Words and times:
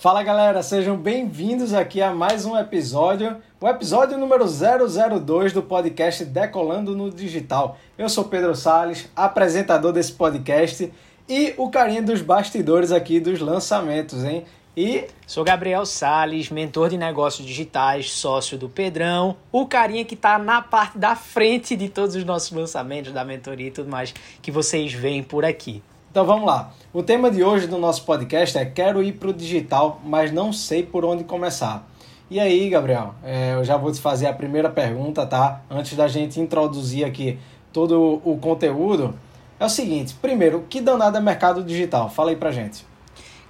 Fala 0.00 0.22
galera, 0.22 0.62
sejam 0.62 0.96
bem-vindos 0.96 1.74
aqui 1.74 2.00
a 2.00 2.14
mais 2.14 2.46
um 2.46 2.56
episódio, 2.56 3.36
o 3.60 3.66
episódio 3.66 4.16
número 4.16 4.44
002 4.46 5.52
do 5.52 5.60
podcast 5.60 6.24
Decolando 6.24 6.94
no 6.94 7.10
Digital. 7.10 7.76
Eu 7.98 8.08
sou 8.08 8.22
Pedro 8.22 8.54
Sales, 8.54 9.08
apresentador 9.16 9.92
desse 9.92 10.12
podcast 10.12 10.92
e 11.28 11.52
o 11.56 11.68
carinha 11.68 12.00
dos 12.00 12.22
bastidores 12.22 12.92
aqui 12.92 13.18
dos 13.18 13.40
lançamentos, 13.40 14.22
hein? 14.22 14.44
E 14.76 15.08
sou 15.26 15.42
Gabriel 15.42 15.84
Sales, 15.84 16.48
mentor 16.48 16.90
de 16.90 16.96
negócios 16.96 17.44
digitais, 17.44 18.12
sócio 18.12 18.56
do 18.56 18.68
Pedrão, 18.68 19.36
o 19.50 19.66
carinha 19.66 20.04
que 20.04 20.14
está 20.14 20.38
na 20.38 20.62
parte 20.62 20.96
da 20.96 21.16
frente 21.16 21.74
de 21.74 21.88
todos 21.88 22.14
os 22.14 22.22
nossos 22.22 22.52
lançamentos, 22.52 23.10
da 23.10 23.24
mentoria 23.24 23.66
e 23.66 23.72
tudo 23.72 23.90
mais 23.90 24.14
que 24.40 24.52
vocês 24.52 24.92
veem 24.92 25.24
por 25.24 25.44
aqui. 25.44 25.82
Então 26.10 26.24
vamos 26.24 26.46
lá. 26.46 26.72
O 26.92 27.02
tema 27.02 27.30
de 27.30 27.44
hoje 27.44 27.66
do 27.66 27.76
nosso 27.76 28.04
podcast 28.04 28.56
é 28.56 28.64
Quero 28.64 29.02
ir 29.02 29.12
para 29.12 29.28
o 29.28 29.32
digital, 29.32 30.00
mas 30.02 30.32
não 30.32 30.52
sei 30.54 30.82
por 30.82 31.04
onde 31.04 31.22
começar. 31.22 31.86
E 32.30 32.40
aí, 32.40 32.70
Gabriel, 32.70 33.14
é, 33.22 33.54
eu 33.54 33.62
já 33.62 33.76
vou 33.76 33.92
te 33.92 34.00
fazer 34.00 34.26
a 34.26 34.32
primeira 34.32 34.70
pergunta, 34.70 35.26
tá? 35.26 35.60
Antes 35.70 35.96
da 35.96 36.08
gente 36.08 36.40
introduzir 36.40 37.04
aqui 37.04 37.38
todo 37.72 38.22
o 38.24 38.38
conteúdo. 38.38 39.14
É 39.60 39.64
o 39.66 39.68
seguinte, 39.68 40.14
primeiro, 40.14 40.64
que 40.68 40.80
danado 40.80 41.18
é 41.18 41.20
mercado 41.20 41.62
digital? 41.62 42.08
Fala 42.08 42.30
aí 42.30 42.36
pra 42.36 42.52
gente. 42.52 42.86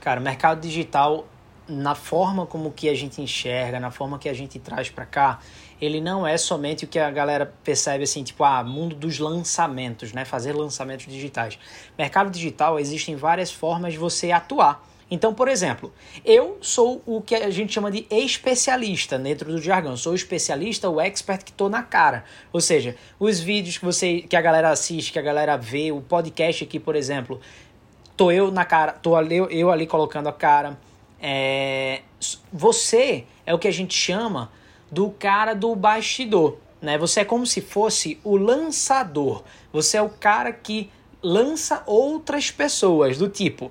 Cara, 0.01 0.20
mercado 0.20 0.60
digital, 0.60 1.27
na 1.68 1.95
forma 1.95 2.45
como 2.45 2.73
que 2.73 2.88
a 2.88 2.95
gente 2.95 3.23
enxerga, 3.23 3.79
na 3.79 3.90
forma 3.90 4.18
que 4.18 4.29
a 4.29 4.34
gente 4.34 4.59
traz 4.59 4.90
para 4.90 5.06
cá, 5.06 5.38
ele 5.80 6.00
não 6.00 6.27
é 6.27 6.37
somente 6.37 6.84
o 6.84 6.88
que 6.88 6.98
a 6.98 7.10
galera 7.10 7.52
percebe 7.62 8.05
assim, 8.05 8.23
tipo, 8.23 8.42
ah, 8.45 8.62
mundo 8.64 8.96
dos 8.96 9.18
lançamentos, 9.18 10.12
né? 10.12 10.24
Fazer 10.24 10.52
lançamentos 10.52 11.06
digitais. 11.06 11.59
Mercado 11.96 12.30
digital 12.30 12.78
existem 12.78 13.16
várias 13.16 13.51
formas 13.51 13.92
de 13.92 13.98
você 13.98 14.32
atuar. 14.32 14.84
Então, 15.10 15.32
por 15.32 15.48
exemplo, 15.48 15.92
eu 16.24 16.59
sou 16.60 17.02
o 17.06 17.23
que 17.23 17.34
a 17.34 17.48
gente 17.48 17.73
chama 17.73 17.91
de 17.91 18.06
especialista 18.10 19.18
dentro 19.18 19.51
do 19.51 19.60
jargão. 19.60 19.96
Sou 19.96 20.12
o 20.12 20.14
especialista, 20.14 20.90
o 20.90 21.01
expert 21.01 21.45
que 21.45 21.51
estou 21.51 21.71
na 21.71 21.82
cara. 21.82 22.24
Ou 22.52 22.60
seja, 22.60 22.95
os 23.18 23.40
vídeos 23.40 23.79
que 23.79 23.84
você 23.84 24.21
que 24.21 24.37
a 24.37 24.40
galera 24.40 24.71
assiste, 24.71 25.12
que 25.12 25.18
a 25.18 25.23
galera 25.23 25.56
vê, 25.56 25.90
o 25.90 26.02
podcast 26.02 26.65
aqui, 26.65 26.79
por 26.79 26.95
exemplo, 26.95 27.40
tô 28.16 28.30
eu 28.30 28.51
na 28.51 28.66
cara, 28.66 28.93
tô 28.93 29.16
ali, 29.16 29.37
eu 29.37 29.71
ali 29.71 29.87
colocando 29.87 30.29
a 30.29 30.32
cara. 30.32 30.79
É, 31.21 32.02
você 32.52 33.24
é 33.46 33.54
o 33.54 33.59
que 33.59 33.66
a 33.66 33.73
gente 33.73 33.95
chama 33.95 34.51
do 34.90 35.10
cara 35.10 35.54
do 35.54 35.74
bastidor, 35.74 36.56
né? 36.80 36.96
Você 36.98 37.20
é 37.20 37.24
como 37.24 37.46
se 37.46 37.60
fosse 37.60 38.18
o 38.24 38.36
lançador. 38.36 39.42
Você 39.72 39.96
é 39.96 40.02
o 40.02 40.08
cara 40.08 40.52
que 40.52 40.90
lança 41.22 41.82
outras 41.86 42.50
pessoas 42.50 43.18
do 43.18 43.28
tipo. 43.28 43.70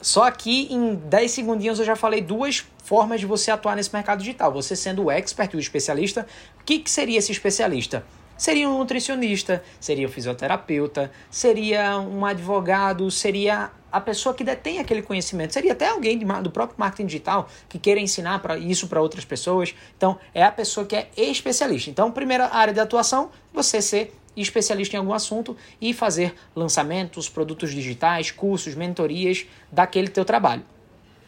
Só 0.00 0.24
aqui 0.24 0.66
em 0.70 0.94
10 0.94 1.30
segundinhos 1.30 1.78
eu 1.78 1.84
já 1.84 1.94
falei 1.94 2.22
duas 2.22 2.64
formas 2.84 3.20
de 3.20 3.26
você 3.26 3.50
atuar 3.50 3.76
nesse 3.76 3.92
mercado 3.92 4.20
digital. 4.20 4.50
Você 4.52 4.74
sendo 4.74 5.04
o 5.04 5.10
expert, 5.10 5.54
o 5.54 5.60
especialista, 5.60 6.26
o 6.60 6.64
que, 6.64 6.78
que 6.78 6.90
seria 6.90 7.18
esse 7.18 7.30
especialista? 7.30 8.04
Seria 8.36 8.70
um 8.70 8.78
nutricionista, 8.78 9.62
seria 9.78 10.08
um 10.08 10.10
fisioterapeuta, 10.10 11.12
seria 11.30 11.98
um 11.98 12.24
advogado, 12.24 13.10
seria 13.10 13.70
a 13.90 14.00
pessoa 14.00 14.34
que 14.34 14.44
detém 14.44 14.78
aquele 14.78 15.02
conhecimento. 15.02 15.52
Seria 15.52 15.72
até 15.72 15.88
alguém 15.88 16.18
do 16.18 16.50
próprio 16.50 16.78
marketing 16.78 17.06
digital 17.06 17.48
que 17.68 17.78
queira 17.78 18.00
ensinar 18.00 18.40
isso 18.60 18.88
para 18.88 19.00
outras 19.00 19.24
pessoas. 19.24 19.74
Então, 19.96 20.18
é 20.34 20.42
a 20.42 20.52
pessoa 20.52 20.86
que 20.86 20.96
é 20.96 21.08
especialista. 21.16 21.90
Então, 21.90 22.10
primeira 22.10 22.46
área 22.46 22.72
de 22.72 22.80
atuação, 22.80 23.30
você 23.52 23.80
ser 23.80 24.14
especialista 24.36 24.96
em 24.96 24.98
algum 24.98 25.12
assunto 25.12 25.56
e 25.80 25.92
fazer 25.92 26.34
lançamentos, 26.54 27.28
produtos 27.28 27.72
digitais, 27.72 28.30
cursos, 28.30 28.74
mentorias 28.74 29.46
daquele 29.70 30.08
teu 30.08 30.24
trabalho. 30.24 30.62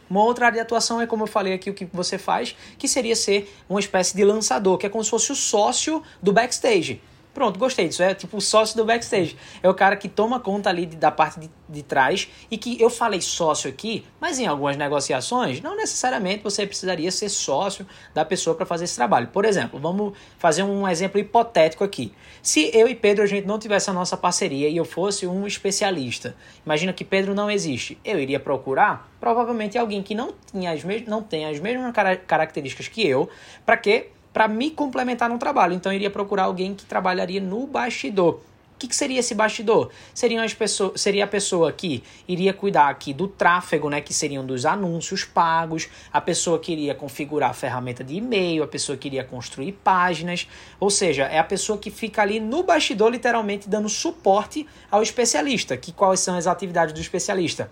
Uma 0.09 0.23
outra 0.23 0.45
área 0.45 0.57
de 0.57 0.61
atuação 0.61 1.01
é, 1.01 1.07
como 1.07 1.23
eu 1.23 1.27
falei 1.27 1.53
aqui, 1.53 1.69
o 1.69 1.73
que 1.73 1.85
você 1.85 2.17
faz, 2.17 2.55
que 2.77 2.87
seria 2.87 3.15
ser 3.15 3.51
uma 3.67 3.79
espécie 3.79 4.15
de 4.15 4.23
lançador, 4.23 4.77
que 4.77 4.85
é 4.85 4.89
como 4.89 5.03
se 5.03 5.09
fosse 5.09 5.31
o 5.31 5.35
sócio 5.35 6.03
do 6.21 6.31
backstage. 6.31 7.01
Pronto, 7.33 7.57
gostei 7.57 7.87
disso. 7.87 8.03
É 8.03 8.13
tipo 8.13 8.37
o 8.37 8.41
sócio 8.41 8.77
do 8.77 8.85
backstage. 8.85 9.35
É 9.61 9.67
o 9.67 9.73
cara 9.73 9.95
que 9.95 10.07
toma 10.07 10.39
conta 10.39 10.69
ali 10.69 10.85
da 10.85 11.11
parte 11.11 11.39
de, 11.39 11.49
de 11.67 11.81
trás 11.81 12.29
e 12.51 12.57
que 12.57 12.79
eu 12.79 12.89
falei 12.89 13.21
sócio 13.21 13.69
aqui, 13.69 14.05
mas 14.21 14.37
em 14.37 14.45
algumas 14.45 14.77
negociações, 14.77 15.59
não 15.59 15.75
necessariamente 15.75 16.43
você 16.43 16.65
precisaria 16.65 17.11
ser 17.11 17.29
sócio 17.29 17.87
da 18.13 18.23
pessoa 18.23 18.55
para 18.55 18.65
fazer 18.65 18.83
esse 18.83 18.95
trabalho. 18.95 19.27
Por 19.29 19.45
exemplo, 19.45 19.79
vamos 19.79 20.13
fazer 20.37 20.61
um 20.61 20.87
exemplo 20.87 21.19
hipotético 21.19 21.83
aqui. 21.83 22.13
Se 22.41 22.69
eu 22.73 22.87
e 22.87 22.93
Pedro 22.93 23.23
a 23.23 23.27
gente 23.27 23.47
não 23.47 23.57
tivesse 23.57 23.89
a 23.89 23.93
nossa 23.93 24.15
parceria 24.15 24.69
e 24.69 24.77
eu 24.77 24.85
fosse 24.85 25.25
um 25.25 25.47
especialista, 25.47 26.35
imagina 26.63 26.93
que 26.93 27.03
Pedro 27.03 27.33
não 27.33 27.49
existe, 27.49 27.97
eu 28.05 28.19
iria 28.19 28.39
procurar 28.39 29.11
provavelmente 29.19 29.77
alguém 29.77 30.03
que 30.03 30.13
não, 30.13 30.33
tinha 30.51 30.71
as 30.71 30.83
não 31.07 31.23
tem 31.23 31.45
as 31.45 31.59
mesmas 31.59 31.93
características 32.27 32.87
que 32.87 33.07
eu, 33.07 33.29
para 33.65 33.77
que 33.77 34.09
para 34.33 34.47
me 34.47 34.71
complementar 34.71 35.29
no 35.29 35.37
trabalho. 35.37 35.73
Então 35.73 35.91
eu 35.91 35.95
iria 35.95 36.09
procurar 36.09 36.45
alguém 36.45 36.73
que 36.73 36.85
trabalharia 36.85 37.39
no 37.39 37.67
bastidor. 37.67 38.41
O 38.73 38.79
que, 38.83 38.87
que, 38.87 38.95
seria 38.95 39.19
esse 39.19 39.33
bastidor? 39.33 39.91
Seria, 40.13 40.43
as 40.43 40.53
pessoas, 40.53 40.99
seria 40.99 41.23
a 41.23 41.27
pessoa 41.27 41.71
que 41.71 42.03
iria 42.27 42.53
cuidar 42.53 42.89
aqui 42.89 43.13
do 43.13 43.29
tráfego, 43.29 43.89
né? 43.89 44.01
Que 44.01 44.13
seriam 44.13 44.45
dos 44.45 44.65
anúncios 44.65 45.23
pagos, 45.23 45.87
a 46.11 46.19
pessoa 46.19 46.59
que 46.59 46.73
iria 46.73 46.93
configurar 46.93 47.51
a 47.51 47.53
ferramenta 47.53 48.03
de 48.03 48.15
e-mail, 48.15 48.61
a 48.61 48.67
pessoa 48.67 48.97
que 48.97 49.07
iria 49.07 49.23
construir 49.23 49.71
páginas. 49.71 50.49
Ou 50.81 50.89
seja, 50.89 51.23
é 51.25 51.39
a 51.39 51.43
pessoa 51.45 51.77
que 51.77 51.89
fica 51.89 52.21
ali 52.21 52.41
no 52.41 52.63
bastidor, 52.63 53.09
literalmente, 53.11 53.69
dando 53.69 53.87
suporte 53.87 54.67
ao 54.91 55.01
especialista. 55.01 55.77
Que 55.77 55.93
quais 55.93 56.19
são 56.19 56.35
as 56.35 56.45
atividades 56.45 56.93
do 56.93 56.99
especialista? 56.99 57.71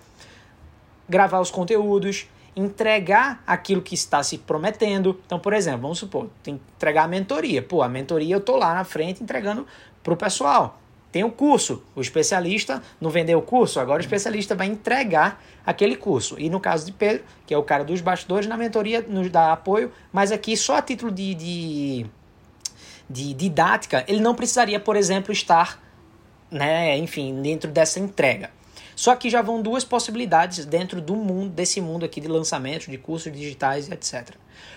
Gravar 1.10 1.42
os 1.42 1.52
conteúdos, 1.52 2.28
entregar 2.56 3.44
aquilo 3.48 3.82
que 3.82 3.96
está 3.96 4.22
se 4.24 4.38
prometendo. 4.38 5.20
Então, 5.26 5.40
por 5.40 5.54
exemplo, 5.54 5.82
vamos 5.82 6.00
supor, 6.00 6.30
tem 6.44 6.58
que 6.58 6.64
entregar 6.76 7.04
a 7.04 7.08
mentoria. 7.08 7.62
Pô, 7.62 7.82
a 7.82 7.90
mentoria 7.90 8.36
eu 8.36 8.42
tô 8.42 8.58
lá 8.58 8.74
na 8.74 8.84
frente 8.84 9.24
entregando 9.24 9.66
para 10.04 10.14
o 10.14 10.18
pessoal. 10.18 10.80
Tem 11.12 11.26
o 11.26 11.32
curso, 11.32 11.84
o 11.94 12.00
especialista 12.00 12.82
não 13.00 13.10
vendeu 13.10 13.38
o 13.40 13.42
curso, 13.42 13.82
agora 13.82 13.98
o 13.98 14.02
especialista 14.02 14.56
vai 14.56 14.68
entregar 14.68 15.44
aquele 15.66 15.98
curso. 15.98 16.40
E 16.40 16.50
no 16.50 16.60
caso 16.60 16.86
de 16.86 16.94
Pedro, 16.94 17.24
que 17.46 17.54
é 17.54 17.58
o 17.58 17.64
cara 17.64 17.84
dos 17.84 18.00
bastidores, 18.00 18.48
na 18.48 18.56
mentoria 18.56 19.04
nos 19.06 19.30
dá 19.30 19.52
apoio, 19.52 19.92
mas 20.12 20.32
aqui 20.32 20.56
só 20.56 20.78
a 20.78 20.82
título 20.82 21.12
de, 21.12 21.36
de, 21.36 22.06
de 23.10 23.34
didática, 23.34 24.06
ele 24.08 24.22
não 24.22 24.34
precisaria, 24.34 24.80
por 24.80 24.96
exemplo, 24.96 25.34
estar, 25.34 25.84
né, 26.50 26.98
enfim, 26.98 27.42
dentro 27.42 27.70
dessa 27.70 28.00
entrega. 28.00 28.50
Só 29.02 29.16
que 29.16 29.32
já 29.32 29.42
vão 29.42 29.64
duas 29.64 29.84
possibilidades 29.84 30.64
dentro 30.64 31.02
do 31.02 31.16
mundo 31.16 31.50
desse 31.50 31.82
mundo 31.82 32.06
aqui 32.06 32.22
de 32.22 32.28
lançamento 32.28 32.92
de 32.92 33.00
cursos 33.00 33.34
digitais 33.34 33.90
etc. 33.90 34.36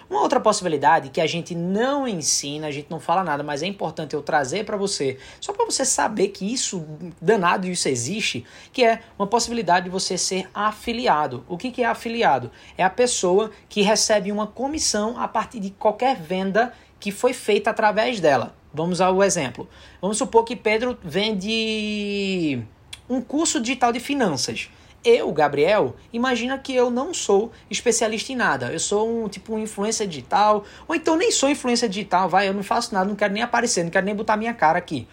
Uma 0.08 0.22
outra 0.22 0.40
possibilidade 0.40 1.10
que 1.10 1.20
a 1.20 1.26
gente 1.26 1.54
não 1.54 2.08
ensina, 2.08 2.68
a 2.68 2.70
gente 2.70 2.90
não 2.90 2.98
fala 2.98 3.22
nada, 3.22 3.42
mas 3.42 3.62
é 3.62 3.66
importante 3.66 4.14
eu 4.14 4.22
trazer 4.22 4.64
para 4.64 4.78
você, 4.78 5.18
só 5.38 5.52
para 5.52 5.66
você 5.66 5.84
saber 5.84 6.28
que 6.28 6.50
isso 6.50 6.86
danado 7.20 7.66
isso 7.66 7.86
existe, 7.86 8.46
que 8.72 8.82
é 8.82 9.02
uma 9.18 9.26
possibilidade 9.26 9.84
de 9.84 9.90
você 9.90 10.16
ser 10.16 10.48
afiliado. 10.54 11.44
O 11.46 11.58
que, 11.58 11.70
que 11.70 11.82
é 11.82 11.86
afiliado? 11.86 12.50
É 12.78 12.82
a 12.82 12.88
pessoa 12.88 13.50
que 13.68 13.82
recebe 13.82 14.32
uma 14.32 14.46
comissão 14.46 15.20
a 15.20 15.28
partir 15.28 15.60
de 15.60 15.68
qualquer 15.68 16.16
venda 16.16 16.72
que 16.98 17.12
foi 17.12 17.34
feita 17.34 17.68
através 17.68 18.20
dela. 18.20 18.56
Vamos 18.72 19.02
ao 19.02 19.22
exemplo. 19.22 19.68
Vamos 20.00 20.16
supor 20.16 20.44
que 20.44 20.56
Pedro 20.56 20.98
vende 21.04 22.64
um 23.09 23.20
curso 23.20 23.60
digital 23.60 23.92
de 23.92 24.00
finanças. 24.00 24.70
Eu, 25.04 25.31
Gabriel, 25.32 25.94
imagina 26.12 26.56
que 26.56 26.75
eu 26.75 26.91
não 26.91 27.12
sou 27.12 27.53
especialista 27.70 28.32
em 28.32 28.37
nada. 28.37 28.72
Eu 28.72 28.81
sou 28.81 29.25
um 29.25 29.28
tipo 29.28 29.54
um 29.54 29.59
influencer 29.59 30.09
digital, 30.09 30.65
ou 30.88 30.94
então 30.94 31.14
nem 31.14 31.31
sou 31.31 31.50
influencer 31.50 31.88
digital, 31.88 32.26
vai, 32.28 32.48
eu 32.48 32.54
não 32.54 32.62
faço 32.62 32.94
nada, 32.94 33.06
não 33.06 33.14
quero 33.14 33.34
nem 33.34 33.43
aparecer, 33.43 33.84
não 33.84 33.91
quero 33.91 34.06
nem 34.06 34.14
botar 34.14 34.37
minha 34.37 34.54
cara 34.54 34.78
aqui. 34.78 35.06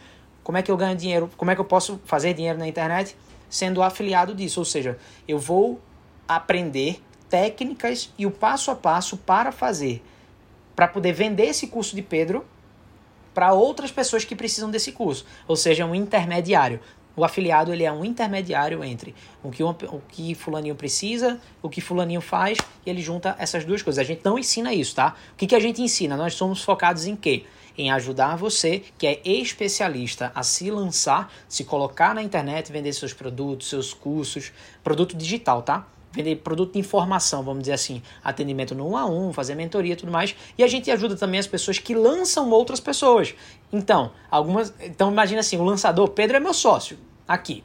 Como 0.44 0.57
é 0.57 0.62
que 0.62 0.72
eu 0.72 0.78
ganho 0.78 0.96
dinheiro? 0.96 1.30
Como 1.35 1.51
é 1.51 1.56
que 1.56 1.62
eu 1.62 1.66
posso 1.66 2.00
fazer 2.06 2.34
dinheiro 2.34 2.57
na 2.57 2.68
internet? 2.68 3.18
Sendo 3.50 3.84
afiliado 3.84 4.34
disso, 4.34 4.62
ou 4.62 4.66
seja, 4.66 4.97
eu 5.28 5.38
vou 5.38 5.80
aprender 6.25 7.01
técnicas 7.30 8.13
e 8.18 8.25
o 8.25 8.31
passo 8.31 8.72
a 8.72 8.75
passo 8.75 9.18
para 9.18 9.51
fazer, 9.51 10.01
para 10.74 10.88
poder 10.88 11.12
vender 11.12 11.48
esse 11.48 11.68
curso 11.68 11.95
de 11.95 12.01
Pedro 12.01 12.45
para 13.33 13.54
outras 13.54 13.92
pessoas 13.92 14.25
que 14.25 14.36
precisam 14.36 14.69
desse 14.69 14.92
curso, 14.92 15.25
ou 15.48 15.56
seja, 15.56 15.86
um 15.86 15.95
intermediário. 15.95 16.80
O 17.16 17.25
afiliado 17.25 17.74
ele 17.74 17.84
é 17.84 17.92
um 17.92 18.06
intermediário 18.06 18.84
entre 18.84 19.13
o 19.44 19.52
que, 19.52 19.63
o 19.63 20.02
que 20.08 20.34
fulaninho 20.34 20.75
precisa, 20.75 21.40
o 21.62 21.69
que 21.69 21.81
fulaninho 21.81 22.22
faz, 22.22 22.58
e 22.86 22.90
ele 22.90 23.02
junta 23.02 23.36
essas 23.38 23.66
duas 23.66 23.81
coisas. 23.81 24.04
A 24.04 24.08
gente 24.08 24.24
não 24.24 24.40
ensina 24.40 24.74
isso, 24.74 24.96
tá? 24.96 25.16
O 25.34 25.36
que, 25.36 25.48
que 25.48 25.56
a 25.56 25.60
gente 25.60 25.81
ensina? 25.81 26.16
Nós 26.16 26.34
somos 26.36 26.63
focados 26.63 27.06
em 27.06 27.16
quê? 27.16 27.44
Em 27.78 27.92
ajudar 27.92 28.36
você, 28.36 28.84
que 28.98 29.08
é 29.08 29.22
especialista, 29.25 30.31
a 30.36 30.44
se 30.44 30.69
lançar, 30.69 31.31
se 31.48 31.63
colocar 31.63 32.13
na 32.13 32.22
internet, 32.22 32.72
vender 32.72 32.94
seus 32.94 33.13
produtos, 33.13 33.69
seus 33.69 33.94
cursos, 33.94 34.52
produto 34.84 35.16
digital, 35.16 35.62
tá? 35.62 35.88
Vender 36.12 36.36
produto 36.38 36.74
de 36.74 36.80
informação, 36.80 37.44
vamos 37.44 37.62
dizer 37.62 37.74
assim, 37.74 38.02
atendimento 38.24 38.75
no 38.75 38.90
um 38.90 38.98
a 38.98 39.06
um, 39.06 39.31
fazer 39.31 39.56
mentoria 39.56 39.94
e 39.94 39.96
tudo 39.96 40.12
mais. 40.12 40.36
E 40.58 40.63
a 40.63 40.68
gente 40.68 40.92
ajuda 40.92 41.16
também 41.16 41.40
as 41.40 41.48
pessoas 41.48 41.80
que 41.80 41.96
lançam 41.96 42.50
outras 42.50 42.80
pessoas. 42.80 43.34
Então, 43.72 44.12
algumas, 44.30 44.74
então 44.81 45.12
imagina 45.12 45.40
assim, 45.40 45.58
o 45.58 45.63
lançador, 45.63 46.10
Pedro 46.10 46.38
é 46.38 46.40
meu 46.40 46.54
sócio 46.54 46.98
aqui. 47.28 47.63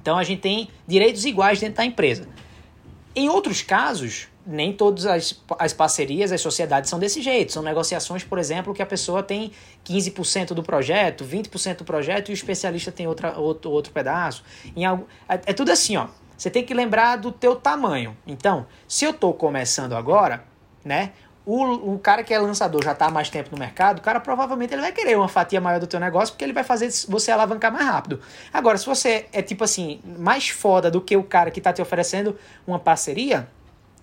Então 0.00 0.18
a 0.18 0.24
gente 0.24 0.40
tem 0.40 0.68
direitos 0.86 1.24
iguais 1.24 1.60
dentro 1.60 1.76
da 1.76 1.84
empresa. 1.84 2.28
Em 3.14 3.28
outros 3.28 3.62
casos, 3.62 4.28
nem 4.44 4.72
todas 4.72 5.06
as, 5.06 5.40
as 5.58 5.72
parcerias, 5.72 6.32
as 6.32 6.40
sociedades 6.40 6.90
são 6.90 6.98
desse 6.98 7.20
jeito. 7.22 7.52
São 7.52 7.62
negociações, 7.62 8.24
por 8.24 8.38
exemplo, 8.38 8.74
que 8.74 8.82
a 8.82 8.86
pessoa 8.86 9.22
tem 9.22 9.52
15% 9.84 10.54
do 10.54 10.62
projeto, 10.62 11.24
20% 11.24 11.78
do 11.78 11.84
projeto 11.84 12.30
e 12.30 12.32
o 12.32 12.34
especialista 12.34 12.90
tem 12.90 13.06
outra, 13.06 13.38
outro, 13.38 13.70
outro 13.70 13.92
pedaço. 13.92 14.42
Em 14.74 14.84
algo, 14.84 15.06
é, 15.28 15.34
é 15.46 15.52
tudo 15.52 15.70
assim, 15.70 15.96
ó. 15.96 16.08
Você 16.42 16.50
tem 16.50 16.64
que 16.64 16.74
lembrar 16.74 17.14
do 17.18 17.30
teu 17.30 17.54
tamanho. 17.54 18.16
Então, 18.26 18.66
se 18.88 19.04
eu 19.04 19.12
estou 19.12 19.32
começando 19.32 19.94
agora, 19.94 20.42
né? 20.84 21.12
O, 21.46 21.94
o 21.94 21.98
cara 22.00 22.24
que 22.24 22.34
é 22.34 22.38
lançador 22.40 22.82
já 22.82 22.90
está 22.90 23.06
há 23.06 23.10
mais 23.12 23.30
tempo 23.30 23.50
no 23.52 23.58
mercado, 23.58 24.00
o 24.00 24.02
cara 24.02 24.18
provavelmente 24.18 24.74
ele 24.74 24.82
vai 24.82 24.90
querer 24.90 25.16
uma 25.16 25.28
fatia 25.28 25.60
maior 25.60 25.78
do 25.78 25.86
teu 25.86 26.00
negócio 26.00 26.34
porque 26.34 26.44
ele 26.44 26.52
vai 26.52 26.64
fazer 26.64 26.90
você 27.08 27.30
alavancar 27.30 27.72
mais 27.72 27.86
rápido. 27.86 28.20
Agora, 28.52 28.76
se 28.76 28.84
você 28.84 29.26
é 29.32 29.40
tipo 29.40 29.62
assim, 29.62 30.00
mais 30.18 30.48
foda 30.48 30.90
do 30.90 31.00
que 31.00 31.16
o 31.16 31.22
cara 31.22 31.48
que 31.48 31.60
está 31.60 31.72
te 31.72 31.80
oferecendo 31.80 32.36
uma 32.66 32.80
parceria, 32.80 33.48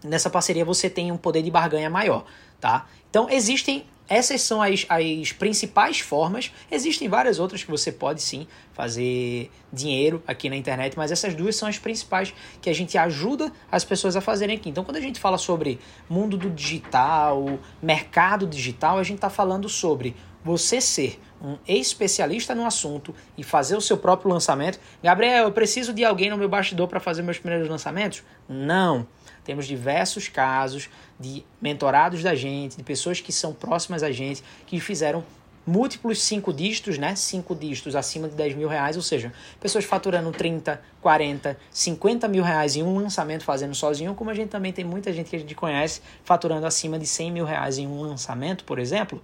nessa 0.02 0.30
parceria 0.30 0.64
você 0.64 0.90
tem 0.90 1.12
um 1.12 1.18
poder 1.18 1.42
de 1.42 1.52
barganha 1.52 1.90
maior, 1.90 2.24
tá? 2.62 2.86
Então 3.10 3.30
existem 3.30 3.86
essas 4.10 4.42
são 4.42 4.62
as, 4.62 4.86
as 4.90 5.32
principais 5.32 6.00
formas. 6.00 6.52
Existem 6.72 7.08
várias 7.08 7.40
outras 7.40 7.64
que 7.64 7.70
você 7.70 7.92
pode 7.92 8.22
sim 8.22 8.48
fazer 8.74 9.52
dinheiro 9.72 10.24
aqui 10.26 10.50
na 10.50 10.56
internet, 10.56 10.98
mas 10.98 11.12
essas 11.12 11.36
duas 11.36 11.56
são 11.56 11.70
as 11.70 11.78
principais 11.78 12.34
que 12.62 12.70
a 12.70 12.74
gente 12.74 12.98
ajuda 12.98 13.52
as 13.72 13.86
pessoas 13.86 14.16
a 14.16 14.22
fazerem 14.22 14.56
aqui. 14.56 14.70
Então, 14.70 14.84
quando 14.84 14.98
a 14.98 15.02
gente 15.02 15.20
fala 15.20 15.38
sobre 15.38 15.80
mundo 16.10 16.38
do 16.38 16.50
digital, 16.50 17.60
mercado 17.82 18.48
digital, 18.48 18.98
a 18.98 19.04
gente 19.04 19.18
está 19.18 19.30
falando 19.30 19.70
sobre 19.70 20.16
você 20.44 20.82
ser 20.82 21.20
um 21.42 21.58
especialista 21.68 22.54
no 22.54 22.66
assunto 22.66 23.14
e 23.38 23.44
fazer 23.44 23.76
o 23.76 23.82
seu 23.82 23.98
próprio 23.98 24.32
lançamento. 24.32 24.80
Gabriel, 25.02 25.46
eu 25.46 25.52
preciso 25.52 25.94
de 25.94 26.04
alguém 26.04 26.30
no 26.30 26.38
meu 26.38 26.50
bastidor 26.50 26.88
para 26.88 27.00
fazer 27.00 27.22
meus 27.22 27.38
primeiros 27.38 27.70
lançamentos? 27.70 28.24
Não. 28.48 29.08
Temos 29.50 29.66
diversos 29.66 30.28
casos 30.28 30.92
de 31.20 31.44
mentorados 31.60 32.22
da 32.22 32.36
gente, 32.36 32.78
de 32.78 32.84
pessoas 32.84 33.20
que 33.20 33.32
são 33.32 33.52
próximas 33.52 34.04
a 34.04 34.12
gente, 34.12 34.44
que 34.68 34.80
fizeram 34.80 35.24
múltiplos 35.66 36.22
cinco 36.22 36.54
dígitos, 36.54 37.00
né? 37.00 37.16
Cinco 37.16 37.56
dígitos 37.56 37.96
acima 37.96 38.30
de 38.30 38.36
10 38.36 38.54
mil 38.54 38.68
reais, 38.68 38.96
ou 38.96 39.02
seja, 39.02 39.34
pessoas 39.60 39.86
faturando 39.86 40.32
30, 40.32 40.80
40, 41.02 41.58
50 41.72 42.28
mil 42.28 42.44
reais 42.44 42.76
em 42.76 42.84
um 42.84 42.96
lançamento 43.00 43.44
fazendo 43.44 43.74
sozinho, 43.74 44.14
como 44.14 44.30
a 44.30 44.36
gente 44.36 44.50
também 44.50 44.72
tem 44.72 44.86
muita 44.86 45.12
gente 45.12 45.32
que 45.32 45.36
a 45.36 45.40
gente 45.40 45.56
conhece 45.56 46.00
faturando 46.24 46.68
acima 46.68 47.00
de 47.00 47.08
100 47.08 47.32
mil 47.32 47.46
reais 47.46 47.80
em 47.80 47.88
um 47.88 48.04
lançamento, 48.04 48.64
por 48.64 48.78
exemplo, 48.78 49.20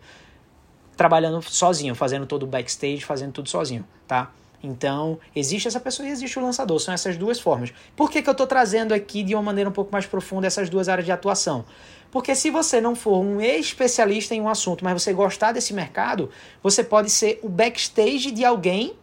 trabalhando 0.98 1.40
sozinho, 1.44 1.94
fazendo 1.94 2.26
todo 2.26 2.42
o 2.42 2.48
backstage, 2.48 3.02
fazendo 3.02 3.32
tudo 3.32 3.48
sozinho, 3.48 3.86
tá? 4.08 4.32
Então, 4.64 5.20
existe 5.36 5.68
essa 5.68 5.80
pessoa 5.80 6.08
e 6.08 6.12
existe 6.12 6.38
o 6.40 6.42
lançador. 6.42 6.80
São 6.80 6.94
essas 6.94 7.18
duas 7.18 7.40
formas. 7.40 7.74
Por 7.96 8.10
que, 8.10 8.22
que 8.22 8.30
eu 8.30 8.34
estou 8.34 8.48
trazendo 8.48 8.94
aqui 8.94 9.24
de 9.24 9.36
uma 9.36 9.44
maneira 9.44 9.70
um 9.70 9.74
pouco 9.74 9.92
mais 9.92 10.06
profunda 10.06 10.48
essas 10.48 10.70
duas 10.70 10.90
áreas 10.90 11.06
de 11.06 11.12
atuação? 11.12 11.66
Porque 12.12 12.34
se 12.34 12.50
você 12.50 12.80
não 12.80 12.96
for 12.96 13.20
um 13.20 13.42
especialista 13.42 14.34
em 14.34 14.42
um 14.42 14.48
assunto, 14.48 14.84
mas 14.84 15.02
você 15.02 15.12
gostar 15.12 15.52
desse 15.52 15.74
mercado, 15.74 16.30
você 16.64 16.84
pode 16.84 17.10
ser 17.10 17.40
o 17.44 17.50
backstage 17.50 18.32
de 18.32 18.46
alguém 18.46 18.94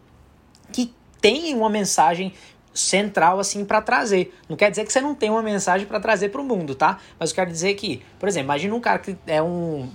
que 0.73 0.95
tem 1.21 1.55
uma 1.55 1.69
mensagem 1.69 2.33
central 2.75 3.39
assim 3.39 3.65
para 3.65 3.83
trazer. 3.83 4.35
Não 4.49 4.57
quer 4.57 4.71
dizer 4.71 4.85
que 4.85 4.93
você 4.93 5.01
não 5.01 5.15
tem 5.15 5.31
uma 5.31 5.43
mensagem 5.43 5.87
para 5.87 6.01
trazer 6.01 6.31
para 6.31 6.41
o 6.41 6.45
mundo, 6.45 6.75
tá? 6.75 6.99
Mas 7.19 7.31
eu 7.31 7.37
quero 7.37 7.51
dizer 7.51 7.75
que, 7.75 8.03
por 8.19 8.29
exemplo, 8.29 8.47
imagina 8.47 8.75
um 8.75 8.81
cara 8.81 8.99
que 8.99 9.17
é 9.27 9.43
um 9.43 9.91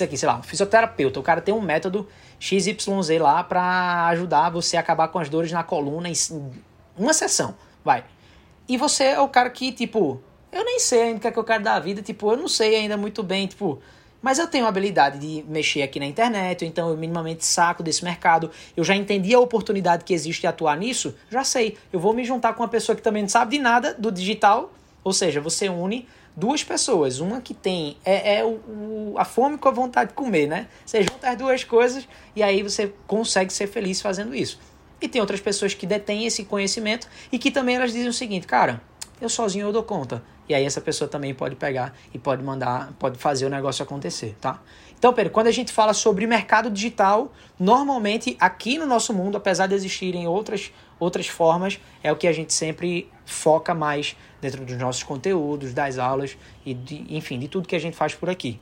aqui, 0.00 0.16
sei 0.16 0.26
lá, 0.26 0.38
um 0.38 0.42
fisioterapeuta, 0.42 1.20
o 1.20 1.22
cara 1.22 1.40
tem 1.40 1.52
um 1.52 1.60
método 1.60 2.08
XYZ 2.42 3.20
lá 3.20 3.44
para 3.44 4.08
ajudar 4.08 4.50
você 4.50 4.76
a 4.76 4.80
acabar 4.80 5.06
com 5.06 5.20
as 5.20 5.28
dores 5.28 5.52
na 5.52 5.62
coluna 5.62 6.08
em 6.08 6.14
uma 6.98 7.12
sessão, 7.12 7.54
vai. 7.84 8.04
E 8.68 8.76
você 8.76 9.04
é 9.04 9.20
o 9.20 9.28
cara 9.28 9.48
que, 9.48 9.70
tipo, 9.70 10.20
eu 10.50 10.64
nem 10.64 10.80
sei 10.80 11.02
ainda 11.02 11.18
o 11.18 11.20
que, 11.20 11.28
é 11.28 11.30
que 11.30 11.38
eu 11.38 11.44
quero 11.44 11.62
da 11.62 11.78
vida, 11.78 12.02
tipo, 12.02 12.32
eu 12.32 12.36
não 12.36 12.48
sei 12.48 12.74
ainda 12.74 12.96
muito 12.96 13.22
bem, 13.22 13.46
tipo, 13.46 13.80
mas 14.20 14.40
eu 14.40 14.48
tenho 14.48 14.66
a 14.66 14.68
habilidade 14.68 15.20
de 15.20 15.44
mexer 15.48 15.82
aqui 15.82 16.00
na 16.00 16.06
internet, 16.06 16.64
então 16.64 16.88
eu 16.88 16.96
minimamente 16.96 17.46
saco 17.46 17.80
desse 17.80 18.02
mercado, 18.02 18.50
eu 18.76 18.82
já 18.82 18.96
entendi 18.96 19.32
a 19.32 19.38
oportunidade 19.38 20.02
que 20.02 20.12
existe 20.12 20.40
de 20.40 20.48
atuar 20.48 20.76
nisso, 20.76 21.14
já 21.30 21.44
sei. 21.44 21.78
Eu 21.92 22.00
vou 22.00 22.12
me 22.12 22.24
juntar 22.24 22.54
com 22.54 22.62
uma 22.64 22.68
pessoa 22.68 22.96
que 22.96 23.02
também 23.02 23.22
não 23.22 23.28
sabe 23.28 23.56
de 23.56 23.62
nada 23.62 23.94
do 23.94 24.10
digital, 24.10 24.72
ou 25.04 25.12
seja, 25.12 25.40
você 25.40 25.68
une 25.68 26.08
duas 26.36 26.64
pessoas, 26.64 27.20
uma 27.20 27.40
que 27.40 27.54
tem 27.54 27.96
é, 28.04 28.38
é 28.38 28.44
o, 28.44 28.60
o, 28.68 29.14
a 29.16 29.24
fome 29.24 29.58
com 29.58 29.68
a 29.68 29.72
vontade 29.72 30.10
de 30.10 30.14
comer, 30.14 30.46
né? 30.46 30.68
Você 30.84 31.02
junta 31.02 31.30
as 31.30 31.36
duas 31.36 31.64
coisas 31.64 32.08
e 32.34 32.42
aí 32.42 32.62
você 32.62 32.92
consegue 33.06 33.52
ser 33.52 33.66
feliz 33.66 34.00
fazendo 34.00 34.34
isso. 34.34 34.58
E 35.00 35.08
tem 35.08 35.20
outras 35.20 35.40
pessoas 35.40 35.74
que 35.74 35.86
detêm 35.86 36.26
esse 36.26 36.44
conhecimento 36.44 37.08
e 37.30 37.38
que 37.38 37.50
também 37.50 37.76
elas 37.76 37.92
dizem 37.92 38.08
o 38.08 38.12
seguinte, 38.12 38.46
cara, 38.46 38.80
eu 39.20 39.28
sozinho 39.28 39.66
eu 39.66 39.72
dou 39.72 39.82
conta. 39.82 40.22
E 40.48 40.54
aí 40.54 40.64
essa 40.64 40.80
pessoa 40.80 41.08
também 41.08 41.34
pode 41.34 41.56
pegar 41.56 41.94
e 42.12 42.18
pode 42.18 42.42
mandar, 42.42 42.92
pode 42.98 43.18
fazer 43.18 43.46
o 43.46 43.50
negócio 43.50 43.82
acontecer, 43.82 44.36
tá? 44.40 44.60
Então, 44.98 45.12
Pedro, 45.12 45.32
quando 45.32 45.48
a 45.48 45.52
gente 45.52 45.72
fala 45.72 45.92
sobre 45.92 46.26
mercado 46.26 46.70
digital, 46.70 47.32
normalmente 47.58 48.36
aqui 48.38 48.78
no 48.78 48.86
nosso 48.86 49.12
mundo, 49.12 49.36
apesar 49.36 49.66
de 49.66 49.74
existirem 49.74 50.28
outras, 50.28 50.72
outras 51.00 51.26
formas, 51.26 51.80
é 52.02 52.12
o 52.12 52.16
que 52.16 52.28
a 52.28 52.32
gente 52.32 52.52
sempre 52.54 53.10
foca 53.24 53.74
mais 53.74 54.16
dentro 54.40 54.64
dos 54.64 54.76
nossos 54.76 55.02
conteúdos, 55.02 55.72
das 55.72 55.98
aulas 55.98 56.36
e, 56.64 56.74
de, 56.74 57.04
enfim, 57.08 57.38
de 57.38 57.48
tudo 57.48 57.68
que 57.68 57.76
a 57.76 57.80
gente 57.80 57.96
faz 57.96 58.14
por 58.14 58.28
aqui. 58.28 58.60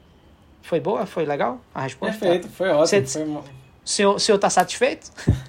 Foi 0.63 0.81
boa? 0.81 1.07
Foi 1.07 1.25
legal 1.25 1.61
a 1.75 1.83
resposta? 1.83 2.19
Perfeito, 2.19 2.49
foi 2.49 2.69
ótimo. 2.69 2.87
Você, 2.87 3.25
foi... 3.25 4.07
O 4.07 4.19
senhor 4.19 4.37
está 4.37 4.51
satisfeito? 4.51 5.11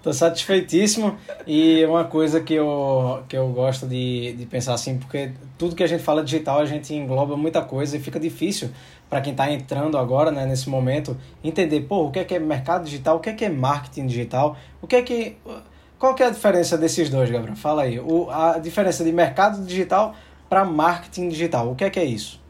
Estou 0.00 0.14
satisfeitíssimo 0.14 1.18
e 1.46 1.84
uma 1.84 2.04
coisa 2.04 2.40
que 2.40 2.54
eu, 2.54 3.22
que 3.28 3.36
eu 3.36 3.48
gosto 3.48 3.86
de, 3.86 4.32
de 4.32 4.46
pensar 4.46 4.72
assim, 4.72 4.98
porque 4.98 5.32
tudo 5.58 5.76
que 5.76 5.82
a 5.82 5.86
gente 5.86 6.02
fala 6.02 6.24
digital 6.24 6.58
a 6.58 6.64
gente 6.64 6.94
engloba 6.94 7.36
muita 7.36 7.60
coisa 7.60 7.98
e 7.98 8.00
fica 8.00 8.18
difícil 8.18 8.70
para 9.10 9.20
quem 9.20 9.32
está 9.32 9.52
entrando 9.52 9.98
agora, 9.98 10.30
né, 10.30 10.46
nesse 10.46 10.70
momento, 10.70 11.18
entender, 11.44 11.82
pô, 11.82 12.06
o 12.06 12.10
que 12.10 12.18
é 12.18 12.24
que 12.24 12.34
é 12.34 12.38
mercado 12.38 12.84
digital, 12.84 13.18
o 13.18 13.20
que 13.20 13.28
é 13.28 13.34
que 13.34 13.44
é 13.44 13.50
marketing 13.50 14.06
digital, 14.06 14.56
o 14.80 14.86
que 14.86 14.96
é 14.96 15.02
que... 15.02 15.36
Qual 16.00 16.14
que 16.14 16.22
é 16.22 16.26
a 16.26 16.30
diferença 16.30 16.78
desses 16.78 17.10
dois, 17.10 17.30
Gabriel? 17.30 17.54
Fala 17.54 17.82
aí. 17.82 18.00
O, 18.00 18.30
a 18.30 18.58
diferença 18.58 19.04
de 19.04 19.12
mercado 19.12 19.62
digital 19.64 20.14
para 20.48 20.64
marketing 20.64 21.28
digital, 21.28 21.70
o 21.70 21.76
que 21.76 21.84
é 21.84 21.90
que 21.90 22.00
é 22.00 22.04
isso? 22.04 22.40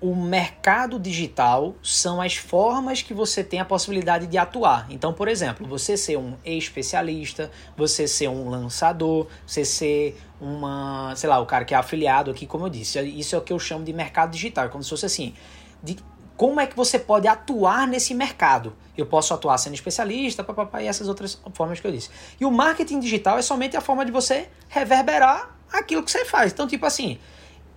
o 0.00 0.14
mercado 0.14 0.98
digital 0.98 1.74
são 1.82 2.20
as 2.20 2.36
formas 2.36 3.02
que 3.02 3.12
você 3.12 3.42
tem 3.42 3.58
a 3.58 3.64
possibilidade 3.64 4.28
de 4.28 4.38
atuar. 4.38 4.86
Então, 4.90 5.12
por 5.12 5.26
exemplo, 5.26 5.66
você 5.66 5.96
ser 5.96 6.16
um 6.16 6.34
especialista, 6.44 7.50
você 7.76 8.06
ser 8.06 8.28
um 8.28 8.48
lançador, 8.48 9.26
você 9.44 9.64
ser 9.64 10.16
uma, 10.40 11.12
sei 11.16 11.28
lá, 11.28 11.40
o 11.40 11.46
cara 11.46 11.64
que 11.64 11.74
é 11.74 11.76
afiliado 11.76 12.30
aqui, 12.30 12.46
como 12.46 12.66
eu 12.66 12.70
disse. 12.70 13.00
Isso 13.00 13.34
é 13.34 13.38
o 13.38 13.42
que 13.42 13.52
eu 13.52 13.58
chamo 13.58 13.84
de 13.84 13.92
mercado 13.92 14.30
digital, 14.30 14.66
é 14.66 14.68
como 14.68 14.84
se 14.84 14.90
fosse 14.90 15.06
assim, 15.06 15.34
de 15.82 15.96
como 16.38 16.60
é 16.60 16.66
que 16.68 16.76
você 16.76 17.00
pode 17.00 17.26
atuar 17.26 17.84
nesse 17.88 18.14
mercado. 18.14 18.72
Eu 18.96 19.04
posso 19.04 19.34
atuar 19.34 19.58
sendo 19.58 19.74
especialista, 19.74 20.44
papapá, 20.44 20.80
e 20.80 20.86
essas 20.86 21.08
outras 21.08 21.36
formas 21.52 21.80
que 21.80 21.86
eu 21.86 21.90
disse. 21.90 22.10
E 22.40 22.44
o 22.44 22.50
marketing 22.50 23.00
digital 23.00 23.38
é 23.38 23.42
somente 23.42 23.76
a 23.76 23.80
forma 23.80 24.04
de 24.06 24.12
você 24.12 24.48
reverberar 24.68 25.50
aquilo 25.72 26.00
que 26.00 26.12
você 26.12 26.24
faz. 26.24 26.52
Então, 26.52 26.68
tipo 26.68 26.86
assim, 26.86 27.18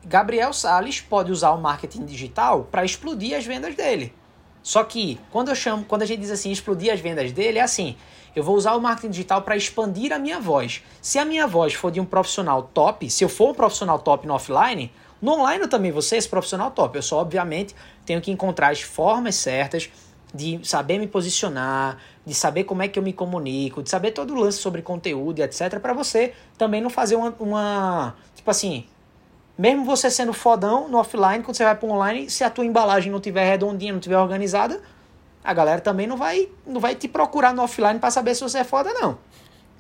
Gabriel 0.06 0.54
Sales 0.54 1.02
pode 1.02 1.32
usar 1.32 1.50
o 1.52 1.58
marketing 1.60 2.06
digital 2.06 2.68
para 2.70 2.86
explodir 2.86 3.36
as 3.36 3.44
vendas 3.44 3.74
dele. 3.74 4.14
Só 4.62 4.84
que 4.84 5.20
quando 5.32 5.50
eu 5.50 5.56
chamo, 5.56 5.84
quando 5.84 6.04
a 6.04 6.06
gente 6.06 6.20
diz 6.20 6.30
assim, 6.30 6.52
explodir 6.52 6.94
as 6.94 7.00
vendas 7.00 7.32
dele, 7.32 7.58
é 7.58 7.64
assim, 7.64 7.98
eu 8.36 8.44
vou 8.44 8.56
usar 8.56 8.76
o 8.76 8.80
marketing 8.80 9.10
digital 9.10 9.42
para 9.42 9.58
expandir 9.58 10.14
a 10.14 10.20
minha 10.20 10.40
voz. 10.40 10.84
Se 11.02 11.18
a 11.18 11.26
minha 11.26 11.48
voz 11.48 11.74
for 11.74 11.92
de 11.92 12.00
um 12.00 12.06
profissional 12.06 12.70
top, 12.72 13.10
se 13.10 13.24
eu 13.24 13.30
for 13.30 13.50
um 13.50 13.54
profissional 13.56 13.98
top 13.98 14.28
no 14.28 14.36
offline, 14.36 14.92
no 15.22 15.34
online 15.34 15.68
também 15.68 15.92
vou 15.92 16.02
ser 16.02 16.18
esse 16.18 16.28
profissional 16.28 16.72
top. 16.72 16.98
Eu 16.98 17.02
só, 17.04 17.20
obviamente, 17.20 17.76
tenho 18.06 18.20
que 18.20 18.32
encontrar 18.32 18.72
as 18.72 18.82
formas 18.82 19.36
certas 19.36 19.90
de 20.34 20.60
saber 20.64 20.98
me 20.98 21.08
posicionar, 21.08 21.98
de 22.26 22.34
saber 22.34 22.64
como 22.64 22.82
é 22.82 22.88
que 22.88 22.98
eu 22.98 23.04
me 23.04 23.14
comunico, 23.14 23.84
de 23.84 23.90
saber 23.90 24.12
todo 24.12 24.34
o 24.34 24.40
lance 24.40 24.58
sobre 24.58 24.82
conteúdo 24.82 25.40
e 25.40 25.42
etc. 25.42 25.80
para 25.80 25.94
você 25.94 26.34
também 26.58 26.82
não 26.82 26.90
fazer 26.90 27.16
uma, 27.16 27.36
uma 27.40 28.16
tipo 28.34 28.50
assim, 28.50 28.86
mesmo 29.58 29.84
você 29.84 30.10
sendo 30.10 30.34
fodão 30.34 30.88
no 30.88 30.98
offline, 30.98 31.44
quando 31.44 31.56
você 31.56 31.64
vai 31.64 31.76
para 31.76 31.88
online, 31.88 32.30
se 32.30 32.44
a 32.44 32.50
tua 32.50 32.66
embalagem 32.66 33.12
não 33.12 33.20
tiver 33.20 33.46
redondinha, 33.46 33.92
não 33.92 34.00
tiver 34.00 34.18
organizada, 34.18 34.82
a 35.44 35.54
galera 35.54 35.82
também 35.82 36.08
não 36.08 36.18
vai, 36.18 36.50
não 36.66 36.80
vai 36.80 36.96
te 36.96 37.08
procurar 37.08 37.54
no 37.54 37.62
offline 37.62 38.00
para 38.00 38.12
saber 38.12 38.36
se 38.36 38.42
você 38.42 38.60
é 38.60 38.64
foda 38.64 38.94
não, 38.94 39.18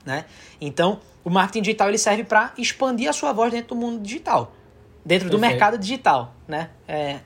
né? 0.05 0.25
Então, 0.59 0.99
o 1.23 1.29
marketing 1.29 1.61
digital 1.61 1.87
ele 1.87 1.97
serve 1.97 2.23
para 2.23 2.51
expandir 2.57 3.09
a 3.09 3.13
sua 3.13 3.31
voz 3.31 3.51
dentro 3.51 3.69
do 3.69 3.75
mundo 3.75 4.01
digital, 4.01 4.53
dentro 5.05 5.29
Perfeito. 5.29 5.31
do 5.31 5.39
mercado 5.39 5.77
digital, 5.77 6.33
né? 6.47 6.69
É, 6.87 7.19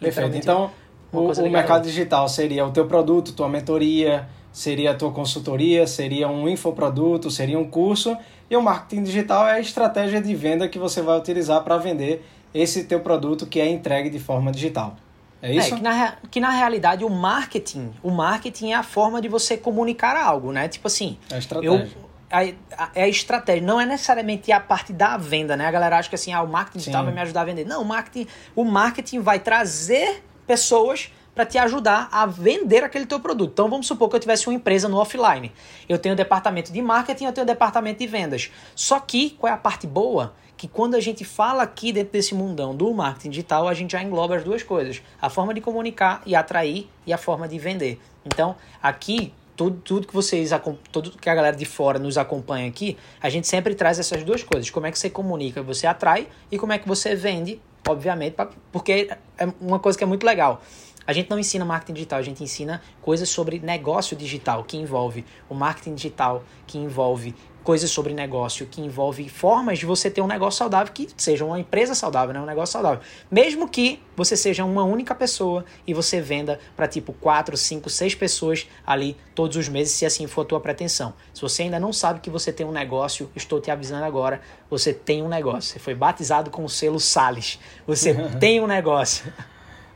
Perfeito. 0.00 0.36
Então, 0.36 0.70
o, 1.12 1.30
o 1.30 1.50
mercado 1.50 1.84
digital 1.84 2.28
seria 2.28 2.64
o 2.64 2.70
teu 2.70 2.86
produto, 2.86 3.32
tua 3.32 3.48
mentoria, 3.48 4.28
seria 4.52 4.92
a 4.92 4.94
tua 4.94 5.12
consultoria, 5.12 5.86
seria 5.86 6.28
um 6.28 6.48
infoproduto, 6.48 7.30
seria 7.30 7.58
um 7.58 7.68
curso, 7.68 8.16
e 8.48 8.56
o 8.56 8.62
marketing 8.62 9.02
digital 9.02 9.46
é 9.46 9.52
a 9.52 9.60
estratégia 9.60 10.20
de 10.20 10.34
venda 10.34 10.68
que 10.68 10.78
você 10.78 11.02
vai 11.02 11.18
utilizar 11.18 11.62
para 11.62 11.76
vender 11.76 12.26
esse 12.54 12.84
teu 12.84 13.00
produto 13.00 13.46
que 13.46 13.60
é 13.60 13.68
entregue 13.68 14.08
de 14.08 14.18
forma 14.18 14.50
digital. 14.50 14.96
É 15.42 15.54
isso? 15.54 15.74
É, 15.74 15.76
que, 15.76 15.82
na, 15.82 16.16
que 16.30 16.40
na 16.40 16.50
realidade 16.50 17.04
o 17.04 17.10
marketing, 17.10 17.92
o 18.02 18.10
marketing 18.10 18.70
é 18.70 18.74
a 18.74 18.82
forma 18.82 19.20
de 19.20 19.28
você 19.28 19.56
comunicar 19.56 20.16
algo, 20.16 20.50
né? 20.50 20.66
Tipo 20.68 20.86
assim, 20.86 21.18
é 21.30 21.34
a 21.34 21.38
estratégia. 21.38 21.70
Eu, 21.70 22.05
é 22.30 23.02
a 23.02 23.08
estratégia, 23.08 23.62
não 23.62 23.80
é 23.80 23.86
necessariamente 23.86 24.50
a 24.50 24.58
parte 24.58 24.92
da 24.92 25.16
venda, 25.16 25.56
né? 25.56 25.66
A 25.66 25.70
galera 25.70 25.98
acha 25.98 26.08
que 26.08 26.14
assim, 26.14 26.32
ah, 26.32 26.42
o 26.42 26.48
marketing 26.48 26.78
digital 26.78 27.02
Sim. 27.02 27.04
vai 27.06 27.14
me 27.14 27.20
ajudar 27.20 27.42
a 27.42 27.44
vender. 27.44 27.64
Não, 27.64 27.82
o 27.82 27.84
marketing, 27.84 28.28
o 28.54 28.64
marketing 28.64 29.20
vai 29.20 29.38
trazer 29.38 30.24
pessoas 30.46 31.10
para 31.36 31.44
te 31.44 31.58
ajudar 31.58 32.08
a 32.10 32.24
vender 32.24 32.82
aquele 32.82 33.04
teu 33.04 33.20
produto. 33.20 33.52
Então 33.52 33.68
vamos 33.68 33.86
supor 33.86 34.08
que 34.08 34.16
eu 34.16 34.20
tivesse 34.20 34.48
uma 34.48 34.54
empresa 34.54 34.88
no 34.88 34.96
offline. 34.96 35.52
Eu 35.86 35.98
tenho 35.98 36.14
o 36.14 36.16
departamento 36.16 36.72
de 36.72 36.80
marketing, 36.80 37.26
eu 37.26 37.32
tenho 37.32 37.44
o 37.44 37.46
departamento 37.46 37.98
de 37.98 38.06
vendas. 38.06 38.50
Só 38.74 38.98
que 38.98 39.30
qual 39.30 39.52
é 39.52 39.54
a 39.54 39.58
parte 39.58 39.86
boa? 39.86 40.34
Que 40.56 40.66
quando 40.66 40.94
a 40.94 41.00
gente 41.00 41.26
fala 41.26 41.62
aqui 41.62 41.92
dentro 41.92 42.14
desse 42.14 42.34
mundão 42.34 42.74
do 42.74 42.92
marketing 42.94 43.28
digital, 43.28 43.68
a 43.68 43.74
gente 43.74 43.92
já 43.92 44.02
engloba 44.02 44.36
as 44.36 44.42
duas 44.42 44.62
coisas: 44.62 45.02
a 45.20 45.28
forma 45.28 45.52
de 45.52 45.60
comunicar 45.60 46.22
e 46.24 46.34
atrair 46.34 46.88
e 47.06 47.12
a 47.12 47.18
forma 47.18 47.46
de 47.46 47.58
vender. 47.58 48.00
Então, 48.24 48.56
aqui 48.82 49.34
tudo, 49.56 49.80
tudo 49.82 50.06
que 50.06 50.14
vocês, 50.14 50.50
tudo 50.92 51.10
que 51.12 51.28
a 51.28 51.34
galera 51.34 51.56
de 51.56 51.64
fora 51.64 51.98
nos 51.98 52.18
acompanha 52.18 52.68
aqui, 52.68 52.96
a 53.20 53.30
gente 53.30 53.46
sempre 53.46 53.74
traz 53.74 53.98
essas 53.98 54.22
duas 54.22 54.42
coisas. 54.42 54.68
Como 54.70 54.86
é 54.86 54.92
que 54.92 54.98
você 54.98 55.08
comunica, 55.08 55.62
você 55.62 55.86
atrai 55.86 56.28
e 56.50 56.58
como 56.58 56.72
é 56.72 56.78
que 56.78 56.86
você 56.86 57.14
vende, 57.16 57.60
obviamente, 57.88 58.36
porque 58.70 59.08
é 59.38 59.48
uma 59.60 59.78
coisa 59.78 59.96
que 59.96 60.04
é 60.04 60.06
muito 60.06 60.24
legal. 60.24 60.60
A 61.06 61.12
gente 61.12 61.30
não 61.30 61.38
ensina 61.38 61.64
marketing 61.64 61.94
digital, 61.94 62.18
a 62.18 62.22
gente 62.22 62.42
ensina 62.42 62.82
coisas 63.00 63.28
sobre 63.28 63.60
negócio 63.60 64.16
digital, 64.16 64.64
que 64.64 64.76
envolve 64.76 65.24
o 65.48 65.54
marketing 65.54 65.94
digital, 65.94 66.42
que 66.66 66.78
envolve 66.78 67.34
coisas 67.66 67.90
sobre 67.90 68.14
negócio, 68.14 68.64
que 68.64 68.80
envolve 68.80 69.28
formas 69.28 69.80
de 69.80 69.86
você 69.86 70.08
ter 70.08 70.20
um 70.20 70.26
negócio 70.28 70.58
saudável, 70.58 70.92
que 70.92 71.08
seja 71.16 71.44
uma 71.44 71.58
empresa 71.58 71.96
saudável, 71.96 72.32
né? 72.32 72.40
um 72.40 72.46
negócio 72.46 72.74
saudável. 72.74 73.00
Mesmo 73.28 73.68
que 73.68 74.00
você 74.14 74.36
seja 74.36 74.64
uma 74.64 74.84
única 74.84 75.16
pessoa 75.16 75.64
e 75.84 75.92
você 75.92 76.20
venda 76.20 76.60
para 76.76 76.86
tipo 76.86 77.12
4, 77.12 77.56
5, 77.56 77.90
6 77.90 78.14
pessoas 78.14 78.68
ali 78.86 79.16
todos 79.34 79.56
os 79.56 79.68
meses, 79.68 79.92
se 79.94 80.06
assim 80.06 80.28
for 80.28 80.42
a 80.42 80.44
tua 80.44 80.60
pretensão. 80.60 81.12
Se 81.34 81.42
você 81.42 81.64
ainda 81.64 81.80
não 81.80 81.92
sabe 81.92 82.20
que 82.20 82.30
você 82.30 82.52
tem 82.52 82.64
um 82.64 82.70
negócio, 82.70 83.28
estou 83.34 83.60
te 83.60 83.68
avisando 83.68 84.04
agora, 84.04 84.40
você 84.70 84.94
tem 84.94 85.20
um 85.20 85.28
negócio. 85.28 85.72
Você 85.72 85.80
foi 85.80 85.94
batizado 85.96 86.52
com 86.52 86.64
o 86.64 86.68
selo 86.68 87.00
Sales. 87.00 87.58
Você 87.84 88.14
tem 88.38 88.60
um 88.60 88.68
negócio. 88.68 89.32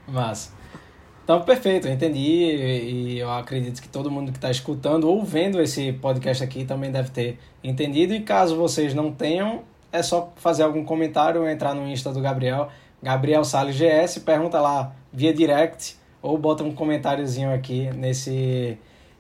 Mas 0.08 0.52
então, 1.30 1.42
perfeito, 1.42 1.86
eu 1.86 1.92
entendi 1.92 2.18
e 2.18 3.18
eu 3.20 3.30
acredito 3.30 3.80
que 3.80 3.88
todo 3.88 4.10
mundo 4.10 4.32
que 4.32 4.38
está 4.38 4.50
escutando 4.50 5.08
ou 5.08 5.24
vendo 5.24 5.62
esse 5.62 5.92
podcast 5.92 6.42
aqui 6.42 6.64
também 6.64 6.90
deve 6.90 7.10
ter 7.10 7.38
entendido. 7.62 8.12
E 8.12 8.20
caso 8.22 8.56
vocês 8.56 8.94
não 8.94 9.12
tenham, 9.12 9.62
é 9.92 10.02
só 10.02 10.32
fazer 10.34 10.64
algum 10.64 10.84
comentário 10.84 11.40
ou 11.40 11.48
entrar 11.48 11.72
no 11.72 11.86
Insta 11.86 12.12
do 12.12 12.20
Gabriel, 12.20 12.68
Gabriel 13.00 13.44
Salles 13.44 13.76
GS, 13.76 14.18
pergunta 14.24 14.60
lá 14.60 14.92
via 15.12 15.32
direct 15.32 15.96
ou 16.20 16.36
bota 16.36 16.64
um 16.64 16.72
comentáriozinho 16.72 17.54
aqui 17.54 17.88
nesse 17.94 18.76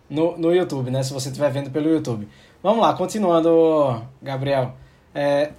no, 0.08 0.36
no 0.36 0.52
YouTube, 0.52 0.90
né? 0.90 1.04
Se 1.04 1.12
você 1.12 1.28
estiver 1.28 1.52
vendo 1.52 1.70
pelo 1.70 1.88
YouTube. 1.88 2.26
Vamos 2.60 2.80
lá, 2.80 2.92
continuando, 2.92 4.02
Gabriel. 4.20 4.74
É, 5.14 5.52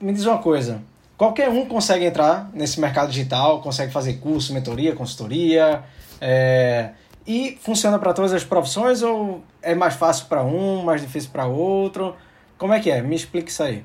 me 0.00 0.12
diz 0.12 0.24
uma 0.24 0.38
coisa. 0.38 0.80
Qualquer 1.16 1.48
um 1.48 1.64
consegue 1.66 2.04
entrar 2.04 2.50
nesse 2.52 2.78
mercado 2.78 3.10
digital, 3.10 3.62
consegue 3.62 3.90
fazer 3.90 4.14
curso, 4.14 4.52
mentoria, 4.52 4.94
consultoria, 4.94 5.82
é, 6.20 6.90
e 7.26 7.58
funciona 7.62 7.98
para 7.98 8.12
todas 8.12 8.32
as 8.32 8.44
profissões 8.44 9.02
ou 9.02 9.42
é 9.62 9.74
mais 9.74 9.94
fácil 9.94 10.26
para 10.26 10.42
um, 10.44 10.82
mais 10.82 11.00
difícil 11.00 11.30
para 11.30 11.46
outro? 11.46 12.14
Como 12.58 12.72
é 12.72 12.80
que 12.80 12.90
é? 12.90 13.00
Me 13.00 13.16
explique 13.16 13.50
isso 13.50 13.62
aí. 13.62 13.84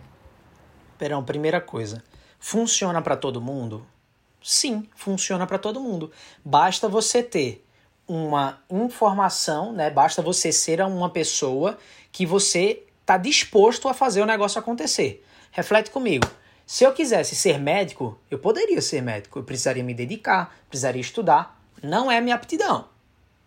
Perão, 0.98 1.24
primeira 1.24 1.62
coisa. 1.62 2.04
Funciona 2.38 3.02
para 3.02 3.16
todo 3.16 3.42
mundo? 3.42 3.86
Sim, 4.44 4.88
funciona 4.96 5.48
para 5.48 5.58
todo 5.58 5.80
mundo. 5.80 6.12
Basta 6.44 6.90
você 6.90 7.24
ter 7.24 7.66
uma 8.08 8.60
informação, 8.70 9.72
né? 9.72 9.90
Basta 9.90 10.22
você 10.22 10.52
ser 10.52 10.82
uma 10.82 11.10
pessoa 11.10 11.78
que 12.12 12.26
você 12.26 12.84
está 13.00 13.18
disposto 13.18 13.88
a 13.88 13.94
fazer 13.94 14.22
o 14.22 14.26
negócio 14.26 14.60
acontecer. 14.60 15.26
Reflete 15.52 15.92
comigo. 15.92 16.28
Se 16.72 16.86
eu 16.86 16.94
quisesse 16.94 17.36
ser 17.36 17.60
médico, 17.60 18.18
eu 18.32 18.40
poderia 18.40 18.82
ser 18.82 19.02
médico. 19.02 19.38
Eu 19.40 19.44
precisaria 19.44 19.84
me 19.84 19.94
dedicar, 19.94 20.56
precisaria 20.70 21.02
estudar, 21.02 21.62
não 21.84 22.10
é 22.10 22.22
minha 22.22 22.34
aptidão. 22.34 22.86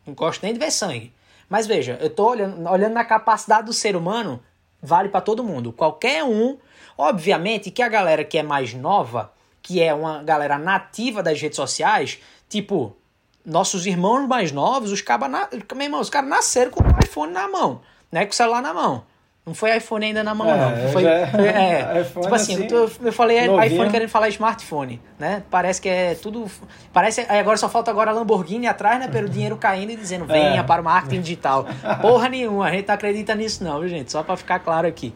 Não 0.06 0.12
gosto 0.12 0.42
nem 0.42 0.52
de 0.52 0.58
ver 0.58 0.70
sangue. 0.70 1.10
Mas 1.48 1.66
veja, 1.66 1.96
eu 2.02 2.08
estou 2.08 2.28
olhando, 2.28 2.68
olhando 2.68 2.92
na 2.92 3.02
capacidade 3.02 3.64
do 3.64 3.72
ser 3.72 3.96
humano, 3.96 4.42
vale 4.82 5.08
para 5.08 5.22
todo 5.22 5.42
mundo. 5.42 5.72
Qualquer 5.72 6.22
um. 6.22 6.58
Obviamente 6.98 7.70
que 7.70 7.80
a 7.80 7.88
galera 7.88 8.24
que 8.24 8.36
é 8.36 8.42
mais 8.42 8.74
nova, 8.74 9.32
que 9.62 9.82
é 9.82 9.94
uma 9.94 10.22
galera 10.22 10.58
nativa 10.58 11.22
das 11.22 11.40
redes 11.40 11.56
sociais, 11.56 12.20
tipo, 12.46 12.94
nossos 13.42 13.86
irmãos 13.86 14.28
mais 14.28 14.52
novos, 14.52 14.92
os 14.92 15.00
cabas, 15.00 15.30
meu 15.74 15.82
irmão, 15.82 16.00
os 16.02 16.10
caras 16.10 16.28
nasceram 16.28 16.70
com 16.70 16.82
o 16.82 16.98
iPhone 17.02 17.32
na 17.32 17.48
mão, 17.48 17.80
né? 18.12 18.26
Com 18.26 18.32
o 18.32 18.36
celular 18.36 18.60
na 18.60 18.74
mão. 18.74 19.06
Não 19.46 19.52
foi 19.52 19.76
iPhone 19.76 20.06
ainda 20.06 20.24
na 20.24 20.34
mão, 20.34 20.48
é, 20.48 20.56
não. 20.56 20.90
Foi, 20.90 21.04
é, 21.04 21.26
foi 21.26 21.46
é, 21.46 22.00
iPhone 22.00 22.24
tipo 22.24 22.34
assim, 22.34 22.54
assim 22.54 22.74
eu, 22.74 22.90
eu 23.02 23.12
falei 23.12 23.46
novinho. 23.46 23.74
iPhone 23.74 23.90
querendo 23.90 24.08
falar 24.08 24.28
smartphone, 24.30 25.02
né? 25.18 25.42
Parece 25.50 25.82
que 25.82 25.88
é 25.88 26.14
tudo. 26.14 26.50
Parece. 26.94 27.20
Agora 27.28 27.58
só 27.58 27.68
falta 27.68 27.90
agora 27.90 28.10
a 28.10 28.14
Lamborghini 28.14 28.66
atrás, 28.66 28.98
né? 28.98 29.06
Pelo 29.06 29.28
dinheiro 29.28 29.58
caindo 29.58 29.90
e 29.90 29.96
dizendo, 29.96 30.24
venha 30.24 30.60
é. 30.60 30.62
para 30.62 30.80
o 30.80 30.84
marketing 30.84 31.20
digital. 31.20 31.66
Porra 32.00 32.30
nenhuma, 32.30 32.68
a 32.68 32.70
gente 32.70 32.88
não 32.88 32.94
acredita 32.94 33.34
nisso, 33.34 33.62
não, 33.62 33.80
viu, 33.80 33.88
gente? 33.88 34.10
Só 34.10 34.22
para 34.22 34.34
ficar 34.34 34.60
claro 34.60 34.88
aqui. 34.88 35.14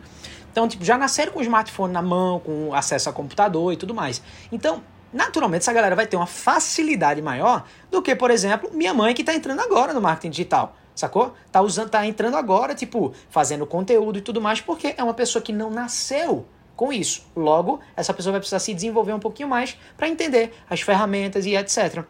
Então, 0.53 0.69
tipo, 0.69 0.85
já 0.85 0.99
nasceram 0.99 1.33
com 1.33 1.39
o 1.39 1.43
smartphone 1.43 1.93
na 1.93 2.03
mão, 2.03 2.39
com 2.41 2.75
acesso 2.75 3.09
a 3.09 3.13
computador 3.15 3.73
e 3.73 3.77
tudo 3.77 3.95
mais. 3.95 4.23
Então, 4.53 4.83
naturalmente, 5.11 5.63
essa 5.63 5.73
galera 5.73 5.97
vai 5.97 6.07
ter 6.07 6.17
uma 6.17 6.27
facilidade 6.27 7.23
maior 7.23 7.65
do 7.91 8.03
que, 8.03 8.15
por 8.15 8.31
exemplo, 8.31 8.71
minha 8.75 8.93
mãe 8.93 9.15
que 9.15 9.23
está 9.23 9.35
entrando 9.35 9.61
agora 9.61 9.95
no 9.95 10.03
marketing 10.03 10.31
digital 10.31 10.77
sacou? 11.01 11.35
Tá 11.51 11.61
usando, 11.61 11.91
tá 11.91 12.07
entrando 12.07 12.37
agora, 12.37 12.75
tipo, 12.75 13.13
fazendo 13.31 13.67
conteúdo 13.67 14.19
e 14.19 14.21
tudo 14.21 14.41
mais, 14.41 14.61
porque 14.61 14.95
é 14.97 15.03
uma 15.03 15.15
pessoa 15.15 15.43
que 15.43 15.53
não 15.53 15.71
nasceu 15.71 16.47
com 16.77 16.93
isso. 16.93 17.27
Logo, 17.35 17.81
essa 17.97 18.15
pessoa 18.15 18.33
vai 18.33 18.41
precisar 18.41 18.61
se 18.61 18.73
desenvolver 18.73 19.13
um 19.13 19.19
pouquinho 19.19 19.49
mais 19.49 19.77
para 19.97 20.09
entender 20.09 20.53
as 20.71 20.81
ferramentas 20.81 21.45
e 21.45 21.57
etc. 21.57 22.05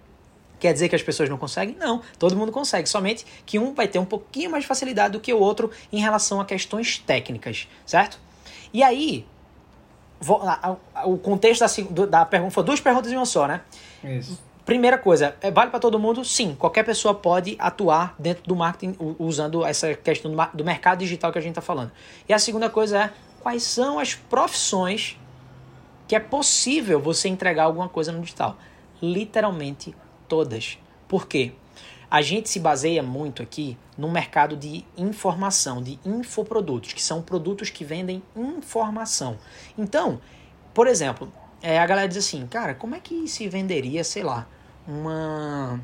Quer 0.59 0.73
dizer 0.73 0.89
que 0.89 0.97
as 0.97 1.03
pessoas 1.03 1.29
não 1.29 1.39
conseguem? 1.39 1.77
Não, 1.79 2.03
todo 2.19 2.37
mundo 2.37 2.51
consegue, 2.51 2.89
somente 2.89 3.25
que 3.47 3.59
um 3.59 3.73
vai 3.73 3.87
ter 3.87 3.99
um 3.99 4.05
pouquinho 4.05 4.51
mais 4.51 4.65
de 4.65 4.69
facilidade 4.69 5.13
do 5.13 5.21
que 5.21 5.33
o 5.33 5.39
outro 5.39 5.71
em 5.93 6.01
relação 6.01 6.41
a 6.41 6.45
questões 6.45 6.99
técnicas, 6.99 7.69
certo? 7.87 8.19
E 8.73 8.83
aí, 8.83 9.25
o 11.05 11.17
contexto 11.17 11.65
da, 11.91 12.07
da 12.07 12.27
pergunta 12.27 12.53
foi 12.53 12.65
duas 12.65 12.81
perguntas 12.81 13.13
em 13.13 13.17
uma 13.17 13.27
só, 13.27 13.47
né? 13.47 13.63
Isso. 14.03 14.39
Primeira 14.69 14.99
coisa, 14.99 15.35
é, 15.41 15.51
vale 15.51 15.71
para 15.71 15.81
todo 15.81 15.99
mundo? 15.99 16.23
Sim, 16.23 16.55
qualquer 16.55 16.83
pessoa 16.83 17.15
pode 17.15 17.57
atuar 17.59 18.15
dentro 18.19 18.45
do 18.45 18.55
marketing 18.55 18.95
usando 19.19 19.65
essa 19.65 19.95
questão 19.95 20.31
do 20.53 20.63
mercado 20.63 20.99
digital 20.99 21.33
que 21.33 21.39
a 21.39 21.41
gente 21.41 21.53
está 21.53 21.63
falando. 21.63 21.91
E 22.29 22.35
a 22.35 22.39
segunda 22.39 22.69
coisa 22.69 23.05
é 23.05 23.11
quais 23.41 23.63
são 23.63 23.99
as 23.99 24.15
profissões 24.15 25.19
que 26.07 26.15
é 26.15 26.21
possível 26.21 27.01
você 27.01 27.29
entregar 27.29 27.65
alguma 27.65 27.89
coisa 27.89 28.13
no 28.13 28.21
digital. 28.21 28.59
Literalmente 29.01 29.97
todas. 30.29 30.79
Por 31.09 31.27
quê? 31.27 31.53
A 32.11 32.21
gente 32.21 32.51
se 32.51 32.61
baseia 32.61 33.03
muito 33.03 33.43
aqui 33.43 33.75
no 33.97 34.11
mercado 34.11 34.55
de 34.55 34.85
informação, 34.99 35.83
de 35.83 35.99
infoprodutos, 36.05 36.93
que 36.93 37.01
são 37.01 37.23
produtos 37.23 37.71
que 37.71 37.87
vendem 37.87 38.23
informação. 38.37 39.39
Então, 39.79 40.21
por 40.75 40.87
exemplo, 40.87 41.33
é, 41.63 41.79
a 41.79 41.87
galera 41.87 42.07
diz 42.07 42.19
assim, 42.19 42.47
cara, 42.47 42.75
como 42.75 42.95
é 42.95 43.01
que 43.01 43.27
se 43.29 43.49
venderia, 43.49 44.05
sei 44.05 44.23
lá, 44.23 44.47
uma. 44.89 45.81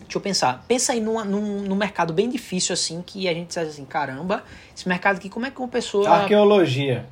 Deixa 0.00 0.18
eu 0.18 0.20
pensar. 0.20 0.64
Pensa 0.68 0.92
aí 0.92 1.00
numa, 1.00 1.24
num, 1.24 1.62
num 1.62 1.74
mercado 1.74 2.12
bem 2.12 2.28
difícil 2.28 2.74
assim, 2.74 3.02
que 3.04 3.26
a 3.26 3.32
gente 3.32 3.48
diz 3.48 3.56
assim, 3.56 3.86
caramba, 3.86 4.44
esse 4.76 4.86
mercado 4.86 5.16
aqui, 5.16 5.30
como 5.30 5.46
é 5.46 5.50
que 5.50 5.58
uma 5.58 5.68
pessoa. 5.68 6.08
Arqueologia. 6.08 7.08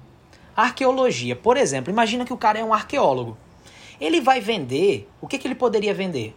Arqueologia. 0.54 1.34
Por 1.34 1.56
exemplo, 1.56 1.90
imagina 1.90 2.24
que 2.26 2.32
o 2.32 2.36
cara 2.36 2.58
é 2.58 2.64
um 2.64 2.74
arqueólogo. 2.74 3.38
Ele 3.98 4.20
vai 4.20 4.40
vender. 4.40 5.08
O 5.20 5.26
que, 5.26 5.38
que 5.38 5.48
ele 5.48 5.54
poderia 5.54 5.94
vender? 5.94 6.36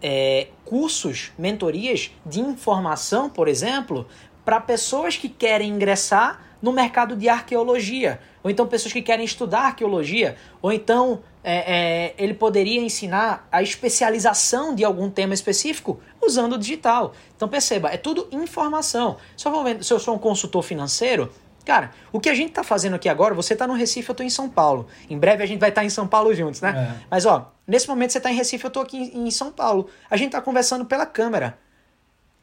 É, 0.00 0.48
cursos, 0.64 1.32
mentorias 1.38 2.10
de 2.24 2.40
informação, 2.40 3.28
por 3.28 3.48
exemplo, 3.48 4.06
para 4.44 4.60
pessoas 4.60 5.16
que 5.16 5.28
querem 5.28 5.70
ingressar 5.70 6.40
no 6.60 6.72
mercado 6.72 7.14
de 7.14 7.28
arqueologia, 7.28 8.20
ou 8.42 8.50
então 8.50 8.66
pessoas 8.66 8.92
que 8.92 9.02
querem 9.02 9.24
estudar 9.24 9.60
arqueologia, 9.60 10.36
ou 10.62 10.72
então 10.72 11.22
é, 11.44 11.74
é, 11.76 12.14
ele 12.16 12.32
poderia 12.32 12.80
ensinar 12.80 13.46
a 13.52 13.62
especialização 13.62 14.74
de 14.74 14.82
algum 14.82 15.10
tema 15.10 15.34
específico 15.34 16.00
usando 16.22 16.54
o 16.54 16.58
digital. 16.58 17.12
Então 17.36 17.46
perceba, 17.46 17.90
é 17.90 17.98
tudo 17.98 18.26
informação. 18.32 19.18
Se 19.36 19.46
eu, 19.46 19.82
se 19.82 19.92
eu 19.92 20.00
sou 20.00 20.14
um 20.14 20.18
consultor 20.18 20.62
financeiro, 20.62 21.30
cara, 21.62 21.90
o 22.10 22.18
que 22.18 22.30
a 22.30 22.34
gente 22.34 22.48
está 22.48 22.64
fazendo 22.64 22.94
aqui 22.94 23.10
agora, 23.10 23.34
você 23.34 23.52
está 23.52 23.66
no 23.66 23.74
Recife, 23.74 24.08
eu 24.08 24.14
estou 24.14 24.24
em 24.24 24.30
São 24.30 24.48
Paulo. 24.48 24.88
Em 25.08 25.18
breve 25.18 25.42
a 25.42 25.46
gente 25.46 25.60
vai 25.60 25.68
estar 25.68 25.82
tá 25.82 25.84
em 25.84 25.90
São 25.90 26.08
Paulo 26.08 26.34
juntos, 26.34 26.62
né? 26.62 26.96
É. 26.98 27.04
Mas 27.10 27.26
ó, 27.26 27.52
nesse 27.66 27.86
momento 27.86 28.12
você 28.12 28.18
está 28.18 28.32
em 28.32 28.36
Recife, 28.36 28.64
eu 28.64 28.68
estou 28.68 28.82
aqui 28.82 28.96
em, 28.96 29.28
em 29.28 29.30
São 29.30 29.52
Paulo. 29.52 29.90
A 30.08 30.16
gente 30.16 30.28
está 30.28 30.40
conversando 30.40 30.86
pela 30.86 31.04
câmera. 31.04 31.58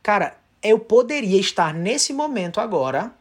Cara, 0.03 0.37
eu 0.61 0.77
poderia 0.77 1.39
estar 1.39 1.73
nesse 1.73 2.13
momento 2.13 2.61
agora 2.61 3.11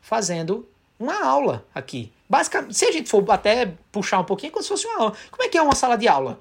fazendo 0.00 0.68
uma 0.96 1.24
aula 1.24 1.66
aqui. 1.74 2.12
Basicamente, 2.28 2.76
se 2.76 2.84
a 2.84 2.92
gente 2.92 3.08
for 3.08 3.24
até 3.30 3.74
puxar 3.92 4.18
um 4.20 4.24
pouquinho, 4.24 4.50
é 4.50 4.52
como 4.52 4.62
se 4.62 4.68
fosse 4.68 4.86
uma 4.86 4.98
aula. 4.98 5.12
Como 5.30 5.42
é 5.42 5.48
que 5.48 5.58
é 5.58 5.62
uma 5.62 5.74
sala 5.74 5.96
de 5.96 6.08
aula? 6.08 6.40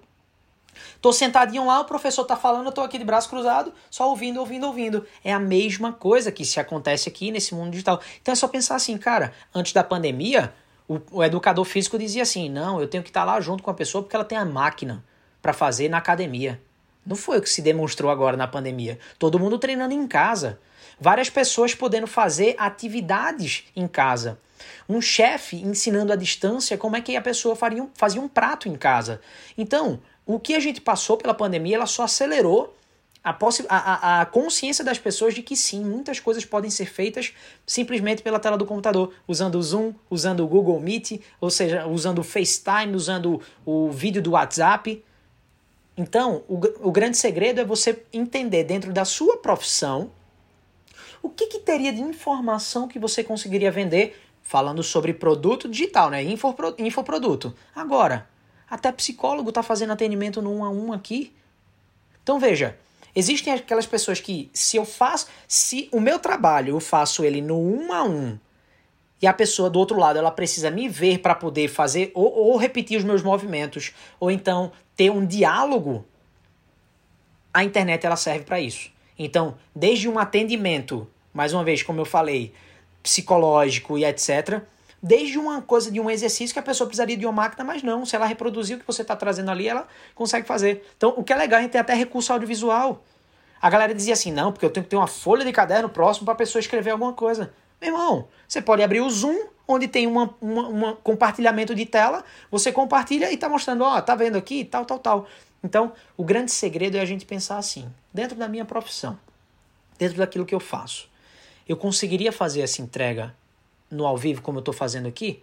Tô 1.02 1.12
sentadinho 1.12 1.66
lá, 1.66 1.82
o 1.82 1.86
professor 1.86 2.24
tá 2.24 2.36
falando, 2.36 2.68
eu 2.68 2.72
tô 2.72 2.82
aqui 2.82 2.98
de 2.98 3.04
braço 3.04 3.30
cruzado, 3.30 3.74
só 3.92 4.10
ouvindo, 4.10 4.40
ouvindo, 4.40 4.66
ouvindo. 4.66 5.06
É 5.24 5.34
a 5.34 5.40
mesma 5.40 5.92
coisa 5.92 6.32
que 6.32 6.46
se 6.46 6.60
acontece 6.60 7.10
aqui 7.10 7.32
nesse 7.32 7.54
mundo 7.54 7.72
digital. 7.72 8.00
Então 8.22 8.32
é 8.32 8.36
só 8.36 8.48
pensar 8.48 8.76
assim, 8.76 8.98
cara, 8.98 9.34
antes 9.54 9.74
da 9.74 9.84
pandemia, 9.84 10.54
o, 10.88 11.00
o 11.12 11.24
educador 11.24 11.66
físico 11.66 11.98
dizia 11.98 12.24
assim: 12.24 12.50
não, 12.50 12.80
eu 12.80 12.88
tenho 12.88 13.04
que 13.04 13.10
estar 13.10 13.26
tá 13.26 13.34
lá 13.34 13.42
junto 13.42 13.62
com 13.62 13.70
a 13.70 13.74
pessoa 13.74 14.02
porque 14.02 14.16
ela 14.16 14.26
tem 14.26 14.38
a 14.38 14.46
máquina 14.46 15.04
para 15.42 15.54
fazer 15.54 15.90
na 15.90 15.98
academia. 15.98 16.62
Não 17.06 17.18
foi 17.18 17.38
o 17.38 17.42
que 17.42 17.50
se 17.50 17.62
demonstrou 17.62 18.10
agora 18.10 18.38
na 18.38 18.48
pandemia. 18.48 18.98
Todo 19.20 19.38
mundo 19.38 19.60
treinando 19.60 19.94
em 19.94 20.08
casa. 20.08 20.60
Várias 21.00 21.30
pessoas 21.30 21.76
podendo 21.76 22.08
fazer 22.08 22.56
atividades 22.58 23.66
em 23.76 23.88
casa. 23.88 24.40
Um 24.88 25.02
chefe 25.02 25.58
ensinando 25.58 26.14
à 26.14 26.16
distância 26.16 26.78
como 26.78 26.96
é 26.96 27.02
que 27.02 27.16
a 27.16 27.22
pessoa 27.22 27.56
faria 27.56 27.88
fazia 27.94 28.22
um 28.22 28.28
prato 28.28 28.68
em 28.68 28.76
casa. 28.76 29.22
Então, 29.58 30.00
o 30.26 30.40
que 30.40 30.56
a 30.56 30.60
gente 30.60 30.82
passou 30.82 31.18
pela 31.18 31.34
pandemia, 31.34 31.76
ela 31.76 31.86
só 31.86 32.04
acelerou 32.04 32.76
a, 33.24 33.36
a, 33.70 34.22
a, 34.22 34.26
consciência 34.26 34.84
das 34.84 35.00
pessoas 35.00 35.34
de 35.34 35.42
que 35.42 35.56
sim, 35.56 35.84
muitas 35.84 36.20
coisas 36.20 36.44
podem 36.44 36.70
ser 36.70 36.86
feitas 36.86 37.34
simplesmente 37.66 38.22
pela 38.22 38.38
tela 38.38 38.58
do 38.58 38.66
computador, 38.66 39.14
usando 39.26 39.56
o 39.56 39.64
Zoom, 39.64 39.94
usando 40.10 40.44
o 40.44 40.48
Google 40.48 40.80
Meet, 40.80 41.22
ou 41.40 41.50
seja, 41.50 41.88
usando 41.88 42.20
o 42.20 42.24
FaceTime, 42.24 42.96
usando 42.96 43.42
o 43.66 43.90
vídeo 43.90 44.22
do 44.22 44.32
WhatsApp. 44.32 45.04
Então, 45.96 46.44
o, 46.50 46.60
o 46.88 46.92
grande 46.92 47.18
segredo 47.18 47.62
é 47.62 47.66
você 47.66 48.04
entender 48.12 48.66
dentro 48.66 48.92
da 48.92 49.06
sua 49.06 49.38
profissão 49.38 50.12
o 51.22 51.30
que, 51.30 51.48
que 51.48 51.60
teria 51.60 51.94
de 51.94 52.02
informação 52.02 52.88
que 52.90 53.00
você 53.00 53.24
conseguiria 53.24 53.72
vender 53.72 54.22
falando 54.44 54.84
sobre 54.84 55.14
produto 55.14 55.68
digital, 55.70 56.10
né? 56.10 56.22
Infopro, 56.22 56.76
infoproduto. 56.78 57.56
Agora, 57.74 58.28
até 58.70 58.92
psicólogo 58.92 59.50
está 59.50 59.64
fazendo 59.64 59.94
atendimento 59.94 60.42
no 60.42 60.54
um 60.54 60.64
a 60.64 60.70
um 60.70 60.92
aqui. 60.92 61.34
Então 62.22 62.40
veja, 62.40 62.78
existem 63.16 63.54
aquelas 63.54 63.86
pessoas 63.86 64.20
que 64.20 64.52
se 64.54 64.78
eu 64.78 64.86
faço, 64.86 65.28
se 65.48 65.90
o 65.92 66.00
meu 66.00 66.20
trabalho 66.20 66.76
eu 66.76 66.80
faço 66.80 67.24
ele 67.24 67.42
no 67.42 67.58
um 67.58 67.94
a 67.94 68.04
um 68.04 68.38
e 69.22 69.28
a 69.28 69.34
pessoa 69.34 69.70
do 69.70 69.80
outro 69.80 69.98
lado 69.98 70.20
ela 70.20 70.32
precisa 70.32 70.70
me 70.70 70.90
ver 70.90 71.20
para 71.20 71.34
poder 71.34 71.70
fazer 71.70 72.12
ou, 72.14 72.32
ou 72.32 72.58
repetir 72.58 72.98
os 72.98 73.04
meus 73.04 73.24
movimentos 73.24 73.94
ou 74.20 74.30
então 74.30 74.72
ter 74.96 75.10
um 75.10 75.26
diálogo, 75.26 76.06
a 77.54 77.64
internet 77.64 78.06
ela 78.06 78.16
serve 78.16 78.44
para 78.44 78.60
isso. 78.60 78.92
Então, 79.18 79.56
desde 79.76 80.10
um 80.10 80.18
atendimento, 80.18 81.08
mais 81.32 81.54
uma 81.54 81.64
vez, 81.64 81.84
como 81.84 82.02
eu 82.02 82.06
falei, 82.06 82.54
psicológico 83.04 83.98
e 83.98 84.06
etc, 84.06 84.62
desde 85.02 85.38
uma 85.38 85.62
coisa 85.62 85.92
de 85.92 86.00
um 86.00 86.10
exercício 86.10 86.54
que 86.54 86.60
a 86.60 86.64
pessoa 86.64 86.88
precisaria 86.88 87.18
de 87.18 87.26
uma 87.26 87.34
máquina, 87.34 87.64
mas 87.66 87.84
não. 87.84 88.06
Se 88.06 88.16
ela 88.16 88.26
reproduzir 88.26 88.78
o 88.78 88.80
que 88.80 88.88
você 88.88 89.02
está 89.02 89.16
trazendo 89.16 89.52
ali, 89.52 89.68
ela 89.68 89.86
consegue 90.16 90.48
fazer. 90.48 90.90
Então, 90.96 91.14
o 91.18 91.24
que 91.24 91.34
é 91.34 91.36
legal, 91.36 91.60
a 91.60 91.62
gente 91.62 91.72
tem 91.72 91.82
até 91.82 91.94
recurso 91.94 92.32
audiovisual. 92.32 93.04
A 93.62 93.70
galera 93.70 93.94
dizia 93.94 94.14
assim, 94.14 94.32
não, 94.32 94.54
porque 94.54 94.66
eu 94.66 94.70
tenho 94.70 94.86
que 94.86 94.90
ter 94.90 94.96
uma 94.96 95.08
folha 95.08 95.44
de 95.44 95.52
caderno 95.52 95.90
próximo 95.90 96.26
para 96.26 96.34
a 96.34 96.38
pessoa 96.38 96.60
escrever 96.62 96.92
alguma 96.92 97.14
coisa. 97.14 97.54
Meu 97.82 97.92
irmão, 97.92 98.28
você 98.48 98.62
pode 98.62 98.82
abrir 98.82 99.02
o 99.02 99.10
Zoom, 99.10 99.48
onde 99.68 99.90
tem 99.90 100.08
um 100.08 100.96
compartilhamento 101.04 101.76
de 101.76 101.86
tela, 101.86 102.24
você 102.50 102.72
compartilha 102.72 103.30
e 103.30 103.36
está 103.36 103.50
mostrando, 103.50 103.84
ó, 103.84 103.98
oh, 103.98 104.02
tá 104.02 104.16
vendo 104.16 104.38
aqui, 104.38 104.64
tal, 104.64 104.86
tal, 104.86 105.00
tal. 105.00 105.28
Então, 105.62 105.94
o 106.16 106.24
grande 106.24 106.52
segredo 106.52 106.98
é 106.98 107.02
a 107.02 107.06
gente 107.06 107.26
pensar 107.26 107.58
assim, 107.58 107.90
dentro 108.14 108.38
da 108.38 108.48
minha 108.48 108.66
profissão, 108.66 109.18
dentro 109.98 110.18
daquilo 110.18 110.46
que 110.46 110.56
eu 110.56 110.60
faço, 110.60 111.10
eu 111.68 111.78
conseguiria 111.78 112.32
fazer 112.32 112.62
essa 112.62 112.82
entrega 112.82 113.36
no 113.90 114.06
ao 114.06 114.18
vivo, 114.18 114.42
como 114.42 114.58
eu 114.58 114.62
estou 114.62 114.74
fazendo 114.74 115.08
aqui? 115.08 115.42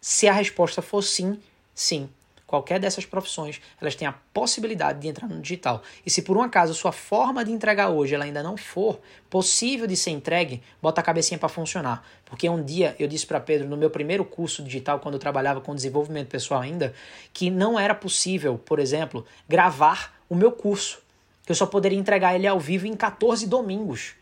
Se 0.00 0.28
a 0.28 0.32
resposta 0.32 0.80
for 0.80 1.02
sim, 1.02 1.38
sim. 1.74 2.08
Qualquer 2.46 2.78
dessas 2.78 3.04
profissões, 3.04 3.60
elas 3.80 3.96
têm 3.96 4.06
a 4.06 4.14
possibilidade 4.32 5.00
de 5.00 5.08
entrar 5.08 5.26
no 5.28 5.40
digital. 5.40 5.82
E 6.04 6.10
se 6.10 6.22
por 6.22 6.36
um 6.36 6.42
acaso 6.42 6.74
sua 6.74 6.92
forma 6.92 7.44
de 7.44 7.50
entregar 7.50 7.88
hoje 7.88 8.14
ela 8.14 8.24
ainda 8.24 8.40
não 8.40 8.56
for 8.56 9.00
possível 9.28 9.84
de 9.84 9.96
ser 9.96 10.10
entregue, 10.10 10.62
bota 10.80 11.00
a 11.00 11.04
cabecinha 11.04 11.38
para 11.38 11.48
funcionar. 11.48 12.06
Porque 12.24 12.48
um 12.48 12.62
dia 12.62 12.94
eu 13.00 13.08
disse 13.08 13.26
para 13.26 13.40
Pedro 13.40 13.68
no 13.68 13.76
meu 13.76 13.90
primeiro 13.90 14.24
curso 14.24 14.62
digital, 14.62 15.00
quando 15.00 15.14
eu 15.14 15.20
trabalhava 15.20 15.60
com 15.60 15.74
desenvolvimento 15.74 16.28
pessoal 16.28 16.60
ainda, 16.60 16.94
que 17.32 17.50
não 17.50 17.76
era 17.76 17.96
possível, 17.96 18.56
por 18.56 18.78
exemplo, 18.78 19.26
gravar 19.48 20.16
o 20.28 20.36
meu 20.36 20.52
curso, 20.52 21.00
que 21.44 21.50
eu 21.50 21.56
só 21.56 21.66
poderia 21.66 21.98
entregar 21.98 22.36
ele 22.36 22.46
ao 22.46 22.60
vivo 22.60 22.86
em 22.86 22.94
14 22.94 23.44
domingos. 23.48 24.14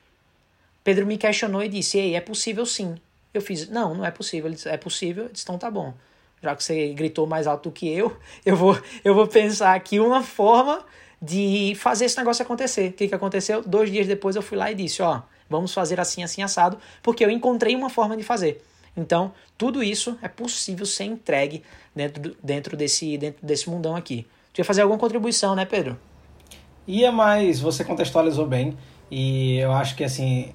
Pedro 0.84 1.06
me 1.06 1.18
questionou 1.18 1.64
e 1.64 1.68
disse: 1.68 1.98
"Ei, 1.98 2.14
é 2.14 2.20
possível 2.20 2.64
sim. 2.64 2.94
Eu 3.34 3.42
fiz, 3.42 3.68
não, 3.68 3.94
não 3.96 4.06
é 4.06 4.12
possível. 4.12 4.46
Ele 4.46 4.54
disse, 4.54 4.68
é 4.68 4.76
possível. 4.76 5.24
Eu 5.24 5.30
disse, 5.30 5.44
então 5.44 5.58
tá 5.58 5.68
bom. 5.68 5.92
Já 6.40 6.54
que 6.54 6.62
você 6.62 6.92
gritou 6.94 7.26
mais 7.26 7.48
alto 7.48 7.68
do 7.68 7.72
que 7.72 7.88
eu, 7.88 8.16
eu 8.46 8.56
vou, 8.56 8.80
eu 9.04 9.12
vou 9.12 9.26
pensar 9.26 9.74
aqui 9.74 9.98
uma 9.98 10.22
forma 10.22 10.84
de 11.20 11.74
fazer 11.76 12.04
esse 12.04 12.16
negócio 12.16 12.44
acontecer. 12.44 12.90
O 12.90 12.92
que, 12.92 13.08
que 13.08 13.14
aconteceu? 13.14 13.62
Dois 13.66 13.90
dias 13.90 14.06
depois 14.06 14.36
eu 14.36 14.42
fui 14.42 14.56
lá 14.56 14.70
e 14.70 14.74
disse, 14.74 15.02
ó, 15.02 15.22
vamos 15.50 15.74
fazer 15.74 15.98
assim, 15.98 16.22
assim, 16.22 16.42
assado, 16.42 16.78
porque 17.02 17.24
eu 17.24 17.30
encontrei 17.30 17.74
uma 17.74 17.90
forma 17.90 18.16
de 18.16 18.22
fazer. 18.22 18.62
Então, 18.96 19.32
tudo 19.58 19.82
isso 19.82 20.16
é 20.22 20.28
possível 20.28 20.86
ser 20.86 21.04
entregue 21.04 21.64
dentro, 21.94 22.36
dentro, 22.40 22.76
desse, 22.76 23.18
dentro 23.18 23.44
desse 23.44 23.68
mundão 23.68 23.96
aqui. 23.96 24.24
Tu 24.52 24.60
ia 24.60 24.64
fazer 24.64 24.82
alguma 24.82 25.00
contribuição, 25.00 25.56
né, 25.56 25.64
Pedro? 25.64 25.98
Ia, 26.86 27.10
mas 27.10 27.58
você 27.58 27.82
contextualizou 27.82 28.46
bem. 28.46 28.76
E 29.10 29.56
eu 29.56 29.72
acho 29.72 29.96
que, 29.96 30.04
assim, 30.04 30.54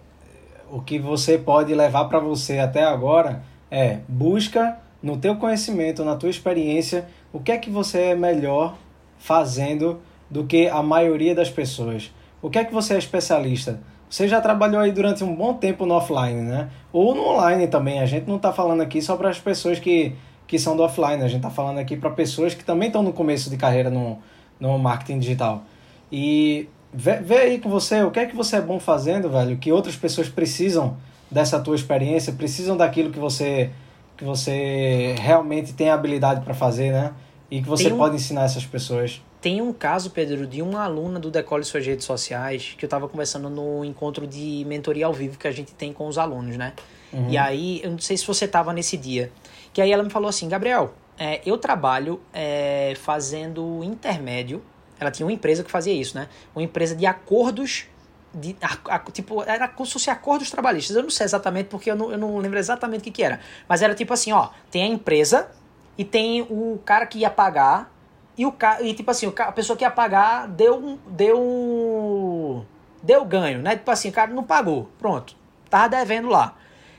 o 0.71 0.81
que 0.81 0.99
você 0.99 1.37
pode 1.37 1.73
levar 1.73 2.05
para 2.05 2.19
você 2.19 2.59
até 2.59 2.83
agora 2.83 3.43
é 3.71 3.99
busca 4.07 4.77
no 5.01 5.17
teu 5.17 5.35
conhecimento, 5.35 6.03
na 6.03 6.15
tua 6.15 6.29
experiência, 6.29 7.07
o 7.31 7.39
que 7.39 7.51
é 7.51 7.57
que 7.57 7.69
você 7.69 7.99
é 8.01 8.15
melhor 8.15 8.75
fazendo 9.17 9.99
do 10.29 10.45
que 10.45 10.67
a 10.67 10.83
maioria 10.83 11.33
das 11.33 11.49
pessoas. 11.49 12.11
O 12.41 12.49
que 12.49 12.59
é 12.59 12.63
que 12.63 12.73
você 12.73 12.93
é 12.93 12.97
especialista? 12.97 13.79
Você 14.09 14.27
já 14.27 14.41
trabalhou 14.41 14.81
aí 14.81 14.91
durante 14.91 15.23
um 15.23 15.35
bom 15.35 15.53
tempo 15.53 15.85
no 15.85 15.93
offline, 15.93 16.41
né? 16.41 16.69
Ou 16.91 17.13
no 17.13 17.27
online 17.27 17.67
também. 17.67 17.99
A 17.99 18.05
gente 18.05 18.27
não 18.27 18.37
está 18.37 18.51
falando 18.51 18.81
aqui 18.81 19.01
só 19.01 19.15
para 19.15 19.29
as 19.29 19.39
pessoas 19.39 19.79
que, 19.79 20.15
que 20.47 20.57
são 20.57 20.75
do 20.75 20.83
offline. 20.83 21.21
A 21.21 21.27
gente 21.27 21.37
está 21.37 21.49
falando 21.49 21.77
aqui 21.77 21.95
para 21.95 22.09
pessoas 22.09 22.55
que 22.55 22.63
também 22.63 22.87
estão 22.87 23.03
no 23.03 23.13
começo 23.13 23.49
de 23.49 23.57
carreira 23.57 23.89
no, 23.89 24.17
no 24.59 24.79
marketing 24.79 25.19
digital. 25.19 25.63
E 26.11 26.67
Vê, 26.93 27.17
vê 27.17 27.37
aí 27.37 27.59
com 27.59 27.69
você 27.69 28.01
o 28.01 28.11
que 28.11 28.19
é 28.19 28.25
que 28.25 28.35
você 28.35 28.57
é 28.57 28.61
bom 28.61 28.79
fazendo, 28.79 29.29
velho, 29.29 29.57
que 29.57 29.71
outras 29.71 29.95
pessoas 29.95 30.27
precisam 30.27 30.97
dessa 31.29 31.59
tua 31.59 31.75
experiência, 31.75 32.33
precisam 32.33 32.75
daquilo 32.75 33.11
que 33.11 33.19
você 33.19 33.69
que 34.17 34.25
você 34.25 35.15
realmente 35.17 35.71
tem 35.73 35.89
habilidade 35.89 36.41
para 36.41 36.53
fazer, 36.53 36.91
né? 36.91 37.13
E 37.49 37.61
que 37.61 37.69
você 37.69 37.91
um, 37.91 37.97
pode 37.97 38.17
ensinar 38.17 38.43
essas 38.43 38.65
pessoas. 38.65 39.21
Tem 39.39 39.61
um 39.61 39.71
caso, 39.71 40.09
Pedro, 40.09 40.45
de 40.45 40.61
uma 40.61 40.83
aluna 40.83 41.17
do 41.21 41.31
Decole 41.31 41.63
Suas 41.63 41.85
Redes 41.85 42.03
Sociais, 42.03 42.75
que 42.77 42.83
eu 42.83 42.87
estava 42.87 43.07
conversando 43.07 43.49
no 43.49 43.85
encontro 43.85 44.27
de 44.27 44.65
mentoria 44.67 45.05
ao 45.05 45.13
vivo 45.13 45.37
que 45.37 45.47
a 45.47 45.51
gente 45.51 45.73
tem 45.73 45.93
com 45.93 46.05
os 46.05 46.17
alunos, 46.17 46.57
né? 46.57 46.73
Uhum. 47.13 47.29
E 47.29 47.37
aí, 47.37 47.79
eu 47.81 47.91
não 47.91 47.99
sei 47.99 48.17
se 48.17 48.27
você 48.27 48.43
estava 48.43 48.73
nesse 48.73 48.97
dia, 48.97 49.31
que 49.71 49.81
aí 49.81 49.89
ela 49.89 50.03
me 50.03 50.09
falou 50.09 50.27
assim, 50.27 50.49
Gabriel, 50.49 50.93
é, 51.17 51.39
eu 51.45 51.57
trabalho 51.57 52.19
é, 52.33 52.93
fazendo 52.97 53.81
intermédio 53.83 54.61
ela 54.99 55.11
tinha 55.11 55.25
uma 55.25 55.31
empresa 55.31 55.63
que 55.63 55.71
fazia 55.71 55.93
isso, 55.93 56.17
né? 56.17 56.27
Uma 56.55 56.63
empresa 56.63 56.95
de 56.95 57.05
acordos 57.05 57.87
de, 58.33 58.55
a, 58.61 58.95
a, 58.95 58.99
tipo, 59.11 59.41
era 59.43 59.67
como 59.67 59.85
se 59.85 59.93
fosse 59.93 60.09
acordos 60.09 60.51
trabalhistas. 60.51 60.95
Eu 60.95 61.03
não 61.03 61.09
sei 61.09 61.25
exatamente 61.25 61.67
porque 61.67 61.89
eu 61.89 61.95
não, 61.95 62.11
eu 62.11 62.17
não 62.17 62.37
lembro 62.37 62.59
exatamente 62.59 63.01
o 63.01 63.03
que, 63.03 63.11
que 63.11 63.23
era. 63.23 63.39
Mas 63.67 63.81
era 63.81 63.95
tipo 63.95 64.13
assim, 64.13 64.31
ó, 64.31 64.49
tem 64.69 64.83
a 64.83 64.87
empresa 64.87 65.49
e 65.97 66.05
tem 66.05 66.41
o 66.41 66.79
cara 66.85 67.05
que 67.05 67.19
ia 67.19 67.29
pagar 67.29 67.91
e 68.37 68.45
o 68.45 68.51
cara, 68.51 68.81
e 68.81 68.93
tipo 68.93 69.11
assim, 69.11 69.31
a 69.37 69.51
pessoa 69.51 69.75
que 69.75 69.83
ia 69.83 69.91
pagar 69.91 70.47
deu 70.47 70.97
deu 71.07 72.65
deu 73.03 73.25
ganho, 73.25 73.61
né? 73.61 73.75
Tipo 73.75 73.91
assim, 73.91 74.09
o 74.09 74.13
cara 74.13 74.31
não 74.31 74.43
pagou. 74.43 74.89
Pronto. 74.97 75.35
Tava 75.69 75.89
devendo 75.89 76.29
lá. 76.29 76.55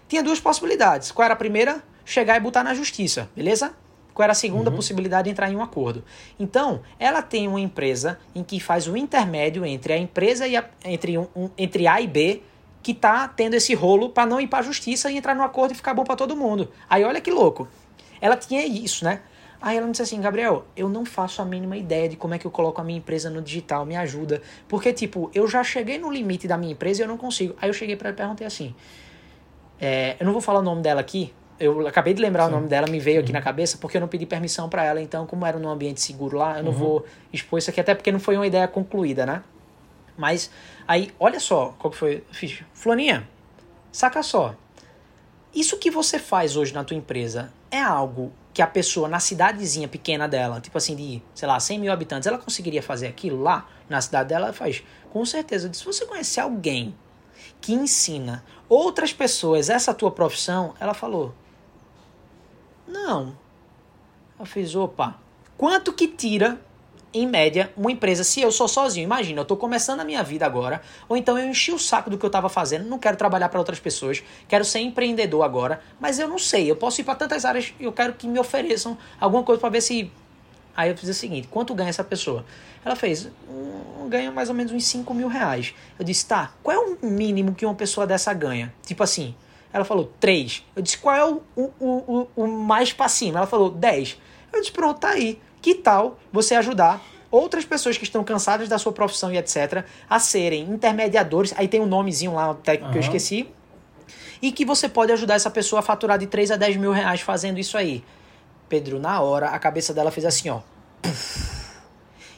Tinha 0.08 0.22
duas 0.22 0.40
possibilidades. 0.40 1.10
Qual 1.10 1.24
era 1.24 1.34
a 1.34 1.36
primeira? 1.36 1.82
Chegar 2.04 2.36
e 2.36 2.40
botar 2.40 2.64
na 2.64 2.74
justiça, 2.74 3.30
beleza? 3.34 3.74
Era 4.22 4.32
a 4.32 4.34
segunda 4.34 4.70
uhum. 4.70 4.76
possibilidade 4.76 5.24
de 5.24 5.30
entrar 5.30 5.50
em 5.50 5.56
um 5.56 5.62
acordo? 5.62 6.04
Então, 6.38 6.80
ela 6.98 7.22
tem 7.22 7.48
uma 7.48 7.60
empresa 7.60 8.18
em 8.34 8.42
que 8.42 8.60
faz 8.60 8.86
o 8.86 8.96
intermédio 8.96 9.64
entre 9.64 9.92
a 9.92 9.98
empresa 9.98 10.46
e 10.46 10.56
a, 10.56 10.64
entre, 10.84 11.18
um, 11.18 11.26
um, 11.34 11.50
entre 11.56 11.86
A 11.86 12.00
e 12.00 12.06
B 12.06 12.42
que 12.82 12.94
tá 12.94 13.28
tendo 13.28 13.54
esse 13.54 13.74
rolo 13.74 14.08
para 14.10 14.26
não 14.26 14.40
ir 14.40 14.46
para 14.46 14.60
a 14.60 14.62
justiça 14.62 15.10
e 15.10 15.16
entrar 15.16 15.34
no 15.34 15.42
acordo 15.42 15.72
e 15.72 15.74
ficar 15.74 15.94
bom 15.94 16.04
para 16.04 16.16
todo 16.16 16.36
mundo. 16.36 16.70
Aí 16.88 17.04
olha 17.04 17.20
que 17.20 17.30
louco. 17.30 17.68
Ela 18.20 18.36
tinha 18.36 18.66
isso, 18.66 19.04
né? 19.04 19.20
Aí 19.60 19.76
ela 19.76 19.84
me 19.84 19.92
disse 19.92 20.02
assim, 20.02 20.20
Gabriel, 20.20 20.64
eu 20.74 20.88
não 20.88 21.04
faço 21.04 21.42
a 21.42 21.44
mínima 21.44 21.76
ideia 21.76 22.08
de 22.08 22.16
como 22.16 22.32
é 22.32 22.38
que 22.38 22.46
eu 22.46 22.50
coloco 22.50 22.80
a 22.80 22.84
minha 22.84 22.98
empresa 22.98 23.28
no 23.28 23.42
digital, 23.42 23.84
me 23.84 23.94
ajuda. 23.94 24.40
Porque, 24.66 24.90
tipo, 24.92 25.30
eu 25.34 25.46
já 25.46 25.62
cheguei 25.62 25.98
no 25.98 26.10
limite 26.10 26.48
da 26.48 26.56
minha 26.56 26.72
empresa 26.72 27.02
e 27.02 27.04
eu 27.04 27.08
não 27.08 27.18
consigo. 27.18 27.54
Aí 27.60 27.68
eu 27.68 27.74
cheguei 27.74 27.94
para 27.94 28.08
ela 28.08 28.14
e 28.14 28.16
perguntei 28.16 28.46
assim, 28.46 28.74
é, 29.78 30.16
eu 30.18 30.24
não 30.24 30.32
vou 30.32 30.40
falar 30.40 30.60
o 30.60 30.62
nome 30.62 30.80
dela 30.80 31.00
aqui, 31.00 31.34
eu 31.60 31.86
acabei 31.86 32.14
de 32.14 32.22
lembrar 32.22 32.44
Sim. 32.46 32.52
o 32.52 32.54
nome 32.56 32.68
dela, 32.68 32.88
me 32.88 32.98
veio 32.98 33.20
aqui 33.20 33.28
uhum. 33.28 33.34
na 33.34 33.42
cabeça, 33.42 33.76
porque 33.78 33.98
eu 33.98 34.00
não 34.00 34.08
pedi 34.08 34.24
permissão 34.24 34.68
para 34.68 34.82
ela, 34.82 35.00
então, 35.00 35.26
como 35.26 35.44
era 35.44 35.58
num 35.58 35.68
ambiente 35.68 36.00
seguro 36.00 36.38
lá, 36.38 36.58
eu 36.58 36.64
não 36.64 36.72
uhum. 36.72 36.78
vou 36.78 37.06
expor 37.32 37.58
isso 37.58 37.68
aqui, 37.70 37.80
até 37.80 37.94
porque 37.94 38.10
não 38.10 38.18
foi 38.18 38.36
uma 38.36 38.46
ideia 38.46 38.66
concluída, 38.66 39.26
né? 39.26 39.42
Mas, 40.16 40.50
aí, 40.88 41.12
olha 41.20 41.38
só 41.38 41.74
qual 41.78 41.90
que 41.90 41.96
foi. 41.96 42.24
Fiz, 42.32 42.62
Floninha, 42.72 43.28
saca 43.92 44.22
só. 44.22 44.54
Isso 45.54 45.78
que 45.78 45.90
você 45.90 46.18
faz 46.18 46.56
hoje 46.56 46.72
na 46.72 46.84
tua 46.84 46.96
empresa 46.96 47.52
é 47.70 47.80
algo 47.80 48.32
que 48.52 48.62
a 48.62 48.66
pessoa 48.66 49.08
na 49.08 49.20
cidadezinha 49.20 49.88
pequena 49.88 50.28
dela, 50.28 50.60
tipo 50.60 50.76
assim, 50.76 50.94
de, 50.96 51.22
sei 51.34 51.46
lá, 51.46 51.58
100 51.58 51.78
mil 51.78 51.92
habitantes, 51.92 52.26
ela 52.26 52.38
conseguiria 52.38 52.82
fazer 52.82 53.06
aquilo 53.06 53.42
lá 53.42 53.68
na 53.88 54.00
cidade 54.00 54.28
dela? 54.28 54.46
Ela 54.46 54.52
faz. 54.52 54.82
Com 55.12 55.24
certeza. 55.24 55.72
Se 55.72 55.84
você 55.84 56.06
conhecer 56.06 56.40
alguém 56.40 56.94
que 57.60 57.72
ensina 57.72 58.44
outras 58.68 59.12
pessoas 59.12 59.68
essa 59.68 59.92
tua 59.92 60.10
profissão, 60.10 60.74
ela 60.78 60.94
falou: 60.94 61.34
Não. 62.90 63.36
Eu 64.38 64.46
fiz, 64.46 64.74
opa, 64.74 65.16
quanto 65.56 65.92
que 65.92 66.08
tira 66.08 66.58
em 67.12 67.26
média, 67.26 67.72
uma 67.76 67.90
empresa, 67.90 68.22
se 68.22 68.40
eu 68.40 68.52
sou 68.52 68.68
sozinho, 68.68 69.04
imagina, 69.04 69.40
eu 69.40 69.42
estou 69.42 69.56
começando 69.56 70.00
a 70.00 70.04
minha 70.04 70.22
vida 70.22 70.46
agora, 70.46 70.80
ou 71.08 71.16
então 71.16 71.36
eu 71.36 71.48
enchi 71.48 71.72
o 71.72 71.78
saco 71.78 72.08
do 72.08 72.16
que 72.16 72.24
eu 72.24 72.28
estava 72.28 72.48
fazendo, 72.48 72.88
não 72.88 72.98
quero 72.98 73.16
trabalhar 73.16 73.48
para 73.48 73.58
outras 73.58 73.80
pessoas, 73.80 74.22
quero 74.48 74.64
ser 74.64 74.78
empreendedor 74.78 75.42
agora, 75.42 75.82
mas 75.98 76.18
eu 76.18 76.28
não 76.28 76.38
sei, 76.38 76.70
eu 76.70 76.76
posso 76.76 77.00
ir 77.00 77.04
para 77.04 77.16
tantas 77.16 77.44
áreas, 77.44 77.74
eu 77.80 77.92
quero 77.92 78.12
que 78.12 78.28
me 78.28 78.38
ofereçam 78.38 78.96
alguma 79.20 79.42
coisa 79.42 79.60
para 79.60 79.70
ver 79.70 79.80
se. 79.80 80.10
Aí 80.76 80.88
eu 80.88 80.96
fiz 80.96 81.08
o 81.08 81.14
seguinte: 81.14 81.48
quanto 81.48 81.74
ganha 81.74 81.90
essa 81.90 82.04
pessoa? 82.04 82.44
Ela 82.84 82.94
fez, 82.94 83.28
um, 83.48 84.08
ganha 84.08 84.30
mais 84.30 84.48
ou 84.48 84.54
menos 84.54 84.72
uns 84.72 84.84
5 84.84 85.12
mil 85.12 85.28
reais. 85.28 85.74
Eu 85.98 86.04
disse, 86.04 86.24
tá, 86.26 86.52
qual 86.62 86.76
é 86.76 86.78
o 86.78 87.06
mínimo 87.06 87.54
que 87.54 87.66
uma 87.66 87.74
pessoa 87.74 88.06
dessa 88.06 88.32
ganha? 88.32 88.72
Tipo 88.86 89.02
assim, 89.02 89.34
ela 89.72 89.84
falou, 89.84 90.12
3. 90.18 90.64
Eu 90.74 90.82
disse, 90.82 90.98
qual 90.98 91.14
é 91.14 91.24
o, 91.24 91.42
o, 91.56 91.72
o, 91.80 92.28
o 92.36 92.46
mais 92.46 92.92
pra 92.92 93.08
cima? 93.08 93.38
Ela 93.38 93.46
falou, 93.46 93.70
10. 93.70 94.18
Eu 94.52 94.60
disse, 94.60 94.72
pronto, 94.72 95.00
tá 95.00 95.10
aí. 95.10 95.40
Que 95.62 95.74
tal 95.74 96.18
você 96.32 96.54
ajudar 96.54 97.00
outras 97.30 97.64
pessoas 97.64 97.96
que 97.96 98.04
estão 98.04 98.24
cansadas 98.24 98.68
da 98.68 98.78
sua 98.78 98.92
profissão 98.92 99.32
e 99.32 99.38
etc. 99.38 99.84
a 100.08 100.18
serem 100.18 100.62
intermediadores? 100.64 101.54
Aí 101.56 101.68
tem 101.68 101.80
um 101.80 101.86
nomezinho 101.86 102.34
lá, 102.34 102.54
técnico 102.54 102.86
uhum. 102.86 102.92
que 102.92 102.98
eu 102.98 103.02
esqueci. 103.02 103.48
E 104.42 104.50
que 104.50 104.64
você 104.64 104.88
pode 104.88 105.12
ajudar 105.12 105.34
essa 105.34 105.50
pessoa 105.50 105.80
a 105.80 105.82
faturar 105.82 106.18
de 106.18 106.26
3 106.26 106.52
a 106.52 106.56
10 106.56 106.76
mil 106.76 106.92
reais 106.92 107.20
fazendo 107.20 107.58
isso 107.58 107.76
aí. 107.76 108.02
Pedro, 108.68 108.98
na 108.98 109.20
hora, 109.20 109.50
a 109.50 109.58
cabeça 109.58 109.92
dela 109.92 110.10
fez 110.10 110.24
assim, 110.24 110.48
ó. 110.48 110.60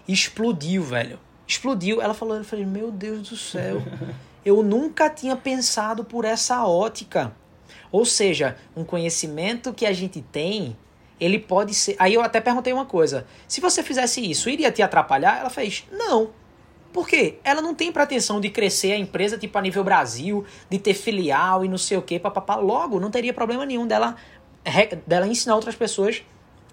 explodiu, 0.07 0.83
velho. 0.83 1.18
Explodiu. 1.47 2.03
Ela 2.03 2.12
falou, 2.12 2.37
eu 2.37 2.45
falei, 2.45 2.66
meu 2.66 2.90
Deus 2.90 3.29
do 3.29 3.37
céu. 3.37 3.81
Eu 4.45 4.63
nunca 4.63 5.09
tinha 5.09 5.37
pensado 5.37 6.05
por 6.05 6.25
essa 6.25 6.67
ótica. 6.67 7.35
Ou 7.91 8.05
seja, 8.05 8.57
um 8.77 8.85
conhecimento 8.85 9.73
que 9.73 9.87
a 9.87 9.93
gente 9.93 10.21
tem 10.21 10.77
ele 11.21 11.39
pode 11.39 11.73
ser. 11.73 11.95
Aí 11.99 12.15
eu 12.15 12.23
até 12.23 12.41
perguntei 12.41 12.73
uma 12.73 12.85
coisa: 12.85 13.27
se 13.47 13.61
você 13.61 13.83
fizesse 13.83 14.21
isso, 14.29 14.51
iria 14.51 14.73
te 14.73 14.83
atrapalhar? 14.83 15.39
Ela 15.39 15.51
fez: 15.51 15.85
não. 15.91 16.31
Por 16.93 17.09
quê? 17.09 17.39
Ela 17.43 17.63
não 17.63 17.75
tem 17.75 17.91
pretensão 17.91 18.39
de 18.39 18.51
crescer 18.51 18.93
a 18.93 18.99
empresa 18.99 19.39
tipo 19.39 19.57
a 19.57 19.63
nível 19.63 19.83
Brasil, 19.83 20.45
de 20.69 20.79
ter 20.79 20.93
filial 20.93 21.65
e 21.65 21.69
não 21.69 21.79
sei 21.79 21.97
o 21.97 22.03
quê, 22.03 22.19
papapá. 22.19 22.57
Logo, 22.57 23.01
não 23.01 23.11
teria 23.11 23.33
problema 23.33 23.65
nenhum 23.65 23.87
dela, 23.87 24.15
dela 25.07 25.27
ensinar 25.27 25.55
outras 25.55 25.75
pessoas 25.75 26.23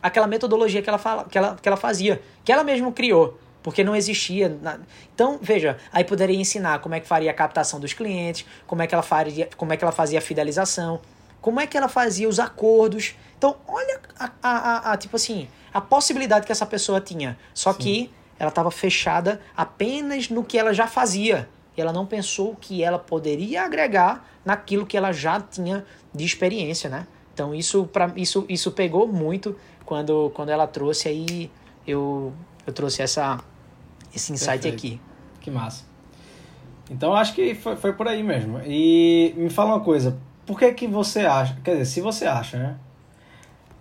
aquela 0.02 0.28
metodologia 0.28 0.82
que 0.82 0.90
ela, 0.90 0.98
fala, 0.98 1.26
que, 1.26 1.38
ela, 1.38 1.58
que 1.62 1.68
ela 1.68 1.78
fazia, 1.78 2.22
que 2.44 2.52
ela 2.52 2.64
mesma 2.64 2.92
criou, 2.92 3.38
porque 3.62 3.84
não 3.84 3.96
existia. 3.96 4.50
Na... 4.62 4.80
Então, 5.14 5.40
veja, 5.42 5.78
aí 5.92 6.04
poderia 6.04 6.38
ensinar 6.38 6.80
como 6.80 6.96
é 6.96 7.00
que 7.00 7.08
faria 7.08 7.32
a 7.32 7.34
captação 7.34 7.80
dos 7.80 7.94
clientes, 7.94 8.46
como 8.66 8.82
é 8.82 8.88
que 8.88 8.94
ela 8.94 9.04
faria, 9.04 9.50
como 9.58 9.74
é 9.74 9.78
que 9.78 9.84
ela 9.84 9.92
fazia 9.92 10.20
a 10.20 10.22
fidelização, 10.22 11.00
como 11.42 11.60
é 11.60 11.68
que 11.68 11.78
ela 11.78 11.88
fazia 11.90 12.28
os 12.28 12.40
acordos. 12.40 13.16
Então, 13.38 13.56
olha 13.68 14.00
a, 14.20 14.32
a, 14.42 14.92
a, 14.94 14.98
tipo 14.98 15.16
assim, 15.16 15.48
a 15.74 15.82
possibilidade 15.82 16.46
que 16.46 16.52
essa 16.52 16.66
pessoa 16.66 17.00
tinha. 17.00 17.38
Só 17.54 17.74
Sim. 17.74 17.80
que 17.80 18.12
ela 18.38 18.50
estava 18.50 18.72
fechada 18.72 19.42
apenas 19.56 20.30
no 20.30 20.44
que 20.44 20.58
ela 20.58 20.74
já 20.74 20.88
fazia. 20.88 21.50
E 21.78 21.82
ela 21.82 21.94
não 21.94 22.06
pensou 22.06 22.56
que 22.60 22.84
ela 22.84 23.00
poderia 23.00 23.64
agregar 23.64 24.26
naquilo 24.44 24.86
que 24.86 24.98
ela 24.98 25.12
já 25.12 25.40
tinha 25.40 25.86
de 26.14 26.26
experiência, 26.26 26.90
né? 26.90 27.08
Então 27.34 27.56
isso 27.56 27.86
para 27.86 28.12
isso 28.18 28.46
isso 28.50 28.72
pegou 28.72 29.08
muito 29.08 29.56
quando 29.86 30.30
quando 30.34 30.50
ela 30.50 30.68
trouxe 30.68 31.08
aí 31.08 31.50
eu 31.88 32.34
eu 32.66 32.74
trouxe 32.74 33.02
essa 33.02 33.40
esse 34.14 34.32
insight 34.32 34.62
Perfeito. 34.62 34.76
aqui. 34.76 35.02
Que 35.42 35.52
massa. 35.52 35.84
Então 36.90 37.14
acho 37.14 37.34
que 37.34 37.54
foi, 37.54 37.76
foi 37.76 37.94
por 37.94 38.08
aí 38.08 38.24
mesmo. 38.24 38.60
E 38.66 39.34
me 39.38 39.50
fala 39.50 39.76
uma 39.76 39.80
coisa, 39.80 40.18
por 40.46 40.58
que, 40.58 40.72
que 40.74 40.88
você 40.88 41.22
acha, 41.22 41.58
quer 41.64 41.74
dizer, 41.74 41.86
se 41.86 42.02
você 42.02 42.26
acha, 42.26 42.58
né? 42.58 42.76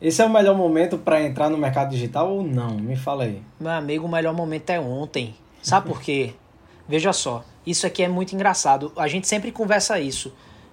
Esse 0.00 0.22
é 0.22 0.24
o 0.26 0.30
melhor 0.30 0.56
momento 0.56 0.96
para 0.96 1.20
entrar 1.22 1.48
no 1.48 1.58
mercado 1.58 1.90
digital 1.90 2.30
ou 2.30 2.44
não? 2.44 2.76
Me 2.76 2.94
fala 2.94 3.24
aí. 3.24 3.42
Meu 3.58 3.72
amigo, 3.72 4.06
o 4.06 4.08
melhor 4.08 4.32
momento 4.32 4.70
é 4.70 4.78
ontem. 4.78 5.34
Sabe 5.60 5.88
por 5.88 6.00
quê? 6.00 6.34
Veja 6.86 7.12
só, 7.12 7.44
isso 7.66 7.86
aqui 7.86 8.02
é 8.02 8.08
muito 8.08 8.34
engraçado. 8.34 8.92
A 8.96 9.08
gente 9.08 9.26
sempre 9.26 9.50
conversa 9.50 9.98
isso, 9.98 10.32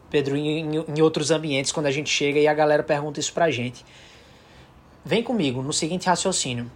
Pedro, 0.09 0.37
em, 0.37 0.75
em, 0.75 1.01
outros 1.01 1.31
ambientes, 1.31 1.71
quando 1.71 1.87
a 1.87 1.91
gente 1.91 2.09
chega 2.09 2.39
e 2.39 2.47
a 2.47 2.53
galera 2.53 2.83
pergunta 2.83 3.19
isso 3.19 3.33
pra 3.33 3.49
gente. 3.49 3.83
Vem 5.03 5.23
comigo 5.23 5.61
no 5.61 5.73
seguinte 5.73 6.07
raciocínio. 6.07 6.69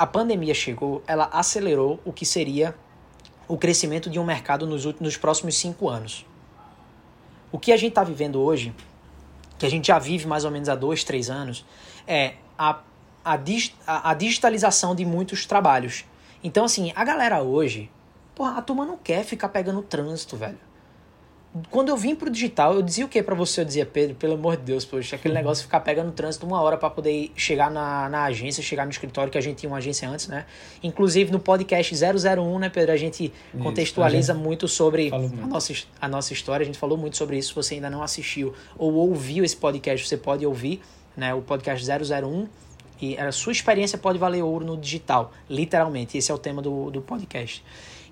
A 0.00 0.06
pandemia 0.06 0.54
chegou, 0.54 1.02
ela 1.06 1.28
acelerou 1.30 2.00
o 2.06 2.10
que 2.10 2.24
seria 2.24 2.74
o 3.46 3.58
crescimento 3.58 4.08
de 4.08 4.18
um 4.18 4.24
mercado 4.24 4.66
nos, 4.66 4.86
nos 4.98 5.18
próximos 5.18 5.58
cinco 5.58 5.90
anos. 5.90 6.24
O 7.52 7.58
que 7.58 7.70
a 7.70 7.76
gente 7.76 7.90
está 7.90 8.02
vivendo 8.02 8.40
hoje, 8.40 8.74
que 9.58 9.66
a 9.66 9.68
gente 9.68 9.88
já 9.88 9.98
vive 9.98 10.26
mais 10.26 10.46
ou 10.46 10.50
menos 10.50 10.70
há 10.70 10.74
dois, 10.74 11.04
três 11.04 11.28
anos, 11.28 11.66
é 12.06 12.36
a, 12.56 12.80
a, 13.22 13.38
a, 13.86 14.10
a 14.10 14.14
digitalização 14.14 14.94
de 14.94 15.04
muitos 15.04 15.44
trabalhos. 15.44 16.06
Então, 16.42 16.64
assim, 16.64 16.94
a 16.96 17.04
galera 17.04 17.42
hoje, 17.42 17.90
porra, 18.34 18.56
a 18.56 18.62
turma 18.62 18.86
não 18.86 18.96
quer 18.96 19.22
ficar 19.22 19.50
pegando 19.50 19.82
trânsito, 19.82 20.34
velho 20.34 20.69
quando 21.68 21.88
eu 21.88 21.96
vim 21.96 22.14
pro 22.14 22.30
digital, 22.30 22.74
eu 22.74 22.82
dizia 22.82 23.04
o 23.04 23.08
que 23.08 23.20
para 23.22 23.34
você? 23.34 23.62
Eu 23.62 23.64
dizia, 23.64 23.84
Pedro, 23.84 24.14
pelo 24.14 24.34
amor 24.34 24.56
de 24.56 24.62
Deus, 24.62 24.84
poxa, 24.84 25.16
aquele 25.16 25.34
negócio 25.34 25.62
de 25.62 25.66
ficar 25.66 25.80
pegando 25.80 26.12
trânsito 26.12 26.46
uma 26.46 26.60
hora 26.62 26.76
para 26.76 26.88
poder 26.88 27.32
chegar 27.34 27.70
na, 27.70 28.08
na 28.08 28.24
agência, 28.24 28.62
chegar 28.62 28.84
no 28.84 28.90
escritório, 28.92 29.32
que 29.32 29.38
a 29.38 29.40
gente 29.40 29.56
tinha 29.56 29.70
uma 29.70 29.78
agência 29.78 30.08
antes, 30.08 30.28
né? 30.28 30.46
Inclusive 30.80 31.32
no 31.32 31.40
podcast 31.40 31.92
001, 31.92 32.58
né, 32.60 32.68
Pedro? 32.68 32.92
A 32.92 32.96
gente 32.96 33.24
isso, 33.24 33.62
contextualiza 33.64 34.32
a 34.32 34.36
gente 34.36 34.44
muito 34.44 34.68
sobre 34.68 35.10
a 35.12 35.46
nossa, 35.46 35.74
a 36.00 36.08
nossa 36.08 36.32
história, 36.32 36.62
a 36.62 36.66
gente 36.66 36.78
falou 36.78 36.96
muito 36.96 37.16
sobre 37.16 37.36
isso. 37.36 37.48
Se 37.48 37.54
você 37.54 37.74
ainda 37.74 37.90
não 37.90 38.02
assistiu 38.02 38.54
ou 38.78 38.94
ouviu 38.94 39.44
esse 39.44 39.56
podcast, 39.56 40.06
você 40.06 40.16
pode 40.16 40.46
ouvir, 40.46 40.80
né? 41.16 41.34
O 41.34 41.42
podcast 41.42 41.84
001. 41.84 42.46
E 43.02 43.18
a 43.18 43.32
sua 43.32 43.50
experiência 43.50 43.98
pode 43.98 44.18
valer 44.18 44.42
ouro 44.42 44.64
no 44.64 44.76
digital, 44.76 45.32
literalmente. 45.48 46.16
Esse 46.16 46.30
é 46.30 46.34
o 46.34 46.38
tema 46.38 46.62
do, 46.62 46.92
do 46.92 47.00
podcast. 47.00 47.64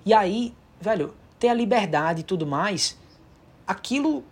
E 0.05 0.13
aí, 0.13 0.51
velho, 0.81 1.13
ter 1.39 1.47
a 1.47 1.53
liberdade 1.53 2.21
e 2.21 2.23
tudo 2.23 2.45
mais 2.45 2.98
aquilo 3.69 4.23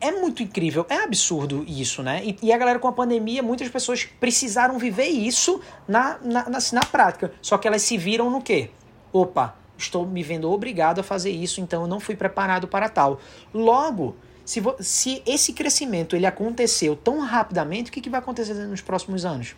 é 0.00 0.10
muito 0.10 0.42
incrível, 0.42 0.84
é 0.88 0.96
absurdo 0.96 1.64
isso, 1.66 2.02
né? 2.02 2.20
E, 2.24 2.36
e, 2.42 2.52
a 2.52 2.58
galera 2.58 2.80
com 2.80 2.88
a 2.88 2.92
pandemia, 2.92 3.40
muitas 3.40 3.68
pessoas 3.68 4.04
precisaram 4.04 4.76
viver 4.76 5.06
isso 5.06 5.60
na, 5.86 6.18
na, 6.20 6.50
na, 6.50 6.58
na 6.72 6.80
prática. 6.80 7.32
Só 7.40 7.56
que 7.56 7.68
elas 7.68 7.82
se 7.82 7.96
viram 7.96 8.28
no 8.28 8.42
quê? 8.42 8.70
Opa, 9.12 9.54
estou 9.78 10.04
me 10.04 10.24
vendo 10.24 10.50
obrigado 10.50 10.98
a 10.98 11.04
fazer 11.04 11.30
isso, 11.30 11.60
então 11.60 11.82
eu 11.82 11.86
não 11.88 12.00
fui 12.00 12.16
preparado 12.16 12.66
para 12.66 12.88
tal. 12.88 13.20
Logo, 13.54 14.16
se, 14.44 14.60
se 14.80 15.22
esse 15.24 15.52
crescimento 15.52 16.16
ele 16.16 16.26
aconteceu 16.26 16.96
tão 16.96 17.20
rapidamente, 17.20 17.90
o 17.90 17.92
que, 17.92 18.00
que 18.00 18.10
vai 18.10 18.18
acontecer 18.18 18.54
nos 18.54 18.80
próximos 18.80 19.24
anos? 19.24 19.54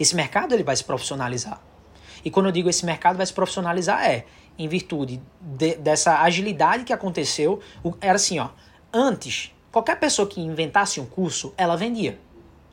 Esse 0.00 0.16
mercado 0.16 0.52
ele 0.52 0.64
vai 0.64 0.74
se 0.74 0.82
profissionalizar. 0.82 1.60
E 2.24 2.30
quando 2.30 2.46
eu 2.46 2.52
digo 2.52 2.68
esse 2.68 2.84
mercado 2.84 3.16
vai 3.16 3.26
se 3.26 3.32
profissionalizar, 3.32 4.04
é 4.04 4.24
em 4.58 4.66
virtude 4.66 5.22
de, 5.40 5.76
dessa 5.76 6.20
agilidade 6.20 6.84
que 6.84 6.92
aconteceu. 6.92 7.60
Era 8.00 8.16
assim, 8.16 8.38
ó. 8.38 8.48
Antes, 8.92 9.54
qualquer 9.70 9.98
pessoa 9.98 10.26
que 10.26 10.40
inventasse 10.40 11.00
um 11.00 11.06
curso, 11.06 11.54
ela 11.56 11.76
vendia. 11.76 12.18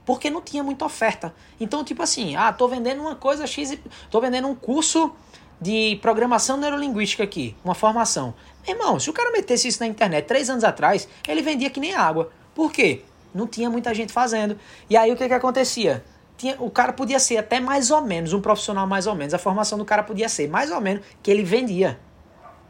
Porque 0.05 0.29
não 0.29 0.41
tinha 0.41 0.63
muita 0.63 0.85
oferta. 0.85 1.33
Então, 1.59 1.83
tipo 1.83 2.01
assim, 2.01 2.35
ah, 2.35 2.51
tô 2.51 2.67
vendendo 2.67 3.01
uma 3.01 3.15
coisa 3.15 3.45
X, 3.47 3.77
tô 4.09 4.21
vendendo 4.21 4.47
um 4.47 4.55
curso 4.55 5.11
de 5.59 5.97
programação 6.01 6.57
neurolinguística 6.57 7.23
aqui, 7.23 7.55
uma 7.63 7.73
formação. 7.73 8.33
Irmão, 8.67 8.99
se 8.99 9.09
o 9.09 9.13
cara 9.13 9.31
metesse 9.31 9.67
isso 9.67 9.79
na 9.79 9.87
internet 9.87 10.25
três 10.25 10.49
anos 10.49 10.63
atrás, 10.63 11.07
ele 11.27 11.41
vendia 11.41 11.69
que 11.69 11.79
nem 11.79 11.93
água. 11.93 12.31
Por 12.53 12.71
quê? 12.71 13.01
Não 13.33 13.47
tinha 13.47 13.69
muita 13.69 13.93
gente 13.93 14.11
fazendo. 14.13 14.57
E 14.89 14.95
aí 14.95 15.11
o 15.11 15.15
que 15.15 15.27
que 15.27 15.33
acontecia? 15.33 16.03
Tinha, 16.37 16.55
o 16.59 16.69
cara 16.69 16.93
podia 16.93 17.19
ser 17.19 17.37
até 17.37 17.59
mais 17.59 17.91
ou 17.91 18.01
menos, 18.01 18.33
um 18.33 18.41
profissional 18.41 18.85
mais 18.87 19.07
ou 19.07 19.15
menos. 19.15 19.33
A 19.33 19.37
formação 19.37 19.77
do 19.77 19.85
cara 19.85 20.03
podia 20.03 20.29
ser 20.29 20.49
mais 20.49 20.71
ou 20.71 20.81
menos 20.81 21.03
que 21.21 21.31
ele 21.31 21.43
vendia. 21.43 21.99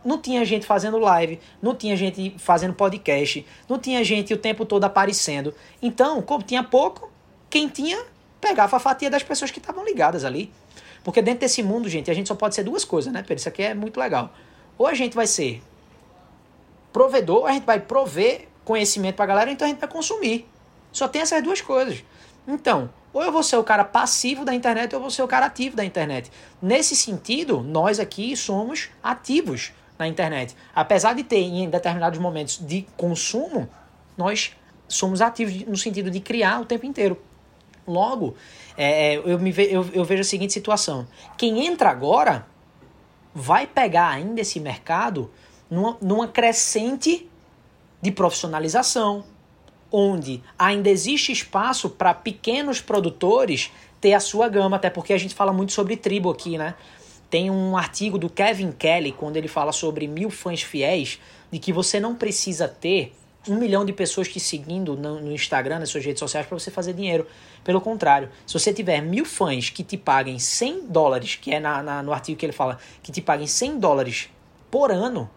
Não 0.03 0.19
tinha 0.19 0.45
gente 0.45 0.65
fazendo 0.65 0.99
live, 0.99 1.39
não 1.61 1.73
tinha 1.73 1.97
gente 1.97 2.35
fazendo 2.37 2.73
podcast, 2.75 3.45
não 3.67 3.79
tinha 3.79 4.03
gente 4.03 4.33
o 4.33 4.37
tempo 4.37 4.63
todo 4.63 4.83
aparecendo. 4.83 5.53
Então, 5.81 6.21
como 6.21 6.43
tinha 6.43 6.63
pouco, 6.63 7.11
quem 7.49 7.67
tinha 7.67 8.05
pegava 8.39 8.77
a 8.77 8.79
fatia 8.79 9.09
das 9.09 9.23
pessoas 9.23 9.49
que 9.49 9.57
estavam 9.57 9.83
ligadas 9.83 10.23
ali. 10.23 10.51
Porque 11.03 11.21
dentro 11.21 11.41
desse 11.41 11.63
mundo, 11.63 11.89
gente, 11.89 12.11
a 12.11 12.13
gente 12.13 12.27
só 12.27 12.35
pode 12.35 12.53
ser 12.53 12.63
duas 12.63 12.85
coisas, 12.85 13.11
né, 13.11 13.21
Pedro? 13.21 13.37
Isso 13.37 13.49
aqui 13.49 13.63
é 13.63 13.73
muito 13.73 13.99
legal. 13.99 14.31
Ou 14.77 14.85
a 14.85 14.93
gente 14.93 15.15
vai 15.15 15.25
ser 15.25 15.63
provedor, 16.93 17.37
ou 17.37 17.47
a 17.47 17.51
gente 17.51 17.65
vai 17.65 17.79
prover 17.79 18.47
conhecimento 18.63 19.15
pra 19.15 19.25
galera, 19.25 19.49
ou 19.49 19.53
então 19.53 19.65
a 19.65 19.69
gente 19.69 19.79
vai 19.79 19.89
consumir. 19.89 20.47
Só 20.91 21.07
tem 21.07 21.21
essas 21.21 21.43
duas 21.43 21.61
coisas. 21.61 22.03
Então, 22.47 22.89
ou 23.15 23.23
eu 23.23 23.31
vou 23.31 23.41
ser 23.41 23.55
o 23.55 23.63
cara 23.63 23.85
passivo 23.85 24.43
da 24.43 24.53
internet 24.53 24.93
ou 24.93 24.97
eu 24.97 25.01
vou 25.01 25.09
ser 25.09 25.23
o 25.23 25.27
cara 25.27 25.45
ativo 25.45 25.73
da 25.73 25.85
internet. 25.85 26.29
Nesse 26.61 26.97
sentido, 26.97 27.61
nós 27.61 27.97
aqui 27.97 28.35
somos 28.35 28.89
ativos 29.01 29.71
na 29.97 30.05
internet. 30.05 30.53
Apesar 30.75 31.15
de 31.15 31.23
ter 31.23 31.37
em 31.37 31.69
determinados 31.69 32.19
momentos 32.19 32.57
de 32.57 32.85
consumo, 32.97 33.69
nós 34.17 34.51
somos 34.85 35.21
ativos 35.21 35.65
no 35.65 35.77
sentido 35.77 36.11
de 36.11 36.19
criar 36.19 36.59
o 36.59 36.65
tempo 36.65 36.85
inteiro. 36.85 37.17
Logo, 37.87 38.35
é, 38.75 39.13
é 39.13 39.17
eu, 39.17 39.39
me 39.39 39.49
ve, 39.49 39.71
eu, 39.71 39.87
eu 39.93 40.03
vejo 40.03 40.19
a 40.19 40.25
seguinte 40.25 40.51
situação: 40.51 41.07
quem 41.37 41.65
entra 41.65 41.89
agora 41.91 42.45
vai 43.33 43.65
pegar 43.65 44.09
ainda 44.09 44.41
esse 44.41 44.59
mercado 44.59 45.31
numa, 45.69 45.95
numa 46.01 46.27
crescente 46.27 47.29
de 48.01 48.11
profissionalização, 48.11 49.23
onde 49.91 50.41
ainda 50.57 50.89
existe 50.89 51.31
espaço 51.31 51.89
para 51.89 52.13
pequenos 52.13 52.81
produtores 52.81 53.71
ter 54.01 54.13
a 54.13 54.19
sua 54.19 54.47
gama, 54.49 54.75
até 54.75 54.89
porque 54.89 55.13
a 55.13 55.17
gente 55.17 55.33
fala 55.33 55.51
muito 55.51 55.71
sobre 55.71 55.97
tribo 55.97 56.29
aqui, 56.29 56.57
né? 56.57 56.75
Tem 57.29 57.49
um 57.49 57.75
artigo 57.75 58.17
do 58.17 58.29
Kevin 58.29 58.71
Kelly, 58.71 59.11
quando 59.11 59.37
ele 59.37 59.47
fala 59.47 59.71
sobre 59.71 60.07
mil 60.07 60.29
fãs 60.29 60.61
fiéis, 60.61 61.19
de 61.51 61.59
que 61.59 61.73
você 61.73 61.99
não 61.99 62.15
precisa 62.15 62.67
ter 62.67 63.13
um 63.47 63.55
milhão 63.55 63.85
de 63.85 63.93
pessoas 63.93 64.27
te 64.27 64.39
seguindo 64.39 64.95
no, 64.95 65.31
Instagram, 65.31 65.79
nas 65.79 65.89
suas 65.89 66.05
redes 66.05 66.19
sociais, 66.19 66.45
para 66.47 66.57
você 66.57 66.71
fazer 66.71 66.93
dinheiro. 66.93 67.27
Pelo 67.63 67.79
contrário, 67.79 68.29
se 68.45 68.53
você 68.53 68.73
tiver 68.73 69.01
mil 69.01 69.25
fãs 69.25 69.69
que 69.69 69.83
te 69.83 69.97
paguem 69.97 70.39
100 70.39 70.87
dólares, 70.87 71.35
que 71.35 71.53
é 71.53 71.59
na, 71.59 71.81
na, 71.83 72.03
no 72.03 72.11
artigo 72.11 72.37
que 72.37 72.45
ele 72.45 72.53
fala, 72.53 72.77
que 73.03 73.11
te 73.11 73.21
paguem 73.21 73.47
100 73.47 73.79
dólares 73.79 74.29
por 74.71 74.91
ano, 74.91 75.29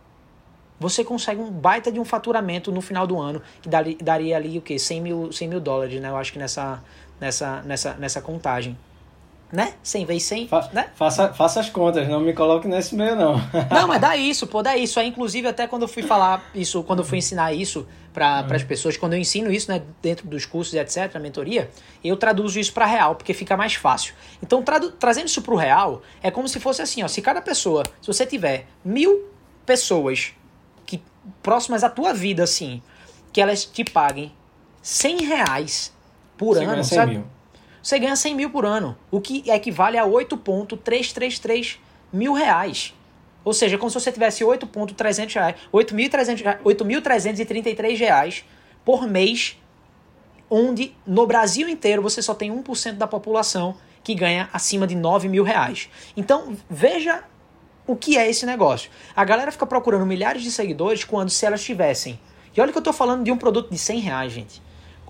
você 0.79 1.05
consegue 1.05 1.41
um 1.41 1.51
baita 1.51 1.91
de 1.91 1.99
um 1.99 2.05
faturamento 2.05 2.71
no 2.71 2.81
final 2.81 3.07
do 3.07 3.19
ano, 3.19 3.43
que 3.61 3.69
daria, 3.69 3.97
daria 4.01 4.37
ali 4.37 4.59
o 4.59 4.63
quê? 4.63 4.79
100 4.79 5.01
mil, 5.01 5.33
100 5.33 5.49
mil 5.49 5.61
dólares, 5.61 6.01
né? 6.01 6.09
Eu 6.09 6.17
acho 6.17 6.33
que 6.33 6.39
nessa, 6.39 6.83
nessa, 7.21 7.63
nessa, 7.63 7.95
nessa 7.95 8.21
contagem 8.23 8.77
né? 9.51 9.75
100 9.83 10.05
vezes 10.05 10.23
100, 10.25 10.49
Fa 10.49 10.69
né? 10.73 10.91
Faça, 10.95 11.33
faça 11.33 11.61
as 11.61 11.71
contas, 11.71 12.07
não 12.07 12.21
me 12.21 12.33
coloque 12.33 12.69
nesse 12.69 12.95
meio, 12.95 13.17
não. 13.17 13.37
não, 13.73 13.89
mas 13.89 14.01
dá 14.01 14.17
isso, 14.17 14.47
pô, 14.47 14.63
dá 14.63 14.77
isso. 14.77 15.01
Aí, 15.01 15.09
inclusive, 15.09 15.49
até 15.49 15.67
quando 15.67 15.83
eu 15.83 15.89
fui 15.89 16.03
falar 16.03 16.45
isso, 16.55 16.83
quando 16.83 17.01
eu 17.01 17.05
fui 17.05 17.19
ensinar 17.19 17.53
isso 17.53 17.87
para 18.13 18.45
uhum. 18.49 18.55
as 18.55 18.63
pessoas, 18.63 18.97
quando 18.97 19.15
eu 19.15 19.19
ensino 19.19 19.51
isso, 19.51 19.71
né, 19.71 19.83
dentro 20.03 20.27
dos 20.27 20.45
cursos 20.45 20.75
e 20.75 20.79
etc., 20.79 21.11
a 21.15 21.19
mentoria, 21.19 21.71
eu 22.05 22.17
traduzo 22.17 22.61
isso 22.61 22.73
para 22.73 22.85
real, 22.85 23.15
porque 23.15 23.33
fica 23.33 23.57
mais 23.57 23.75
fácil. 23.75 24.15
Então, 24.43 24.63
trazendo 24.99 25.27
isso 25.27 25.41
para 25.41 25.55
o 25.55 25.57
real, 25.57 26.03
é 26.23 26.31
como 26.31 26.49
se 26.49 26.61
fosse 26.61 26.83
assim, 26.83 27.03
ó, 27.03 27.09
se 27.09 27.23
cada 27.23 27.41
pessoa, 27.41 27.85
se 28.03 28.07
você 28.07 28.27
tiver 28.27 28.67
mil 28.85 29.29
pessoas 29.65 30.35
próximas 31.43 31.85
à 31.85 31.91
tua 31.91 32.13
vida, 32.13 32.43
assim, 32.43 32.83
que 33.33 33.41
elas 33.41 33.65
te 33.65 33.85
paguem 33.85 34.33
100 34.83 35.25
reais 35.25 35.93
por 36.37 36.57
Sim, 36.57 36.65
ano, 36.65 36.85
sabe? 36.85 37.13
Mil 37.13 37.39
você 37.89 37.99
ganha 37.99 38.17
100 38.17 38.35
mil 38.35 38.51
por 38.51 38.67
ano, 38.67 38.99
o 39.11 39.19
que 39.19 39.51
equivale 39.51 39.97
a 39.97 40.05
8,333 40.05 41.81
mil 42.13 42.35
reais. 42.35 42.93
Ou 43.43 43.55
seja, 43.55 43.79
como 43.79 43.89
se 43.89 43.99
você 43.99 44.13
tivesse 44.13 44.45
8,300 44.45 45.35
reais, 45.35 45.57
8.333 45.73 47.97
reais 47.97 48.45
por 48.85 49.09
mês, 49.09 49.57
onde 50.51 50.95
no 51.07 51.27
Brasil 51.27 51.67
inteiro 51.67 52.03
você 52.03 52.21
só 52.21 52.35
tem 52.35 52.51
1% 52.51 52.93
da 52.95 53.07
população 53.07 53.75
que 54.03 54.15
ganha 54.15 54.51
acima 54.53 54.87
de 54.87 54.95
9 54.95 55.27
mil 55.29 55.43
reais. 55.43 55.89
Então, 56.15 56.55
veja 56.69 57.25
o 57.89 57.97
que 57.97 58.19
é 58.19 58.29
esse 58.29 58.45
negócio. 58.45 58.91
A 59.17 59.25
galera 59.25 59.51
fica 59.51 59.67
procurando 59.67 60.05
milhares 60.05 60.43
de 60.43 60.53
seguidores 60.53 61.05
quando 61.05 61.31
se 61.31 61.45
elas 61.47 61.65
tivessem. 61.65 62.21
E 62.55 62.61
olha 62.61 62.71
que 62.71 62.77
eu 62.77 62.81
estou 62.81 62.93
falando 62.93 63.25
de 63.25 63.33
um 63.33 63.37
produto 63.39 63.71
de 63.71 63.79
100 63.79 64.01
reais, 64.01 64.33
gente. 64.33 64.63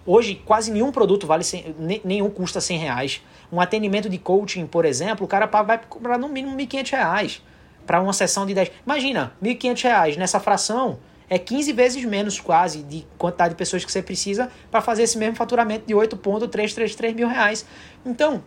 Hoje, 0.07 0.41
quase 0.47 0.71
nenhum 0.71 0.93
produto 0.93 1.27
vale 1.27 1.43
100, 1.43 2.01
nenhum 2.05 2.31
custa 2.31 2.61
100 2.61 2.79
reais. 2.79 3.23
Um 3.53 3.61
atendimento 3.61 4.09
de 4.09 4.17
coaching, 4.17 4.64
por 4.64 4.85
exemplo, 4.85 5.27
o 5.27 5.29
cara 5.29 5.47
vai 5.47 5.79
comprar 5.87 6.17
no 6.17 6.29
mínimo 6.29 6.57
1.500 6.57 6.91
reais 6.93 7.43
para 7.85 8.01
uma 8.01 8.12
sessão 8.12 8.47
de 8.47 8.55
10. 8.55 8.71
Imagina, 8.87 9.33
1.500 9.43 9.83
reais 9.83 10.17
nessa 10.17 10.38
fração 10.38 11.01
é 11.29 11.37
15 11.37 11.73
vezes 11.73 12.05
menos 12.05 12.38
quase 12.41 12.83
de 12.85 13.05
quantidade 13.19 13.51
de 13.51 13.57
pessoas 13.57 13.85
que 13.85 13.91
você 13.91 14.01
precisa 14.01 14.51
para 14.71 14.81
fazer 14.81 15.03
esse 15.03 15.19
mesmo 15.19 15.35
faturamento 15.35 15.85
de 15.85 15.95
8,333 15.95 17.14
mil 17.14 17.27
reais. 17.27 17.67
Então, 18.07 18.43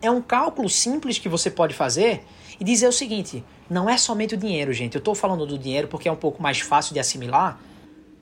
é 0.00 0.10
um 0.10 0.22
cálculo 0.22 0.70
simples 0.70 1.18
que 1.18 1.28
você 1.28 1.50
pode 1.50 1.74
fazer 1.74 2.24
e 2.60 2.64
dizer 2.64 2.88
o 2.88 2.92
seguinte: 2.92 3.44
não 3.68 3.88
é 3.88 3.96
somente 3.96 4.34
o 4.34 4.38
dinheiro, 4.38 4.72
gente. 4.72 4.94
Eu 4.94 5.00
estou 5.00 5.14
falando 5.14 5.46
do 5.46 5.58
dinheiro 5.58 5.88
porque 5.88 6.08
é 6.08 6.12
um 6.12 6.16
pouco 6.16 6.42
mais 6.42 6.60
fácil 6.60 6.94
de 6.94 7.00
assimilar, 7.00 7.58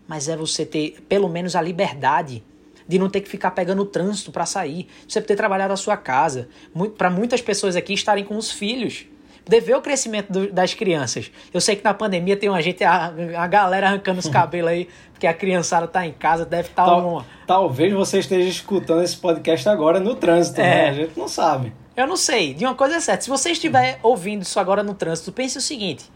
mas 0.07 0.29
é 0.29 0.37
você 0.37 0.64
ter 0.64 1.05
pelo 1.09 1.29
menos 1.29 1.57
a 1.57 1.62
liberdade 1.62 2.42
de 2.88 2.99
não 2.99 3.11
ter 3.11 3.20
que 3.20 3.29
ficar 3.29 3.51
pegando 3.51 3.83
o 3.83 3.87
trânsito 3.87 4.31
para 4.31 4.46
sair, 4.46 4.87
você 5.09 5.20
ter 5.20 5.35
trabalhado 5.35 5.72
a 5.72 5.77
sua 5.77 5.96
casa. 5.96 6.49
Para 6.96 7.11
muitas 7.11 7.42
pessoas 7.42 7.75
aqui 7.75 7.92
estarem 7.92 8.25
com 8.25 8.37
os 8.37 8.53
filhos, 8.53 9.07
poder 9.44 9.61
ver 9.61 9.75
o 9.75 9.83
crescimento 9.83 10.33
do, 10.33 10.53
das 10.53 10.75
crianças. 10.75 11.31
Eu 11.53 11.61
sei 11.61 11.77
que 11.77 11.85
na 11.85 11.94
pandemia 11.94 12.37
tem 12.37 12.49
uma 12.49 12.62
gente, 12.62 12.85
a, 12.85 13.12
a 13.37 13.46
galera 13.46 13.88
arrancando 13.88 14.20
os 14.20 14.29
cabelos 14.31 14.70
aí, 14.70 14.88
porque 15.12 15.27
a 15.27 15.35
criançada 15.35 15.88
tá 15.88 16.07
em 16.07 16.12
casa, 16.12 16.44
deve 16.44 16.68
estar 16.68 16.85
tá 16.85 16.90
Tal. 16.90 17.25
Talvez 17.46 17.92
você 17.92 18.18
esteja 18.18 18.49
escutando 18.49 19.03
esse 19.03 19.16
podcast 19.16 19.68
agora 19.68 19.99
no 19.99 20.14
trânsito, 20.14 20.61
né? 20.61 20.66
é. 20.66 20.83
né? 20.85 20.88
A 20.88 20.92
gente 20.92 21.18
não 21.18 21.29
sabe. 21.29 21.72
Eu 21.97 22.07
não 22.07 22.17
sei. 22.17 22.53
De 22.53 22.65
uma 22.65 22.75
coisa 22.75 22.97
é 22.97 23.01
certa, 23.01 23.25
se 23.25 23.31
você 23.31 23.51
estiver 23.51 23.99
ouvindo 24.03 24.43
isso 24.43 24.61
agora 24.61 24.83
no 24.83 24.93
trânsito, 24.93 25.33
pense 25.33 25.57
o 25.57 25.61
seguinte: 25.63 26.11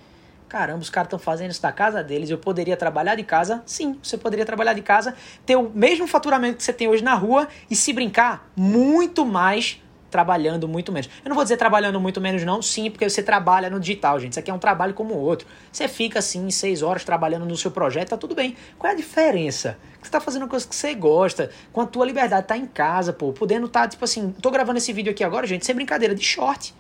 caramba, 0.47 0.81
os 0.81 0.91
caras 0.91 1.07
estão 1.07 1.19
fazendo 1.19 1.51
isso 1.53 1.63
da 1.63 1.73
casa 1.73 2.05
deles, 2.05 2.29
eu 2.29 2.37
poderia 2.37 2.77
trabalhar 2.77 3.15
de 3.15 3.23
casa? 3.23 3.63
Sim, 3.65 3.99
você 4.03 4.19
poderia 4.19 4.45
trabalhar 4.45 4.75
de 4.75 4.83
casa, 4.83 5.15
ter 5.47 5.57
o 5.57 5.71
mesmo 5.71 6.07
faturamento 6.07 6.59
que 6.59 6.63
você 6.63 6.73
tem 6.73 6.87
hoje 6.87 7.03
na 7.03 7.15
rua 7.15 7.49
e 7.71 7.75
se 7.75 7.93
brincar 7.95 8.51
muito 8.55 9.25
mais 9.25 9.81
trabalhando 10.11 10.69
muito 10.69 10.93
menos. 10.93 11.09
Eu 11.25 11.29
não 11.29 11.35
vou 11.35 11.45
dizer 11.45 11.57
trabalhando 11.57 12.01
muito 12.01 12.21
menos, 12.21 12.45
não, 12.45 12.61
sim, 12.61 12.91
porque 12.91 13.09
você 13.09 13.23
trabalha 13.23 13.71
no 13.71 13.79
digital, 13.79 14.19
gente. 14.19 14.33
Isso 14.33 14.41
aqui 14.41 14.51
é 14.51 14.55
um 14.55 14.59
trabalho 14.59 14.93
como 14.93 15.15
o 15.15 15.19
outro. 15.19 15.47
Você 15.71 15.89
fica 15.89 16.19
assim, 16.19 16.51
seis 16.51 16.83
horas 16.83 17.05
trabalhando 17.05 17.47
no 17.47 17.57
seu 17.57 17.71
projeto, 17.71 18.11
tá 18.11 18.17
tudo 18.17 18.35
bem. 18.35 18.57
Qual 18.79 18.91
é 18.91 18.95
a 18.95 18.97
diferença? 18.97 19.79
Você 20.03 20.11
tá 20.11 20.21
fazendo 20.21 20.49
coisa 20.49 20.67
que 20.67 20.75
você 20.75 20.95
gosta, 20.95 21.51
com 21.73 21.81
a 21.81 21.87
tua 21.87 22.05
liberdade, 22.05 22.47
tá 22.47 22.57
em 22.57 22.67
casa, 22.67 23.13
pô, 23.13 23.33
podendo 23.33 23.69
tá, 23.69 23.87
tipo 23.87 24.05
assim, 24.05 24.35
tô 24.41 24.51
gravando 24.51 24.79
esse 24.79 24.93
vídeo 24.93 25.13
aqui 25.13 25.23
agora, 25.23 25.47
gente, 25.47 25.65
sem 25.65 25.75
brincadeira, 25.75 26.15
de 26.15 26.25
short. 26.25 26.75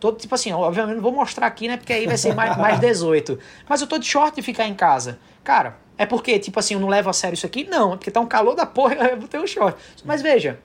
Todo 0.00 0.18
tipo 0.18 0.34
assim, 0.34 0.50
obviamente 0.50 0.96
não 0.96 1.02
vou 1.02 1.12
mostrar 1.12 1.46
aqui, 1.46 1.68
né? 1.68 1.76
Porque 1.76 1.92
aí 1.92 2.06
vai 2.06 2.16
ser 2.16 2.34
mais, 2.34 2.56
mais 2.56 2.80
18. 2.80 3.38
Mas 3.68 3.82
eu 3.82 3.86
tô 3.86 3.98
de 3.98 4.06
short 4.06 4.34
de 4.34 4.40
ficar 4.40 4.66
em 4.66 4.74
casa. 4.74 5.18
Cara, 5.44 5.76
é 5.98 6.06
porque, 6.06 6.38
tipo 6.38 6.58
assim, 6.58 6.72
eu 6.72 6.80
não 6.80 6.88
levo 6.88 7.10
a 7.10 7.12
sério 7.12 7.34
isso 7.34 7.44
aqui? 7.44 7.64
Não, 7.64 7.92
é 7.92 7.96
porque 7.96 8.10
tá 8.10 8.20
um 8.20 8.26
calor 8.26 8.54
da 8.54 8.64
porra, 8.64 8.94
eu 9.12 9.18
vou 9.18 9.28
ter 9.28 9.38
um 9.38 9.46
short. 9.46 9.78
Mas 10.02 10.22
veja, 10.22 10.58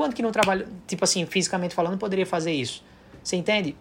quanto 0.00 0.16
que 0.16 0.22
não 0.22 0.32
trabalha, 0.32 0.66
tipo 0.86 1.04
assim, 1.04 1.26
fisicamente 1.26 1.74
falando, 1.74 1.98
poderia 1.98 2.24
fazer 2.24 2.52
isso? 2.52 2.82
Você 3.22 3.36
entende? 3.36 3.76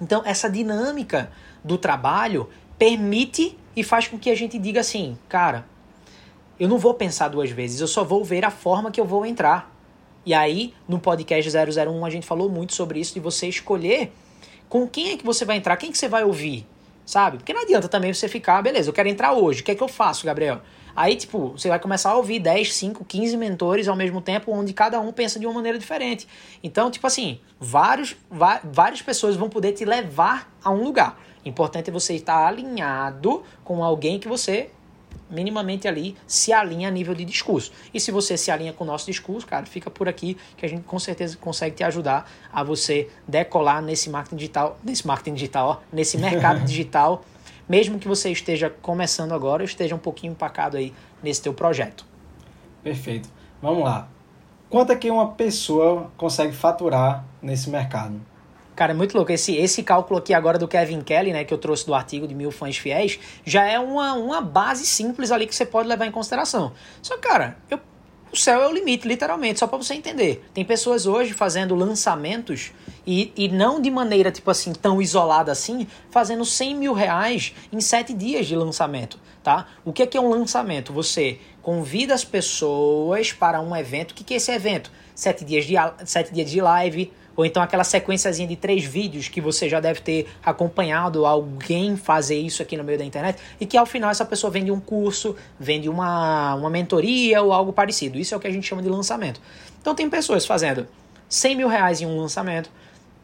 Então, 0.00 0.22
essa 0.24 0.48
dinâmica 0.48 1.30
do 1.62 1.76
trabalho 1.76 2.48
permite 2.78 3.58
e 3.76 3.84
faz 3.84 4.08
com 4.08 4.18
que 4.18 4.30
a 4.30 4.34
gente 4.34 4.58
diga 4.58 4.80
assim, 4.80 5.18
cara, 5.28 5.66
eu 6.58 6.66
não 6.66 6.78
vou 6.78 6.94
pensar 6.94 7.28
duas 7.28 7.50
vezes, 7.50 7.78
eu 7.78 7.86
só 7.86 8.02
vou 8.02 8.24
ver 8.24 8.42
a 8.42 8.50
forma 8.50 8.90
que 8.90 8.98
eu 8.98 9.04
vou 9.04 9.26
entrar. 9.26 9.70
E 10.24 10.32
aí, 10.32 10.72
no 10.88 10.98
podcast 10.98 11.50
001, 11.54 12.06
a 12.06 12.08
gente 12.08 12.26
falou 12.26 12.48
muito 12.48 12.72
sobre 12.72 12.98
isso, 12.98 13.12
de 13.12 13.20
você 13.20 13.46
escolher 13.46 14.14
com 14.66 14.88
quem 14.88 15.10
é 15.10 15.16
que 15.18 15.26
você 15.26 15.44
vai 15.44 15.58
entrar, 15.58 15.76
quem 15.76 15.92
que 15.92 15.98
você 15.98 16.08
vai 16.08 16.24
ouvir, 16.24 16.66
sabe? 17.04 17.36
Porque 17.36 17.52
não 17.52 17.60
adianta 17.60 17.86
também 17.86 18.14
você 18.14 18.28
ficar, 18.28 18.62
beleza, 18.62 18.88
eu 18.88 18.94
quero 18.94 19.10
entrar 19.10 19.34
hoje, 19.34 19.60
o 19.60 19.64
que 19.64 19.72
é 19.72 19.74
que 19.74 19.82
eu 19.82 19.88
faço, 19.88 20.24
Gabriel? 20.24 20.62
Aí, 20.94 21.16
tipo, 21.16 21.50
você 21.50 21.68
vai 21.68 21.78
começar 21.78 22.10
a 22.10 22.16
ouvir 22.16 22.38
10, 22.38 22.74
5, 22.74 23.04
15 23.04 23.36
mentores 23.36 23.88
ao 23.88 23.96
mesmo 23.96 24.20
tempo, 24.20 24.52
onde 24.52 24.72
cada 24.72 25.00
um 25.00 25.12
pensa 25.12 25.38
de 25.38 25.46
uma 25.46 25.54
maneira 25.54 25.78
diferente. 25.78 26.26
Então, 26.62 26.90
tipo 26.90 27.06
assim, 27.06 27.40
vários, 27.58 28.16
várias 28.64 29.02
pessoas 29.02 29.36
vão 29.36 29.48
poder 29.48 29.72
te 29.72 29.84
levar 29.84 30.52
a 30.62 30.70
um 30.70 30.82
lugar. 30.82 31.20
Importante 31.44 31.88
é 31.88 31.92
você 31.92 32.14
estar 32.14 32.46
alinhado 32.46 33.42
com 33.64 33.82
alguém 33.82 34.18
que 34.18 34.28
você 34.28 34.70
minimamente 35.30 35.86
ali 35.86 36.16
se 36.26 36.52
alinha 36.52 36.88
a 36.88 36.90
nível 36.90 37.14
de 37.14 37.24
discurso. 37.24 37.72
E 37.94 38.00
se 38.00 38.10
você 38.10 38.36
se 38.36 38.50
alinha 38.50 38.72
com 38.72 38.84
o 38.84 38.86
nosso 38.86 39.06
discurso, 39.06 39.46
cara, 39.46 39.64
fica 39.64 39.90
por 39.90 40.08
aqui 40.08 40.36
que 40.56 40.66
a 40.66 40.68
gente 40.68 40.82
com 40.82 40.98
certeza 40.98 41.36
consegue 41.36 41.76
te 41.76 41.84
ajudar 41.84 42.30
a 42.52 42.62
você 42.64 43.08
decolar 43.26 43.80
nesse 43.80 44.10
marketing 44.10 44.36
digital, 44.36 44.78
nesse 44.82 45.06
marketing 45.06 45.34
digital, 45.34 45.68
ó, 45.68 45.94
nesse 45.94 46.18
mercado 46.18 46.60
digital, 46.66 47.24
mesmo 47.70 48.00
que 48.00 48.08
você 48.08 48.32
esteja 48.32 48.68
começando 48.68 49.30
agora, 49.30 49.62
esteja 49.62 49.94
um 49.94 49.98
pouquinho 49.98 50.32
empacado 50.32 50.76
aí 50.76 50.92
nesse 51.22 51.40
teu 51.40 51.54
projeto. 51.54 52.04
Perfeito. 52.82 53.28
Vamos 53.62 53.84
lá. 53.84 54.08
Quanto 54.68 54.90
é 54.90 54.96
que 54.96 55.08
uma 55.08 55.28
pessoa 55.34 56.10
consegue 56.16 56.52
faturar 56.52 57.24
nesse 57.40 57.70
mercado? 57.70 58.20
Cara, 58.74 58.90
é 58.90 58.94
muito 58.94 59.16
louco. 59.16 59.30
Esse, 59.30 59.54
esse 59.54 59.84
cálculo 59.84 60.18
aqui 60.18 60.34
agora 60.34 60.58
do 60.58 60.66
Kevin 60.66 61.00
Kelly, 61.00 61.32
né, 61.32 61.44
que 61.44 61.54
eu 61.54 61.58
trouxe 61.58 61.86
do 61.86 61.94
artigo 61.94 62.26
de 62.26 62.34
mil 62.34 62.50
fãs 62.50 62.76
fiéis, 62.76 63.20
já 63.44 63.64
é 63.64 63.78
uma, 63.78 64.14
uma 64.14 64.40
base 64.40 64.84
simples 64.84 65.30
ali 65.30 65.46
que 65.46 65.54
você 65.54 65.64
pode 65.64 65.86
levar 65.86 66.06
em 66.06 66.10
consideração. 66.10 66.72
Só 67.00 67.14
que, 67.14 67.28
cara, 67.28 67.56
eu, 67.70 67.78
o 68.32 68.36
céu 68.36 68.62
é 68.62 68.68
o 68.68 68.72
limite, 68.72 69.08
literalmente, 69.08 69.58
só 69.58 69.66
para 69.66 69.78
você 69.78 69.94
entender. 69.94 70.44
Tem 70.54 70.64
pessoas 70.64 71.06
hoje 71.06 71.32
fazendo 71.32 71.74
lançamentos 71.74 72.72
e, 73.06 73.32
e 73.36 73.48
não 73.48 73.80
de 73.80 73.90
maneira, 73.90 74.30
tipo 74.30 74.50
assim, 74.50 74.72
tão 74.72 75.02
isolada 75.02 75.50
assim, 75.50 75.86
fazendo 76.10 76.44
100 76.44 76.74
mil 76.76 76.92
reais 76.92 77.52
em 77.72 77.80
sete 77.80 78.12
dias 78.12 78.46
de 78.46 78.54
lançamento, 78.54 79.18
tá? 79.42 79.66
O 79.84 79.92
que 79.92 80.02
é, 80.02 80.06
que 80.06 80.16
é 80.16 80.20
um 80.20 80.28
lançamento? 80.28 80.92
Você 80.92 81.38
convida 81.60 82.14
as 82.14 82.24
pessoas 82.24 83.32
para 83.32 83.60
um 83.60 83.74
evento. 83.74 84.12
O 84.12 84.14
que, 84.14 84.22
que 84.22 84.34
é 84.34 84.36
esse 84.36 84.52
evento? 84.52 84.92
Sete 85.14 85.44
dias 85.44 85.66
de, 85.66 85.74
sete 86.04 86.32
dias 86.32 86.50
de 86.50 86.60
live, 86.60 87.12
Ou 87.36 87.44
então 87.44 87.62
aquela 87.62 87.84
sequenciazinha 87.84 88.46
de 88.46 88.56
três 88.56 88.84
vídeos 88.84 89.28
que 89.28 89.40
você 89.40 89.68
já 89.68 89.80
deve 89.80 90.00
ter 90.00 90.28
acompanhado 90.44 91.24
alguém 91.24 91.96
fazer 91.96 92.38
isso 92.38 92.62
aqui 92.62 92.76
no 92.76 92.84
meio 92.84 92.98
da 92.98 93.04
internet 93.04 93.40
e 93.60 93.66
que 93.66 93.76
ao 93.76 93.86
final 93.86 94.10
essa 94.10 94.24
pessoa 94.24 94.50
vende 94.50 94.70
um 94.70 94.80
curso, 94.80 95.36
vende 95.58 95.88
uma, 95.88 96.54
uma 96.54 96.70
mentoria 96.70 97.40
ou 97.42 97.52
algo 97.52 97.72
parecido. 97.72 98.18
Isso 98.18 98.34
é 98.34 98.36
o 98.36 98.40
que 98.40 98.46
a 98.46 98.50
gente 98.50 98.66
chama 98.66 98.82
de 98.82 98.88
lançamento. 98.88 99.40
Então 99.80 99.94
tem 99.94 100.08
pessoas 100.10 100.44
fazendo 100.44 100.86
100 101.28 101.56
mil 101.56 101.68
reais 101.68 102.00
em 102.00 102.06
um 102.06 102.20
lançamento, 102.20 102.70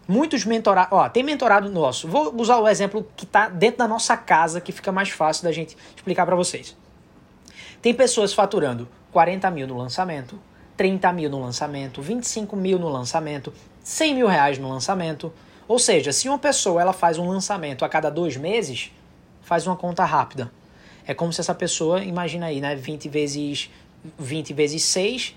muitos 0.06 0.44
mentorados. 0.44 0.92
Ó, 0.92 1.08
tem 1.08 1.22
mentorado 1.22 1.68
nosso. 1.68 2.08
Vou 2.08 2.34
usar 2.40 2.58
o 2.58 2.68
exemplo 2.68 3.06
que 3.16 3.24
está 3.24 3.48
dentro 3.48 3.78
da 3.78 3.88
nossa 3.88 4.16
casa, 4.16 4.60
que 4.60 4.72
fica 4.72 4.92
mais 4.92 5.10
fácil 5.10 5.44
da 5.44 5.52
gente 5.52 5.76
explicar 5.94 6.24
para 6.24 6.36
vocês. 6.36 6.76
Tem 7.82 7.92
pessoas 7.92 8.32
faturando 8.32 8.88
40 9.12 9.50
mil 9.50 9.66
no 9.66 9.76
lançamento, 9.76 10.38
30 10.76 11.12
mil 11.12 11.30
no 11.30 11.40
lançamento, 11.40 12.02
25 12.02 12.56
mil 12.56 12.78
no 12.78 12.88
lançamento, 12.88 13.52
100 13.86 14.14
mil 14.16 14.26
reais 14.26 14.58
no 14.58 14.68
lançamento. 14.68 15.32
Ou 15.68 15.78
seja, 15.78 16.12
se 16.12 16.28
uma 16.28 16.40
pessoa 16.40 16.82
ela 16.82 16.92
faz 16.92 17.18
um 17.18 17.28
lançamento 17.28 17.84
a 17.84 17.88
cada 17.88 18.10
dois 18.10 18.36
meses, 18.36 18.90
faz 19.42 19.64
uma 19.64 19.76
conta 19.76 20.04
rápida. 20.04 20.50
É 21.06 21.14
como 21.14 21.32
se 21.32 21.40
essa 21.40 21.54
pessoa, 21.54 22.02
imagina 22.02 22.46
aí, 22.46 22.60
né, 22.60 22.74
20 22.74 23.08
vezes 23.08 23.70
20 24.18 24.52
vezes 24.52 24.82
6, 24.82 25.36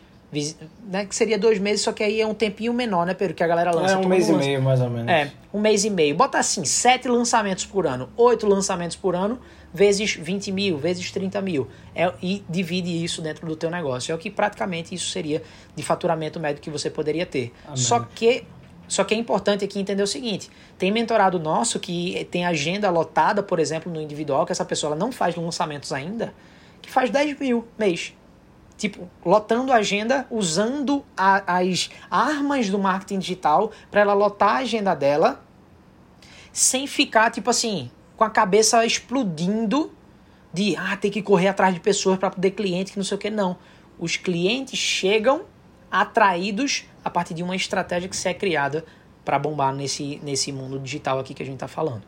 né, 0.87 1.05
que 1.05 1.15
seria 1.15 1.37
dois 1.37 1.59
meses, 1.59 1.81
só 1.81 1.91
que 1.91 2.03
aí 2.03 2.19
é 2.19 2.25
um 2.25 2.33
tempinho 2.33 2.73
menor, 2.73 3.05
né, 3.05 3.13
Pedro, 3.13 3.35
que 3.35 3.43
a 3.43 3.47
galera 3.47 3.69
lança. 3.69 3.93
É 3.93 3.97
um 3.97 4.07
mês 4.07 4.27
lança. 4.27 4.43
e 4.43 4.47
meio, 4.47 4.61
mais 4.63 4.81
ou 4.81 4.89
menos. 4.89 5.11
É, 5.11 5.31
um 5.53 5.59
mês 5.59 5.85
e 5.85 5.91
meio. 5.91 6.15
Bota 6.15 6.39
assim, 6.39 6.65
sete 6.65 7.07
lançamentos 7.07 7.67
por 7.67 7.85
ano, 7.85 8.09
oito 8.17 8.47
lançamentos 8.47 8.97
por 8.97 9.15
ano, 9.15 9.39
vezes 9.73 10.15
20 10.15 10.51
mil, 10.51 10.77
vezes 10.77 11.11
30 11.11 11.41
mil. 11.41 11.67
É, 11.95 12.11
e 12.21 12.43
divide 12.49 13.03
isso 13.03 13.21
dentro 13.21 13.47
do 13.47 13.55
teu 13.55 13.69
negócio. 13.69 14.11
É 14.11 14.15
o 14.15 14.17
que 14.17 14.29
praticamente 14.29 14.93
isso 14.93 15.09
seria 15.09 15.41
de 15.75 15.83
faturamento 15.83 16.39
médio 16.39 16.61
que 16.61 16.69
você 16.69 16.89
poderia 16.89 17.25
ter. 17.25 17.53
Amém. 17.65 17.77
Só 17.77 17.99
que 17.99 18.45
só 18.89 19.03
que 19.03 19.13
é 19.13 19.17
importante 19.17 19.63
aqui 19.63 19.79
entender 19.79 20.01
o 20.01 20.07
seguinte: 20.07 20.49
tem 20.77 20.91
mentorado 20.91 21.39
nosso 21.39 21.79
que 21.79 22.27
tem 22.31 22.45
agenda 22.45 22.89
lotada, 22.89 23.43
por 23.43 23.59
exemplo, 23.59 23.91
no 23.91 24.01
individual, 24.01 24.45
que 24.45 24.51
essa 24.51 24.65
pessoa 24.65 24.95
não 24.95 25.11
faz 25.11 25.35
lançamentos 25.35 25.93
ainda, 25.93 26.33
que 26.81 26.91
faz 26.91 27.09
10 27.11 27.39
mil 27.39 27.67
mês. 27.77 28.13
Tipo, 28.77 29.09
lotando 29.23 29.71
a 29.73 29.75
agenda, 29.75 30.25
usando 30.31 31.03
a, 31.15 31.59
as 31.59 31.89
armas 32.09 32.69
do 32.69 32.79
marketing 32.79 33.19
digital 33.19 33.71
para 33.91 34.01
ela 34.01 34.13
lotar 34.13 34.55
a 34.55 34.59
agenda 34.59 34.95
dela, 34.95 35.43
sem 36.51 36.87
ficar, 36.87 37.29
tipo 37.29 37.49
assim, 37.49 37.91
com 38.19 38.25
a 38.25 38.29
cabeça 38.29 38.85
explodindo 38.85 39.93
de 40.53 40.75
ah, 40.75 40.97
tem 40.97 41.09
que 41.09 41.21
correr 41.21 41.47
atrás 41.47 41.73
de 41.73 41.79
pessoas 41.79 42.19
para 42.19 42.29
poder 42.29 42.51
cliente, 42.51 42.91
que 42.91 42.97
não 42.97 43.05
sei 43.05 43.15
o 43.15 43.17
que. 43.17 43.29
Não. 43.29 43.55
Os 43.97 44.17
clientes 44.17 44.77
chegam 44.77 45.43
atraídos 45.89 46.83
a 47.01 47.09
partir 47.09 47.33
de 47.33 47.41
uma 47.41 47.55
estratégia 47.55 48.09
que 48.09 48.17
se 48.17 48.27
é 48.27 48.33
criada 48.33 48.83
para 49.23 49.39
bombar 49.39 49.73
nesse, 49.73 50.19
nesse 50.21 50.51
mundo 50.51 50.77
digital 50.77 51.17
aqui 51.17 51.33
que 51.33 51.41
a 51.41 51.45
gente 51.45 51.55
está 51.55 51.69
falando. 51.69 52.01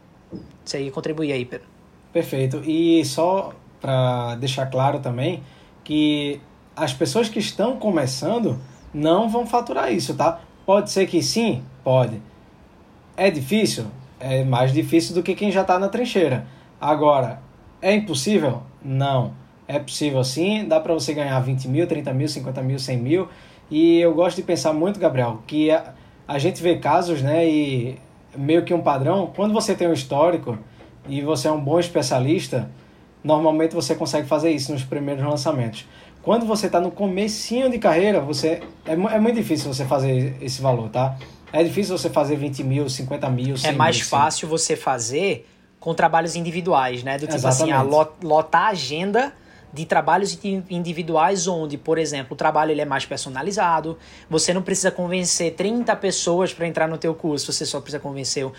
Isso 0.66 0.76
aí 0.76 0.92
contribui 0.92 1.32
aí, 1.32 1.46
Pedro. 1.46 1.68
Perfeito. 2.12 2.62
E 2.66 3.06
só 3.06 3.54
para 3.80 4.36
deixar 4.36 4.66
claro 4.66 5.00
também 5.00 5.42
que 5.82 6.42
as 6.76 6.94
pessoas 6.94 7.30
que 7.30 7.40
estão 7.40 7.78
começando 7.78 8.60
não 8.94 9.30
vão 9.30 9.48
faturar 9.48 9.94
isso, 9.94 10.14
tá? 10.14 10.42
Pode 10.66 10.92
ser 10.92 11.08
que 11.08 11.24
sim, 11.24 11.64
pode. 11.86 12.22
É 13.16 13.32
difícil? 13.32 13.86
É 14.22 14.44
mais 14.44 14.72
difícil 14.72 15.16
do 15.16 15.24
que 15.24 15.36
quem 15.36 15.52
já 15.52 15.62
está 15.62 15.78
na 15.78 15.90
trincheira. 15.90 16.46
Agora, 16.80 17.42
é 17.82 17.94
impossível? 17.94 18.62
Não. 18.84 19.34
É 19.68 19.80
possível 19.80 20.24
sim, 20.24 20.68
dá 20.68 20.80
para 20.80 20.94
você 20.94 21.14
ganhar 21.14 21.40
20 21.40 21.68
mil, 21.68 21.88
30 21.88 22.14
mil, 22.14 22.28
50 22.28 22.62
mil, 22.62 22.80
100 22.80 22.98
mil. 22.98 23.28
E 23.70 24.00
eu 24.00 24.14
gosto 24.14 24.36
de 24.36 24.44
pensar 24.44 24.74
muito, 24.74 25.00
Gabriel, 25.00 25.40
que 25.48 25.72
a, 25.72 25.94
a 26.28 26.38
gente 26.38 26.62
vê 26.62 26.78
casos, 26.78 27.22
né, 27.22 27.48
e 27.48 27.98
meio 28.36 28.64
que 28.64 28.74
um 28.74 28.82
padrão. 28.82 29.32
Quando 29.36 29.54
você 29.54 29.74
tem 29.74 29.88
um 29.88 29.94
histórico 29.94 30.58
e 31.08 31.22
você 31.22 31.48
é 31.48 31.52
um 31.52 31.60
bom 31.60 31.80
especialista, 31.80 32.70
normalmente 33.24 33.74
você 33.74 33.96
consegue 33.96 34.28
fazer 34.28 34.52
isso 34.52 34.72
nos 34.72 34.84
primeiros 34.84 35.24
lançamentos. 35.24 35.88
Quando 36.22 36.46
você 36.46 36.68
está 36.68 36.80
no 36.80 36.92
comecinho 36.92 37.70
de 37.70 37.80
carreira, 37.80 38.20
você 38.20 38.62
é, 38.86 38.94
é 38.94 39.20
muito 39.20 39.36
difícil 39.36 39.74
você 39.74 39.86
fazer 39.86 40.38
esse 40.42 40.62
valor, 40.62 40.90
tá? 40.90 41.18
É 41.54 41.64
difícil 41.64 41.98
você 41.98 42.10
fazer 42.10 42.36
20 42.36 42.64
mil, 42.64 42.90
50 42.90 43.30
mil, 43.30 43.58
100 43.58 43.70
É 43.70 43.74
mais 43.74 43.98
mil, 43.98 44.06
fácil 44.06 44.48
você 44.48 44.76
fazer 44.76 45.48
com 45.80 45.94
trabalhos 45.94 46.36
individuais, 46.36 47.04
né? 47.04 47.18
Do 47.18 47.22
tipo 47.22 47.34
Exatamente. 47.34 47.74
assim, 47.74 48.06
a 48.06 48.08
lotar 48.24 48.68
a 48.68 48.70
agenda 48.70 49.34
de 49.74 49.86
trabalhos 49.86 50.38
individuais 50.70 51.48
onde, 51.48 51.78
por 51.78 51.98
exemplo, 51.98 52.34
o 52.34 52.36
trabalho 52.36 52.72
ele 52.72 52.82
é 52.82 52.86
mais 52.86 53.06
personalizado, 53.06 53.98
você 54.30 54.54
não 54.54 54.62
precisa 54.62 54.92
convencer 54.92 55.54
30 55.54 55.96
pessoas 55.96 56.54
para 56.54 56.68
entrar 56.68 56.88
no 56.88 56.98
teu 56.98 57.16
curso, 57.16 57.52
você 57.52 57.66
só 57.66 57.80
precisa 57.80 58.00
convencer, 58.00 58.50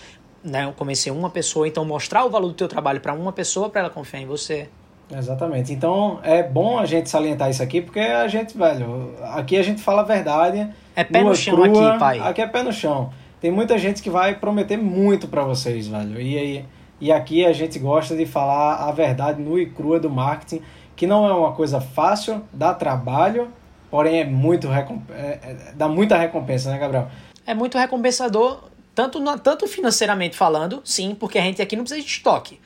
né, 0.42 0.72
convencer 0.76 1.12
uma 1.12 1.28
pessoa, 1.28 1.68
então 1.68 1.84
mostrar 1.84 2.24
o 2.24 2.30
valor 2.30 2.48
do 2.48 2.54
teu 2.54 2.68
trabalho 2.68 3.00
para 3.00 3.12
uma 3.12 3.32
pessoa 3.32 3.68
para 3.68 3.82
ela 3.82 3.90
confiar 3.90 4.20
em 4.20 4.26
você. 4.26 4.68
Exatamente. 5.14 5.72
Então 5.72 6.18
é 6.22 6.42
bom 6.42 6.78
a 6.78 6.86
gente 6.86 7.10
salientar 7.10 7.50
isso 7.50 7.62
aqui, 7.62 7.82
porque 7.82 8.00
a 8.00 8.26
gente, 8.26 8.56
velho, 8.56 9.14
aqui 9.22 9.58
a 9.58 9.62
gente 9.62 9.82
fala 9.82 10.00
a 10.00 10.04
verdade 10.04 10.66
é 10.94 11.04
pé 11.04 11.22
no 11.22 11.34
chão 11.34 11.54
crua, 11.54 11.90
aqui, 11.90 11.98
pai. 11.98 12.18
Aqui 12.20 12.42
é 12.42 12.46
pé 12.46 12.62
no 12.62 12.72
chão. 12.72 13.12
Tem 13.40 13.50
muita 13.50 13.76
gente 13.78 14.02
que 14.02 14.10
vai 14.10 14.34
prometer 14.34 14.76
muito 14.76 15.26
para 15.28 15.42
vocês, 15.42 15.86
velho. 15.86 16.20
E, 16.20 16.36
e, 16.36 16.64
e 17.00 17.12
aqui 17.12 17.44
a 17.44 17.52
gente 17.52 17.78
gosta 17.78 18.16
de 18.16 18.26
falar 18.26 18.76
a 18.88 18.92
verdade 18.92 19.40
nua 19.42 19.60
e 19.60 19.66
crua 19.66 19.98
do 19.98 20.08
marketing, 20.08 20.62
que 20.94 21.06
não 21.06 21.26
é 21.26 21.32
uma 21.32 21.52
coisa 21.52 21.80
fácil, 21.80 22.42
dá 22.52 22.72
trabalho, 22.72 23.48
porém 23.90 24.20
é 24.20 24.24
muito 24.24 24.68
é, 24.70 24.86
é, 25.14 25.72
dá 25.74 25.88
muita 25.88 26.16
recompensa, 26.16 26.70
né, 26.70 26.78
Gabriel? 26.78 27.08
É 27.44 27.54
muito 27.54 27.76
recompensador, 27.76 28.64
tanto, 28.94 29.20
tanto 29.38 29.66
financeiramente 29.66 30.36
falando, 30.36 30.80
sim, 30.84 31.16
porque 31.18 31.38
a 31.38 31.42
gente 31.42 31.60
aqui 31.60 31.74
não 31.74 31.82
precisa 31.82 32.00
de 32.00 32.08
estoque 32.08 32.60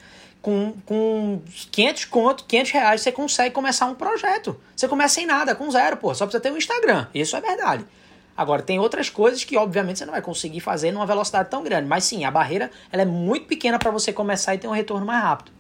com, 0.47 0.75
com 0.87 1.41
500 1.73 2.05
conto, 2.05 2.45
500 2.45 2.71
reais, 2.71 3.01
você 3.01 3.11
consegue 3.11 3.53
começar 3.53 3.87
um 3.87 3.97
projeto. 3.97 4.57
Você 4.77 4.87
começa 4.87 5.17
sem 5.17 5.27
nada, 5.27 5.57
com 5.57 5.69
zero, 5.69 5.97
pô. 5.97 6.15
Só 6.15 6.25
precisa 6.25 6.41
ter 6.41 6.53
um 6.53 6.57
Instagram. 6.57 7.09
Isso 7.12 7.37
é 7.37 7.41
verdade. 7.41 7.85
Agora, 8.37 8.62
tem 8.62 8.79
outras 8.79 9.09
coisas 9.09 9.44
que, 9.44 9.57
obviamente, 9.57 9.99
você 9.99 10.05
não 10.05 10.12
vai 10.12 10.20
conseguir 10.20 10.61
fazer 10.61 10.92
numa 10.92 11.07
velocidade 11.07 11.49
tão 11.49 11.62
grande. 11.62 11.88
Mas 11.88 12.05
sim, 12.05 12.25
a 12.25 12.31
barreira 12.31 12.70
ela 12.92 13.03
é 13.03 13.07
muito 13.07 13.46
pequena 13.46 13.79
para 13.79 13.90
você 13.90 14.12
começar 14.12 14.55
e 14.55 14.59
ter 14.59 14.68
um 14.68 14.72
retorno 14.72 15.07
mais 15.07 15.22
rápido. 15.22 15.53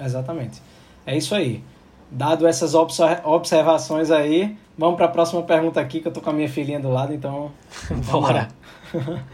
Exatamente. 0.00 0.62
É 1.04 1.16
isso 1.16 1.34
aí. 1.34 1.62
Dado 2.10 2.46
essas 2.46 2.74
observações 2.74 4.10
aí, 4.10 4.56
vamos 4.76 4.96
para 4.96 5.06
a 5.06 5.08
próxima 5.08 5.42
pergunta 5.42 5.80
aqui, 5.80 6.00
que 6.00 6.08
eu 6.08 6.12
tô 6.12 6.20
com 6.20 6.30
a 6.30 6.32
minha 6.32 6.48
filhinha 6.48 6.78
do 6.78 6.90
lado, 6.90 7.12
então. 7.12 7.50
Bora. 8.10 8.48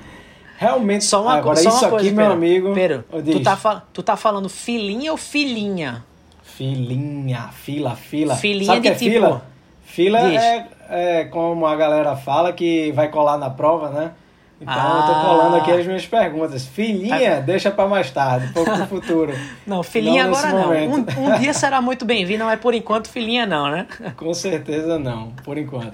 Realmente, 0.57 1.05
só 1.05 1.23
uma, 1.23 1.35
agora 1.35 1.57
só 1.57 1.69
isso 1.69 1.79
uma 1.85 1.91
coisa, 1.91 2.07
aqui, 2.07 2.17
meu 2.17 2.33
amigo. 2.33 2.75
Pedro, 2.75 3.05
tu 3.33 3.41
tá, 3.43 3.83
tu 3.93 4.03
tá 4.03 4.17
falando 4.17 4.49
filhinha 4.49 5.13
ou 5.13 5.17
filhinha? 5.17 6.05
Filhinha, 6.43 7.51
fila, 7.53 7.95
fila. 7.95 8.35
Filhinha 8.35 8.67
Sabe 8.67 8.81
de 8.81 8.83
que 8.83 8.89
é 8.89 8.95
tipo... 8.95 9.11
fila? 9.13 9.43
Fila 9.85 10.19
é, 10.19 10.67
é 10.89 11.25
como 11.25 11.67
a 11.67 11.77
galera 11.77 12.17
fala 12.17 12.53
que 12.53 12.93
vai 12.93 13.09
colar 13.09 13.37
na 13.37 13.51
prova, 13.51 13.91
né? 13.91 14.13
Então 14.61 14.75
ah. 14.77 15.07
eu 15.07 15.15
tô 15.15 15.29
colando 15.29 15.57
aqui 15.57 15.71
as 15.71 15.87
minhas 15.87 16.07
perguntas. 16.07 16.67
Filhinha, 16.67 17.37
tá. 17.37 17.41
deixa 17.41 17.71
para 17.71 17.89
mais 17.89 18.11
tarde, 18.11 18.53
pouco 18.53 18.77
no 18.77 18.87
futuro. 18.89 19.33
Não, 19.65 19.83
filhinha 19.85 20.27
não 20.27 20.35
agora 20.35 20.53
não. 20.53 20.71
Um, 20.73 21.33
um, 21.35 21.39
dia 21.39 21.55
será 21.55 21.81
muito 21.81 22.05
bem-vindo, 22.05 22.45
mas 22.45 22.59
por 22.59 22.75
enquanto 22.75 23.09
filhinha 23.09 23.47
não, 23.47 23.71
né? 23.71 23.87
Com 24.17 24.35
certeza 24.35 24.99
não, 24.99 25.31
por 25.45 25.57
enquanto. 25.57 25.93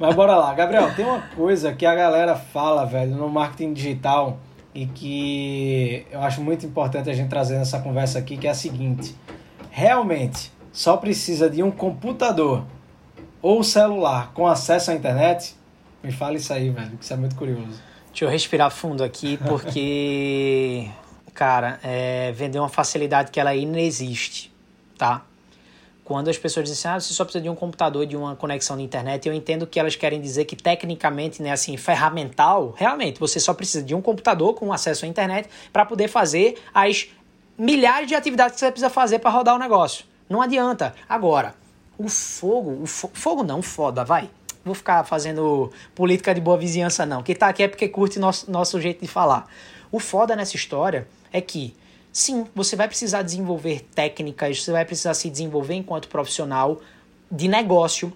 Mas 0.00 0.14
bora 0.14 0.34
lá. 0.36 0.54
Gabriel, 0.54 0.94
tem 0.94 1.04
uma 1.04 1.20
coisa 1.36 1.74
que 1.74 1.84
a 1.84 1.94
galera 1.94 2.34
fala, 2.34 2.86
velho, 2.86 3.14
no 3.14 3.28
marketing 3.28 3.74
digital 3.74 4.38
e 4.74 4.86
que 4.86 6.06
eu 6.10 6.20
acho 6.22 6.40
muito 6.40 6.64
importante 6.64 7.10
a 7.10 7.14
gente 7.14 7.28
trazer 7.28 7.58
nessa 7.58 7.80
conversa 7.80 8.18
aqui, 8.18 8.38
que 8.38 8.46
é 8.46 8.50
a 8.50 8.54
seguinte. 8.54 9.14
Realmente, 9.70 10.50
só 10.72 10.96
precisa 10.96 11.50
de 11.50 11.62
um 11.62 11.70
computador 11.70 12.64
ou 13.46 13.62
celular 13.62 14.32
com 14.34 14.44
acesso 14.44 14.90
à 14.90 14.94
internet? 14.94 15.54
Me 16.02 16.10
fala 16.10 16.34
isso 16.34 16.52
aí, 16.52 16.68
velho, 16.68 16.96
que 16.96 17.04
isso 17.04 17.12
é 17.12 17.16
muito 17.16 17.36
curioso. 17.36 17.80
Deixa 18.08 18.24
eu 18.24 18.28
respirar 18.28 18.72
fundo 18.72 19.04
aqui, 19.04 19.36
porque, 19.36 20.88
cara, 21.32 21.78
é, 21.84 22.32
vender 22.32 22.58
uma 22.58 22.68
facilidade 22.68 23.30
que 23.30 23.38
ela 23.38 23.50
ainda 23.50 23.80
existe, 23.80 24.52
tá? 24.98 25.24
Quando 26.02 26.28
as 26.28 26.36
pessoas 26.36 26.68
dizem 26.68 26.90
assim, 26.90 26.96
ah, 26.96 27.00
você 27.00 27.14
só 27.14 27.24
precisa 27.24 27.42
de 27.42 27.48
um 27.48 27.54
computador, 27.54 28.04
de 28.04 28.16
uma 28.16 28.34
conexão 28.34 28.76
de 28.76 28.82
internet, 28.82 29.28
eu 29.28 29.34
entendo 29.34 29.64
que 29.64 29.78
elas 29.78 29.94
querem 29.94 30.20
dizer 30.20 30.44
que 30.44 30.56
tecnicamente, 30.56 31.40
né, 31.40 31.52
assim, 31.52 31.76
ferramental, 31.76 32.74
realmente, 32.76 33.20
você 33.20 33.38
só 33.38 33.54
precisa 33.54 33.84
de 33.84 33.94
um 33.94 34.02
computador 34.02 34.54
com 34.54 34.72
acesso 34.72 35.04
à 35.04 35.08
internet 35.08 35.48
para 35.72 35.86
poder 35.86 36.08
fazer 36.08 36.60
as 36.74 37.06
milhares 37.56 38.08
de 38.08 38.14
atividades 38.16 38.54
que 38.54 38.60
você 38.60 38.72
precisa 38.72 38.90
fazer 38.90 39.20
para 39.20 39.30
rodar 39.30 39.54
o 39.54 39.58
negócio. 39.58 40.04
Não 40.28 40.42
adianta. 40.42 40.94
Agora, 41.08 41.54
o 41.98 42.08
fogo, 42.08 42.82
o 42.82 42.86
fo 42.86 43.10
fogo 43.12 43.42
não, 43.42 43.62
foda, 43.62 44.04
vai 44.04 44.30
vou 44.66 44.74
ficar 44.74 45.04
fazendo 45.04 45.70
política 45.94 46.34
de 46.34 46.40
boa 46.40 46.58
vizinhança, 46.58 47.06
não. 47.06 47.22
Quem 47.22 47.34
tá 47.34 47.48
aqui 47.48 47.62
é 47.62 47.68
porque 47.68 47.88
curte 47.88 48.18
nosso, 48.18 48.50
nosso 48.50 48.80
jeito 48.80 49.00
de 49.00 49.06
falar. 49.06 49.48
O 49.92 50.00
foda 50.00 50.34
nessa 50.34 50.56
história 50.56 51.06
é 51.32 51.40
que, 51.40 51.74
sim, 52.12 52.46
você 52.54 52.74
vai 52.74 52.88
precisar 52.88 53.22
desenvolver 53.22 53.86
técnicas, 53.94 54.62
você 54.62 54.72
vai 54.72 54.84
precisar 54.84 55.14
se 55.14 55.30
desenvolver 55.30 55.74
enquanto 55.74 56.08
profissional 56.08 56.80
de 57.30 57.46
negócio. 57.46 58.12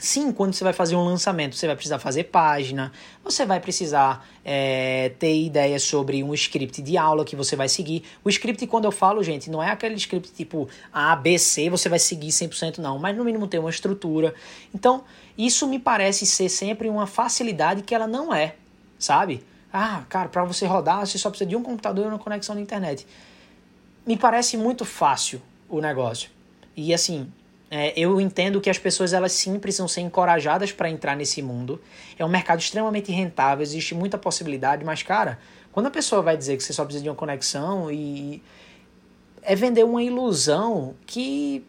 Sim, 0.00 0.32
quando 0.32 0.54
você 0.54 0.64
vai 0.64 0.72
fazer 0.72 0.96
um 0.96 1.04
lançamento, 1.04 1.54
você 1.54 1.66
vai 1.66 1.76
precisar 1.76 1.98
fazer 1.98 2.24
página, 2.24 2.90
você 3.22 3.44
vai 3.44 3.60
precisar 3.60 4.26
é, 4.42 5.10
ter 5.18 5.42
ideias 5.42 5.82
sobre 5.82 6.24
um 6.24 6.32
script 6.32 6.80
de 6.80 6.96
aula 6.96 7.22
que 7.22 7.36
você 7.36 7.54
vai 7.54 7.68
seguir. 7.68 8.04
O 8.24 8.30
script, 8.30 8.66
quando 8.66 8.86
eu 8.86 8.92
falo, 8.92 9.22
gente, 9.22 9.50
não 9.50 9.62
é 9.62 9.70
aquele 9.70 9.96
script 9.96 10.32
tipo 10.32 10.66
A, 10.90 11.14
B, 11.14 11.38
C, 11.38 11.68
você 11.68 11.90
vai 11.90 11.98
seguir 11.98 12.28
100%, 12.28 12.78
não, 12.78 12.98
mas 12.98 13.14
no 13.14 13.22
mínimo 13.22 13.46
ter 13.46 13.58
uma 13.58 13.68
estrutura. 13.68 14.34
Então, 14.74 15.04
isso 15.36 15.66
me 15.66 15.78
parece 15.78 16.24
ser 16.24 16.48
sempre 16.48 16.88
uma 16.88 17.06
facilidade 17.06 17.82
que 17.82 17.94
ela 17.94 18.06
não 18.06 18.32
é, 18.32 18.54
sabe? 18.98 19.44
Ah, 19.70 20.04
cara, 20.08 20.30
para 20.30 20.44
você 20.44 20.64
rodar, 20.64 21.06
você 21.06 21.18
só 21.18 21.28
precisa 21.28 21.48
de 21.48 21.54
um 21.54 21.62
computador 21.62 22.06
e 22.06 22.08
uma 22.08 22.18
conexão 22.18 22.54
na 22.54 22.62
internet. 22.62 23.06
Me 24.06 24.16
parece 24.16 24.56
muito 24.56 24.86
fácil 24.86 25.42
o 25.68 25.78
negócio. 25.78 26.30
E 26.74 26.94
assim, 26.94 27.30
é, 27.70 27.92
eu 27.96 28.20
entendo 28.20 28.60
que 28.60 28.68
as 28.68 28.78
pessoas 28.78 29.12
elas 29.12 29.32
sim 29.32 29.58
precisam 29.58 29.86
ser 29.86 30.00
encorajadas 30.00 30.72
para 30.72 30.90
entrar 30.90 31.14
nesse 31.14 31.40
mundo. 31.40 31.80
É 32.18 32.24
um 32.24 32.28
mercado 32.28 32.58
extremamente 32.58 33.12
rentável, 33.12 33.62
existe 33.62 33.94
muita 33.94 34.18
possibilidade, 34.18 34.84
mas 34.84 35.02
cara, 35.02 35.38
quando 35.70 35.86
a 35.86 35.90
pessoa 35.90 36.20
vai 36.20 36.36
dizer 36.36 36.56
que 36.56 36.64
você 36.64 36.72
só 36.72 36.84
precisa 36.84 37.04
de 37.04 37.08
uma 37.08 37.14
conexão 37.14 37.90
e 37.90 38.42
é 39.42 39.54
vender 39.54 39.84
uma 39.84 40.02
ilusão 40.02 40.94
que 41.06 41.64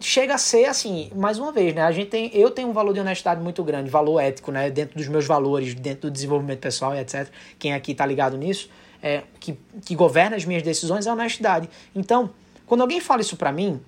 chega 0.00 0.34
a 0.34 0.38
ser 0.38 0.66
assim, 0.66 1.10
mais 1.14 1.38
uma 1.38 1.52
vez, 1.52 1.74
né? 1.74 1.82
A 1.82 1.92
gente 1.92 2.08
tem, 2.08 2.30
eu 2.34 2.50
tenho 2.50 2.68
um 2.68 2.72
valor 2.72 2.92
de 2.92 3.00
honestidade 3.00 3.40
muito 3.40 3.62
grande, 3.62 3.90
valor 3.90 4.20
ético, 4.20 4.50
né? 4.50 4.70
Dentro 4.70 4.96
dos 4.96 5.08
meus 5.08 5.26
valores, 5.26 5.74
dentro 5.74 6.02
do 6.02 6.10
desenvolvimento 6.10 6.60
pessoal 6.60 6.94
e 6.94 6.98
etc. 6.98 7.28
Quem 7.58 7.74
aqui 7.74 7.94
tá 7.94 8.04
ligado 8.04 8.36
nisso, 8.36 8.70
é 9.02 9.22
que, 9.38 9.58
que 9.84 9.94
governa 9.94 10.36
as 10.36 10.44
minhas 10.44 10.62
decisões 10.62 11.06
é 11.06 11.10
a 11.10 11.12
honestidade. 11.12 11.68
Então, 11.94 12.30
quando 12.66 12.80
alguém 12.80 13.00
fala 13.00 13.20
isso 13.20 13.36
para 13.36 13.52
mim, 13.52 13.80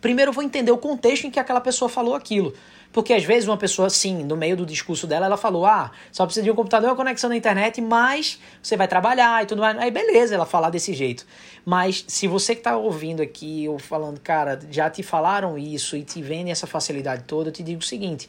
primeiro 0.00 0.30
eu 0.30 0.32
vou 0.32 0.42
entender 0.42 0.70
o 0.70 0.78
contexto 0.78 1.26
em 1.26 1.30
que 1.30 1.38
aquela 1.38 1.60
pessoa 1.60 1.88
falou 1.88 2.14
aquilo. 2.14 2.52
Porque 2.92 3.12
às 3.12 3.24
vezes 3.24 3.48
uma 3.48 3.56
pessoa, 3.56 3.86
assim, 3.86 4.24
no 4.24 4.36
meio 4.36 4.56
do 4.56 4.66
discurso 4.66 5.06
dela, 5.06 5.26
ela 5.26 5.36
falou: 5.36 5.64
ah, 5.64 5.92
só 6.10 6.24
precisa 6.24 6.42
de 6.42 6.50
um 6.50 6.54
computador 6.54 6.88
e 6.88 6.90
uma 6.90 6.96
conexão 6.96 7.30
na 7.30 7.36
internet, 7.36 7.80
mas 7.80 8.40
você 8.60 8.76
vai 8.76 8.88
trabalhar 8.88 9.42
e 9.42 9.46
tudo 9.46 9.60
mais. 9.60 9.78
Aí 9.78 9.90
beleza 9.90 10.34
ela 10.34 10.46
falar 10.46 10.70
desse 10.70 10.92
jeito. 10.92 11.24
Mas 11.64 12.04
se 12.08 12.26
você 12.26 12.54
que 12.54 12.62
tá 12.62 12.76
ouvindo 12.76 13.22
aqui 13.22 13.68
ou 13.68 13.78
falando, 13.78 14.18
cara, 14.20 14.58
já 14.70 14.90
te 14.90 15.02
falaram 15.02 15.56
isso 15.56 15.96
e 15.96 16.02
te 16.02 16.20
vendem 16.20 16.50
essa 16.50 16.66
facilidade 16.66 17.24
toda, 17.24 17.50
eu 17.50 17.52
te 17.52 17.62
digo 17.62 17.80
o 17.80 17.84
seguinte: 17.84 18.28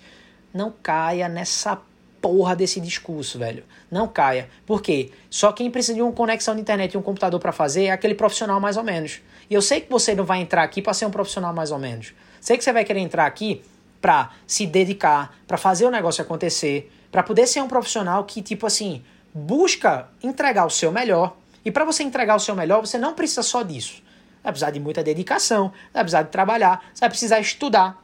não 0.54 0.72
caia 0.84 1.28
nessa 1.28 1.82
porra 2.22 2.56
desse 2.56 2.80
discurso, 2.80 3.40
velho. 3.40 3.64
Não 3.90 4.08
caia. 4.08 4.48
Por 4.66 4.82
quê? 4.82 5.12
Só 5.30 5.52
quem 5.52 5.72
precisa 5.72 5.96
de 5.96 6.02
uma 6.02 6.12
conexão 6.12 6.54
na 6.54 6.62
internet 6.62 6.94
e 6.94 6.98
um 6.98 7.02
computador 7.02 7.40
para 7.40 7.52
fazer 7.52 7.86
é 7.86 7.92
aquele 7.92 8.14
profissional 8.14 8.60
mais 8.60 8.78
ou 8.78 8.84
menos. 8.84 9.20
E 9.50 9.54
eu 9.54 9.62
sei 9.62 9.82
que 9.82 9.90
você 9.90 10.14
não 10.14 10.24
vai 10.24 10.40
entrar 10.40 10.64
aqui 10.64 10.82
para 10.82 10.94
ser 10.94 11.06
um 11.06 11.12
profissional 11.12 11.54
mais 11.54 11.72
ou 11.72 11.80
menos. 11.80 12.14
Sei 12.40 12.58
que 12.58 12.64
você 12.64 12.72
vai 12.72 12.86
querer 12.86 13.00
entrar 13.00 13.26
aqui 13.26 13.64
para 14.00 14.32
se 14.46 14.66
dedicar, 14.66 15.36
para 15.48 15.58
fazer 15.58 15.86
o 15.86 15.92
negócio 15.92 16.22
acontecer, 16.22 16.92
para 17.12 17.24
poder 17.24 17.48
ser 17.48 17.62
um 17.62 17.68
profissional 17.68 18.24
que 18.24 18.42
tipo 18.42 18.66
assim, 18.66 19.04
busca 19.34 20.08
entregar 20.24 20.66
o 20.66 20.70
seu 20.70 20.92
melhor. 20.92 21.36
E 21.66 21.72
para 21.72 21.84
você 21.84 22.04
entregar 22.04 22.36
o 22.36 22.40
seu 22.40 22.56
melhor, 22.56 22.82
você 22.82 22.98
não 22.98 23.14
precisa 23.14 23.44
só 23.44 23.64
disso. 23.64 24.02
Vai 24.44 24.52
precisar 24.52 24.72
de 24.72 24.80
muita 24.80 25.04
dedicação, 25.04 25.72
vai 25.94 26.04
precisar 26.04 26.24
de 26.24 26.30
trabalhar, 26.30 26.84
você 26.94 27.02
vai 27.02 27.10
precisar 27.10 27.40
estudar. 27.40 28.04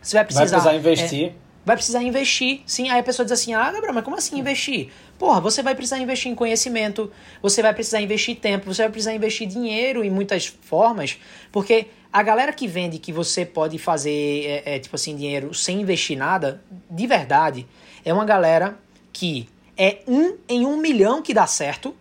Você 0.00 0.16
vai 0.16 0.24
precisar, 0.24 0.46
vai 0.46 0.50
precisar 0.50 0.74
investir. 0.74 1.28
É, 1.28 1.41
vai 1.64 1.76
precisar 1.76 2.02
investir. 2.02 2.60
Sim, 2.66 2.90
aí 2.90 3.00
a 3.00 3.02
pessoa 3.02 3.24
diz 3.24 3.32
assim: 3.32 3.54
"Ah, 3.54 3.70
Gabriel, 3.70 3.94
mas 3.94 4.04
como 4.04 4.16
assim 4.16 4.38
investir?" 4.38 4.90
Porra, 5.18 5.40
você 5.40 5.62
vai 5.62 5.74
precisar 5.74 5.98
investir 5.98 6.30
em 6.30 6.34
conhecimento, 6.34 7.10
você 7.40 7.62
vai 7.62 7.72
precisar 7.72 8.00
investir 8.00 8.36
tempo, 8.36 8.72
você 8.72 8.82
vai 8.82 8.90
precisar 8.90 9.14
investir 9.14 9.46
dinheiro 9.46 10.02
em 10.02 10.10
muitas 10.10 10.46
formas, 10.46 11.18
porque 11.52 11.86
a 12.12 12.22
galera 12.22 12.52
que 12.52 12.66
vende 12.66 12.98
que 12.98 13.12
você 13.12 13.46
pode 13.46 13.78
fazer, 13.78 14.44
é, 14.66 14.74
é, 14.74 14.78
tipo 14.78 14.96
assim, 14.96 15.16
dinheiro 15.16 15.54
sem 15.54 15.80
investir 15.80 16.16
nada, 16.16 16.62
de 16.90 17.06
verdade, 17.06 17.66
é 18.04 18.12
uma 18.12 18.24
galera 18.24 18.76
que 19.12 19.48
é 19.76 20.00
um 20.06 20.36
em 20.48 20.66
um 20.66 20.76
milhão 20.76 21.22
que 21.22 21.32
dá 21.32 21.46
certo, 21.46 21.94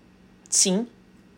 sim, 0.50 0.86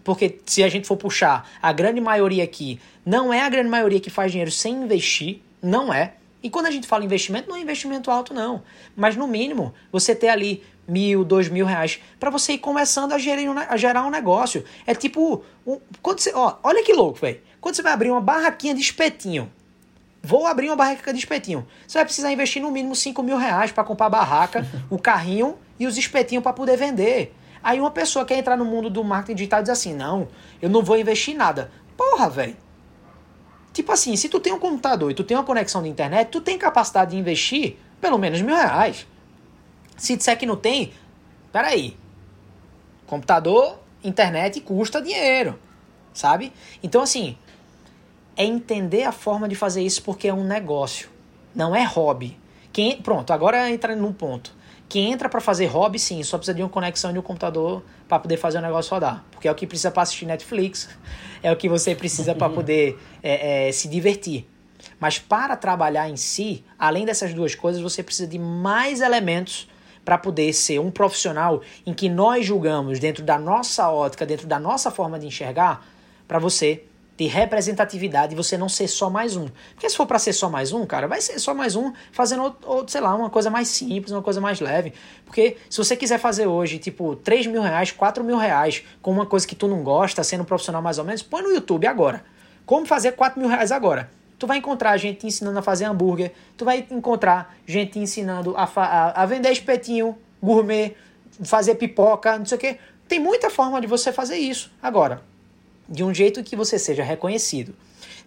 porque 0.04 0.40
se 0.46 0.64
a 0.64 0.70
gente 0.70 0.88
for 0.88 0.98
puxar, 0.98 1.50
a 1.62 1.72
grande 1.72 2.02
maioria 2.02 2.44
aqui 2.44 2.80
não 3.06 3.34
é 3.34 3.42
a 3.42 3.50
grande 3.50 3.70
maioria 3.70 4.00
que 4.00 4.10
faz 4.10 4.32
dinheiro 4.32 4.52
sem 4.52 4.84
investir, 4.84 5.42
não 5.62 5.94
é. 5.94 6.14
E 6.44 6.50
quando 6.50 6.66
a 6.66 6.72
gente 6.72 6.86
fala 6.86 7.06
investimento, 7.06 7.50
não 7.50 7.56
é 7.56 7.62
investimento 7.62 8.12
alto, 8.12 8.34
não. 8.34 8.62
Mas 8.96 9.16
no 9.16 9.26
mínimo, 9.26 9.74
você 9.90 10.14
ter 10.14 10.28
ali 10.28 10.62
mil, 10.86 11.24
dois 11.24 11.48
mil 11.48 11.66
reais 11.66 12.02
para 12.20 12.30
você 12.30 12.54
ir 12.54 12.58
começando 12.58 13.14
a 13.14 13.18
gerar, 13.18 13.68
a 13.70 13.78
gerar 13.78 14.06
um 14.06 14.10
negócio. 14.10 14.66
É 14.86 14.94
tipo. 14.94 15.44
Um, 15.66 15.80
quando 16.02 16.20
você, 16.20 16.34
ó, 16.36 16.58
olha 16.62 16.84
que 16.84 16.92
louco, 16.92 17.20
velho. 17.20 17.40
Quando 17.62 17.76
você 17.76 17.82
vai 17.82 17.94
abrir 17.94 18.12
uma 18.12 18.20
barraquinha 18.20 18.76
de 18.76 18.82
espetinho. 18.82 19.50
Vou 20.22 20.46
abrir 20.46 20.68
uma 20.68 20.76
barraca 20.76 21.12
de 21.12 21.20
espetinho. 21.20 21.68
Você 21.86 21.98
vai 21.98 22.06
precisar 22.06 22.32
investir 22.32 22.62
no 22.62 22.72
mínimo 22.72 22.96
5 22.96 23.22
mil 23.22 23.38
reais 23.38 23.74
para 23.74 23.84
comprar 23.84 24.06
a 24.06 24.10
barraca, 24.10 24.66
o 24.90 24.98
carrinho 24.98 25.58
e 25.78 25.86
os 25.86 25.98
espetinhos 25.98 26.44
para 26.44 26.54
poder 26.54 26.78
vender. 26.78 27.36
Aí 27.62 27.80
uma 27.80 27.92
pessoa 27.92 28.24
quer 28.24 28.38
entrar 28.38 28.56
no 28.56 28.64
mundo 28.64 28.90
do 28.90 29.04
marketing 29.04 29.36
digital 29.36 29.60
e 29.60 29.64
diz 29.64 29.70
assim: 29.70 29.94
não, 29.94 30.28
eu 30.62 30.70
não 30.70 30.82
vou 30.82 30.98
investir 30.98 31.34
em 31.34 31.38
nada. 31.38 31.72
Porra, 31.98 32.30
velho. 32.30 32.63
Tipo 33.74 33.92
assim, 33.92 34.16
se 34.16 34.30
tu 34.30 34.40
tem 34.40 34.54
um 34.54 34.60
computador 34.60 35.10
e 35.12 35.16
tu 35.16 35.24
tem 35.24 35.36
uma 35.36 35.44
conexão 35.44 35.82
de 35.82 35.90
internet, 35.90 36.30
tu 36.30 36.40
tem 36.40 36.58
capacidade 36.60 37.12
de 37.12 37.18
investir 37.18 37.76
pelo 38.00 38.20
menos 38.20 38.40
mil 38.42 38.56
reais. 38.56 39.08
Se 39.98 40.16
disser 40.16 40.38
que 40.38 40.46
não 40.46 40.56
tem, 40.56 40.94
peraí. 41.52 41.98
Computador, 43.08 43.80
internet 44.04 44.62
custa 44.62 45.02
dinheiro, 45.02 45.60
sabe? 46.14 46.54
Então, 46.84 47.02
assim, 47.02 47.36
é 48.38 48.46
entender 48.46 49.04
a 49.04 49.12
forma 49.12 49.48
de 49.48 49.56
fazer 49.56 49.82
isso 49.82 50.04
porque 50.04 50.28
é 50.28 50.34
um 50.34 50.44
negócio, 50.44 51.10
não 51.56 51.76
é 51.76 51.84
hobby. 51.84 52.38
Quem, 52.72 53.02
pronto, 53.02 53.32
agora 53.32 53.70
entra 53.70 53.96
num 53.96 54.14
ponto. 54.14 54.54
Quem 54.88 55.12
entra 55.12 55.28
para 55.28 55.42
fazer 55.42 55.66
hobby, 55.68 55.98
sim, 55.98 56.22
só 56.24 56.38
precisa 56.38 56.56
de 56.56 56.62
uma 56.62 56.70
conexão 56.70 57.12
de 57.12 57.18
um 57.18 57.22
computador 57.22 57.84
para 58.08 58.20
poder 58.20 58.38
fazer 58.38 58.60
o 58.60 58.62
negócio 58.62 58.92
rodar. 58.92 59.24
Porque 59.32 59.48
é 59.48 59.52
o 59.52 59.56
que 59.56 59.66
precisa 59.66 59.90
para 59.90 60.04
assistir 60.04 60.26
Netflix, 60.26 60.90
é 61.42 61.52
o 61.52 61.56
que 61.56 61.68
você 61.68 61.96
precisa 61.96 62.36
para 62.36 62.50
poder 62.50 63.00
é, 63.22 63.68
é, 63.68 63.72
se 63.72 63.88
divertir. 63.88 64.48
Mas 65.00 65.18
para 65.18 65.56
trabalhar 65.56 66.10
em 66.10 66.16
si, 66.16 66.64
além 66.78 67.06
dessas 67.06 67.34
duas 67.34 67.56
coisas, 67.56 67.82
você 67.82 68.04
precisa 68.04 68.28
de 68.28 68.38
mais 68.38 69.02
elementos 69.02 69.68
para 70.06 70.18
poder 70.18 70.52
ser 70.54 70.80
um 70.80 70.92
profissional 70.92 71.62
em 71.86 71.94
que 71.94 72.10
nós 72.10 72.46
julgamos 72.46 73.00
dentro 73.00 73.24
da 73.24 73.40
nossa 73.40 73.90
ótica, 73.90 74.26
dentro 74.26 74.48
da 74.48 74.60
nossa 74.60 74.92
forma 74.92 75.18
de 75.18 75.26
enxergar, 75.26 75.86
para 76.28 76.40
você 76.40 76.84
ter 77.24 77.28
representatividade 77.28 78.36
você 78.36 78.58
não 78.58 78.68
ser 78.68 78.88
só 78.88 79.10
mais 79.10 79.36
um. 79.36 79.48
Porque 79.74 79.90
se 79.90 79.96
for 79.96 80.06
para 80.06 80.20
ser 80.20 80.34
só 80.34 80.50
mais 80.50 80.72
um, 80.72 80.86
cara, 80.86 81.08
vai 81.08 81.22
ser 81.22 81.40
só 81.40 81.54
mais 81.54 81.76
um 81.76 81.94
fazendo, 82.12 82.56
ou, 82.64 82.88
sei 82.88 83.02
lá, 83.02 83.16
uma 83.16 83.30
coisa 83.30 83.50
mais 83.50 83.68
simples, 83.68 84.12
uma 84.12 84.22
coisa 84.22 84.42
mais 84.42 84.60
leve. 84.60 84.94
Porque 85.26 85.58
se 85.70 85.78
você 85.78 85.96
quiser 85.96 86.20
fazer 86.20 86.48
hoje, 86.48 86.80
tipo, 86.80 87.16
3 87.16 87.48
mil 87.48 87.62
reais, 87.62 87.92
4 87.92 88.24
mil 88.24 88.38
reais 88.38 88.84
com 89.02 89.12
uma 89.12 89.26
coisa 89.26 89.48
que 89.48 89.56
tu 89.56 89.68
não 89.68 89.84
gosta, 89.84 90.24
sendo 90.24 90.42
um 90.42 90.46
profissional 90.46 90.82
mais 90.82 90.98
ou 90.98 91.06
menos, 91.06 91.22
põe 91.22 91.42
no 91.42 91.52
YouTube 91.52 91.88
agora. 91.88 92.24
Como 92.66 92.86
fazer 92.86 93.14
4 93.14 93.40
mil 93.40 93.50
reais 93.50 93.72
agora? 93.72 94.10
Tu 94.38 94.48
vai 94.48 94.58
encontrar 94.58 94.98
gente 94.98 95.26
ensinando 95.26 95.58
a 95.58 95.62
fazer 95.62 95.86
hambúrguer, 95.86 96.34
tu 96.58 96.66
vai 96.66 96.86
encontrar 96.92 97.56
gente 97.66 97.98
ensinando 98.00 98.56
a, 98.58 98.70
a, 98.76 99.24
a 99.24 99.26
vender 99.26 99.52
espetinho, 99.52 100.18
gourmet, 100.42 100.96
fazer 101.44 101.76
pipoca, 101.76 102.38
não 102.38 102.46
sei 102.46 102.58
o 102.58 102.60
quê. 102.60 102.78
Tem 103.08 103.20
muita 103.20 103.50
forma 103.50 103.80
de 103.80 103.88
você 103.88 104.12
fazer 104.12 104.38
isso. 104.38 104.72
Agora, 104.82 105.22
de 105.88 106.04
um 106.04 106.14
jeito 106.14 106.44
que 106.44 106.56
você 106.56 106.80
seja 106.80 107.04
reconhecido. 107.04 107.74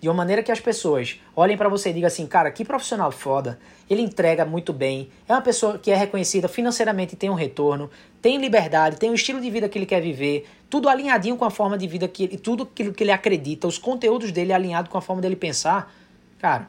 De 0.01 0.09
uma 0.09 0.15
maneira 0.15 0.43
que 0.43 0.53
as 0.53 0.61
pessoas 0.61 1.19
olhem 1.35 1.57
para 1.57 1.69
você 1.69 1.91
e 1.91 1.93
digam 1.93 2.07
assim, 2.07 2.27
cara, 2.27 2.51
que 2.51 2.65
profissional 2.65 3.11
foda, 3.11 3.59
ele 3.89 4.03
entrega 4.03 4.45
muito 4.45 4.73
bem, 4.73 5.09
é 5.27 5.33
uma 5.33 5.41
pessoa 5.41 5.79
que 5.79 5.91
é 5.91 5.97
reconhecida 5.97 6.49
financeiramente 6.49 7.17
tem 7.17 7.31
um 7.31 7.35
retorno, 7.35 7.91
tem 8.21 8.39
liberdade, 8.39 8.97
tem 8.97 9.11
o 9.11 9.15
estilo 9.15 9.41
de 9.41 9.51
vida 9.51 9.69
que 9.69 9.79
ele 9.79 9.87
quer 9.87 10.03
viver, 10.03 10.47
tudo 10.69 10.89
alinhadinho 10.89 11.37
com 11.37 11.45
a 11.45 11.51
forma 11.51 11.79
de 11.79 11.87
vida 11.87 12.07
que 12.07 12.25
ele, 12.25 12.37
tudo 12.37 12.65
aquilo 12.65 12.93
que 12.93 13.05
ele 13.05 13.11
acredita, 13.13 13.67
os 13.67 13.79
conteúdos 13.79 14.33
dele 14.33 14.53
alinhado 14.53 14.91
com 14.91 14.99
a 14.99 15.01
forma 15.01 15.23
dele 15.23 15.37
pensar. 15.37 15.93
Cara, 16.39 16.69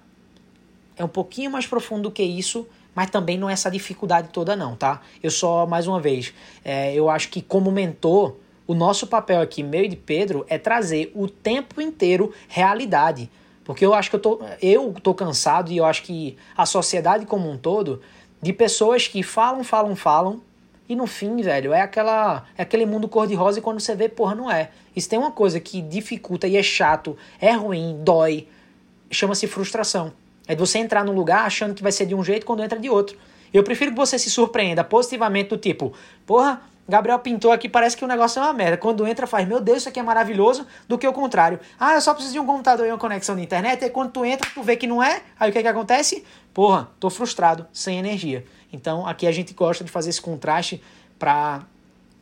é 0.96 1.04
um 1.04 1.10
pouquinho 1.10 1.52
mais 1.52 1.68
profundo 1.68 2.04
do 2.04 2.12
que 2.12 2.24
isso, 2.24 2.68
mas 2.96 3.10
também 3.10 3.38
não 3.38 3.50
é 3.50 3.54
essa 3.54 3.70
dificuldade 3.70 4.30
toda 4.30 4.56
não, 4.56 4.76
tá? 4.76 5.02
Eu 5.22 5.30
só, 5.30 5.66
mais 5.66 5.86
uma 5.86 6.00
vez, 6.00 6.34
é, 6.64 6.94
eu 6.96 7.10
acho 7.10 7.30
que 7.30 7.42
como 7.42 7.72
mentor, 7.72 8.36
o 8.68 8.76
nosso 8.76 9.07
papel 9.07 9.41
aqui, 9.41 9.63
meu 9.63 9.86
e 9.86 9.88
de 9.88 9.95
Pedro, 9.95 10.45
é 10.49 10.57
trazer 10.57 11.11
o 11.15 11.28
tempo 11.28 11.82
inteiro 11.82 12.34
realidade. 12.49 13.32
Porque 13.63 13.86
eu 13.86 13.93
acho 13.93 14.09
que 14.09 14.15
eu 14.18 14.20
tô, 14.20 14.39
eu 14.61 14.93
tô 15.01 15.13
cansado 15.13 15.72
e 15.72 15.78
eu 15.78 15.86
acho 15.86 16.03
que 16.03 16.38
a 16.55 16.65
sociedade 16.65 17.26
como 17.26 17.49
um 17.49 17.57
todo, 17.57 18.01
de 18.41 18.53
pessoas 18.53 19.07
que 19.07 19.24
falam, 19.24 19.63
falam, 19.63 19.95
falam, 19.95 20.41
e 20.88 20.95
no 20.95 21.05
fim, 21.05 21.36
velho, 21.41 21.74
é 21.74 21.82
aquela 21.82 22.45
é 22.57 22.61
aquele 22.61 22.86
mundo 22.86 23.09
cor-de-rosa 23.09 23.59
e 23.59 23.61
quando 23.61 23.80
você 23.80 23.93
vê, 23.93 24.07
porra, 24.07 24.36
não 24.36 24.49
é. 24.49 24.70
Isso 24.95 25.09
tem 25.09 25.20
uma 25.20 25.32
coisa 25.32 25.59
que 25.59 25.82
dificulta 25.82 26.47
e 26.47 26.55
é 26.55 26.63
chato, 26.63 27.18
é 27.41 27.51
ruim, 27.51 27.99
dói, 28.03 28.47
chama-se 29.11 29.47
frustração. 29.47 30.13
É 30.47 30.55
de 30.55 30.61
você 30.61 30.78
entrar 30.78 31.03
num 31.03 31.11
lugar 31.11 31.45
achando 31.45 31.74
que 31.74 31.84
vai 31.84 31.91
ser 31.91 32.05
de 32.05 32.15
um 32.15 32.24
jeito 32.24 32.45
quando 32.45 32.63
entra 32.63 32.80
de 32.80 32.89
outro. 32.89 33.18
Eu 33.53 33.63
prefiro 33.63 33.91
que 33.91 33.97
você 33.97 34.18
se 34.18 34.30
surpreenda 34.30 34.84
positivamente 34.84 35.49
do 35.49 35.57
tipo, 35.57 35.93
porra, 36.26 36.61
Gabriel 36.88 37.20
pintou 37.20 37.52
aqui, 37.52 37.68
parece 37.68 37.98
que 37.98 38.06
o 38.06 38.08
negócio 38.08 38.40
é 38.40 38.44
uma 38.44 38.54
merda. 38.54 38.78
Quando 38.78 39.06
entra, 39.06 39.28
faz, 39.28 39.46
meu 39.48 39.60
Deus, 39.60 39.80
isso 39.80 39.90
aqui 39.90 40.00
é 40.00 40.04
maravilhoso, 40.04 40.66
do 40.88 40.98
que 40.98 41.06
o 41.06 41.12
contrário. 41.12 41.60
Ah, 41.78 41.96
eu 41.96 42.02
só 42.02 42.14
preciso 42.14 42.34
de 42.34 42.40
um 42.40 42.46
computador 42.46 42.88
e 42.88 42.90
uma 42.90 42.98
conexão 42.98 43.36
de 43.36 43.42
internet. 43.42 43.84
E 43.84 43.90
quando 43.90 44.12
tu 44.12 44.24
entra, 44.24 44.50
tu 44.54 44.64
vê 44.64 44.78
que 44.78 44.88
não 44.88 45.04
é. 45.04 45.22
Aí 45.38 45.50
o 45.50 45.54
que 45.54 45.62
que 45.62 45.68
acontece? 45.68 46.24
Porra, 46.54 46.90
tô 47.00 47.10
frustrado, 47.10 47.68
sem 47.74 48.00
energia. 48.00 48.46
Então 48.72 49.06
aqui 49.06 49.28
a 49.28 49.32
gente 49.32 49.54
gosta 49.54 49.84
de 49.84 49.92
fazer 49.92 50.10
esse 50.10 50.22
contraste 50.22 50.82
para 51.20 51.64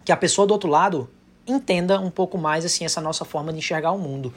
que 0.04 0.12
a 0.12 0.18
pessoa 0.18 0.48
do 0.48 0.52
outro 0.52 0.70
lado 0.70 1.10
entenda 1.48 2.00
um 2.00 2.10
pouco 2.10 2.38
mais 2.38 2.66
assim 2.66 2.86
essa 2.86 3.00
nossa 3.00 3.24
forma 3.24 3.52
de 3.52 3.60
enxergar 3.60 3.92
o 3.92 4.00
mundo. 4.00 4.34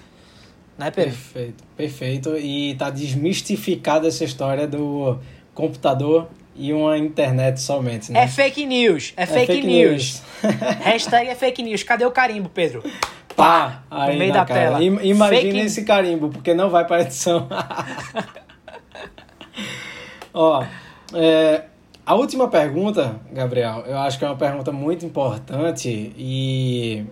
Né, 0.77 0.91
Pedro? 0.91 1.11
Perfeito, 1.11 1.65
perfeito. 1.77 2.37
E 2.37 2.75
tá 2.77 2.91
desmistificada 2.91 4.07
essa 4.07 4.25
história 4.25 4.67
do 4.67 5.19
computador 5.55 6.29
e 6.59 6.73
uma 6.73 6.99
internet 6.99 7.61
somente, 7.61 8.11
né? 8.11 8.25
É 8.25 8.27
fake 8.27 8.67
news, 8.67 9.15
é, 9.17 9.23
é 9.23 9.27
fake, 9.27 9.47
fake, 9.47 9.67
news. 9.67 10.23
news. 10.43 10.53
Hashtag 10.83 11.29
é 11.29 11.35
fake 11.35 11.63
news. 11.63 11.83
Cadê 11.83 12.05
o 12.05 12.11
carimbo, 12.11 12.49
Pedro? 12.49 12.83
Pá, 13.37 13.85
no 13.91 14.15
meio 14.15 14.33
da 14.33 14.45
cara. 14.45 14.61
tela. 14.61 14.83
Imagina 14.83 15.41
fake... 15.41 15.59
esse 15.61 15.85
carimbo, 15.85 16.29
porque 16.29 16.53
não 16.53 16.69
vai 16.69 16.85
para 16.85 17.03
edição. 17.03 17.49
Ó, 20.35 20.65
é, 21.15 21.65
a 22.05 22.15
última 22.15 22.49
pergunta, 22.49 23.21
Gabriel, 23.33 23.85
eu 23.87 23.99
acho 23.99 24.19
que 24.19 24.25
é 24.25 24.29
uma 24.29 24.37
pergunta 24.37 24.73
muito 24.73 25.07
importante 25.07 26.13
e 26.17 27.07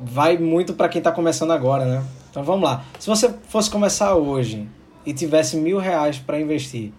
vai 0.00 0.38
muito 0.38 0.74
para 0.74 0.88
quem 0.88 1.00
está 1.00 1.10
começando 1.10 1.50
agora, 1.50 1.84
né? 1.84 2.04
Então 2.30 2.44
vamos 2.44 2.68
lá. 2.68 2.84
Se 2.98 3.08
você 3.08 3.34
fosse 3.48 3.68
começar 3.68 4.14
hoje 4.14 4.68
e 5.04 5.12
tivesse 5.12 5.56
mil 5.56 5.78
reais 5.78 6.18
para 6.18 6.40
investir, 6.40 6.92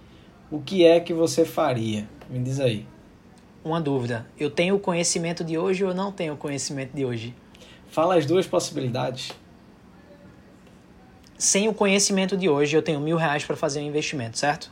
o 0.51 0.59
que 0.59 0.85
é 0.85 0.99
que 0.99 1.13
você 1.13 1.45
faria? 1.45 2.07
Me 2.29 2.39
diz 2.39 2.59
aí. 2.59 2.85
Uma 3.63 3.79
dúvida. 3.79 4.25
Eu 4.37 4.49
tenho 4.49 4.75
o 4.75 4.79
conhecimento 4.79 5.43
de 5.43 5.57
hoje 5.57 5.83
ou 5.83 5.93
não 5.93 6.11
tenho 6.11 6.33
o 6.33 6.37
conhecimento 6.37 6.91
de 6.93 7.05
hoje? 7.05 7.35
Fala 7.89 8.15
as 8.15 8.25
duas 8.25 8.47
possibilidades. 8.47 9.31
Sem 11.37 11.67
o 11.67 11.73
conhecimento 11.73 12.35
de 12.35 12.49
hoje, 12.49 12.75
eu 12.75 12.81
tenho 12.81 12.99
mil 12.99 13.15
reais 13.15 13.45
para 13.45 13.55
fazer 13.55 13.79
um 13.79 13.83
investimento, 13.83 14.37
certo? 14.37 14.71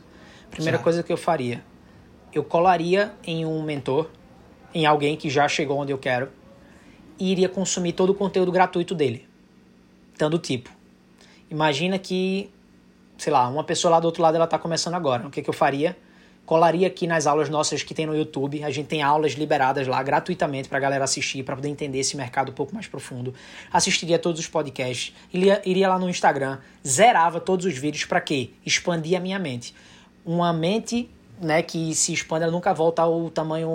Primeira 0.50 0.76
certo. 0.76 0.84
coisa 0.84 1.02
que 1.02 1.12
eu 1.12 1.16
faria, 1.16 1.64
eu 2.32 2.44
colaria 2.44 3.12
em 3.24 3.46
um 3.46 3.62
mentor, 3.62 4.10
em 4.74 4.84
alguém 4.84 5.16
que 5.16 5.30
já 5.30 5.48
chegou 5.48 5.78
onde 5.78 5.92
eu 5.92 5.98
quero, 5.98 6.28
e 7.18 7.30
iria 7.32 7.48
consumir 7.48 7.92
todo 7.92 8.10
o 8.10 8.14
conteúdo 8.14 8.52
gratuito 8.52 8.94
dele. 8.94 9.26
Dando 10.18 10.38
tipo. 10.38 10.70
Imagina 11.50 11.98
que 11.98 12.50
sei 13.18 13.32
lá, 13.32 13.48
uma 13.48 13.64
pessoa 13.64 13.90
lá 13.90 14.00
do 14.00 14.06
outro 14.06 14.22
lado 14.22 14.36
ela 14.36 14.44
está 14.44 14.58
começando 14.58 14.94
agora. 14.94 15.26
O 15.26 15.30
que, 15.30 15.42
que 15.42 15.50
eu 15.50 15.54
faria? 15.54 15.96
Colaria 16.46 16.86
aqui 16.86 17.06
nas 17.06 17.26
aulas 17.26 17.50
nossas 17.50 17.82
que 17.82 17.92
tem 17.92 18.06
no 18.06 18.16
YouTube. 18.16 18.64
A 18.64 18.70
gente 18.70 18.86
tem 18.86 19.02
aulas 19.02 19.32
liberadas 19.32 19.86
lá 19.86 20.02
gratuitamente 20.02 20.68
para 20.68 20.78
a 20.78 20.80
galera 20.80 21.04
assistir, 21.04 21.42
para 21.42 21.54
poder 21.54 21.68
entender 21.68 21.98
esse 21.98 22.16
mercado 22.16 22.50
um 22.50 22.54
pouco 22.54 22.72
mais 22.72 22.86
profundo. 22.86 23.34
Assistiria 23.70 24.18
todos 24.18 24.40
os 24.40 24.46
podcasts, 24.46 25.14
iria, 25.30 25.60
iria 25.66 25.88
lá 25.88 25.98
no 25.98 26.08
Instagram, 26.08 26.58
zerava 26.86 27.38
todos 27.38 27.66
os 27.66 27.76
vídeos 27.76 28.06
para 28.06 28.20
quê? 28.20 28.50
Expandir 28.64 29.18
a 29.18 29.20
minha 29.20 29.38
mente. 29.38 29.74
Uma 30.24 30.52
mente 30.52 31.10
né, 31.40 31.60
que 31.60 31.94
se 31.94 32.12
expande, 32.12 32.44
ela 32.44 32.52
nunca 32.52 32.72
volta 32.72 33.02
ao 33.02 33.28
tamanho 33.28 33.68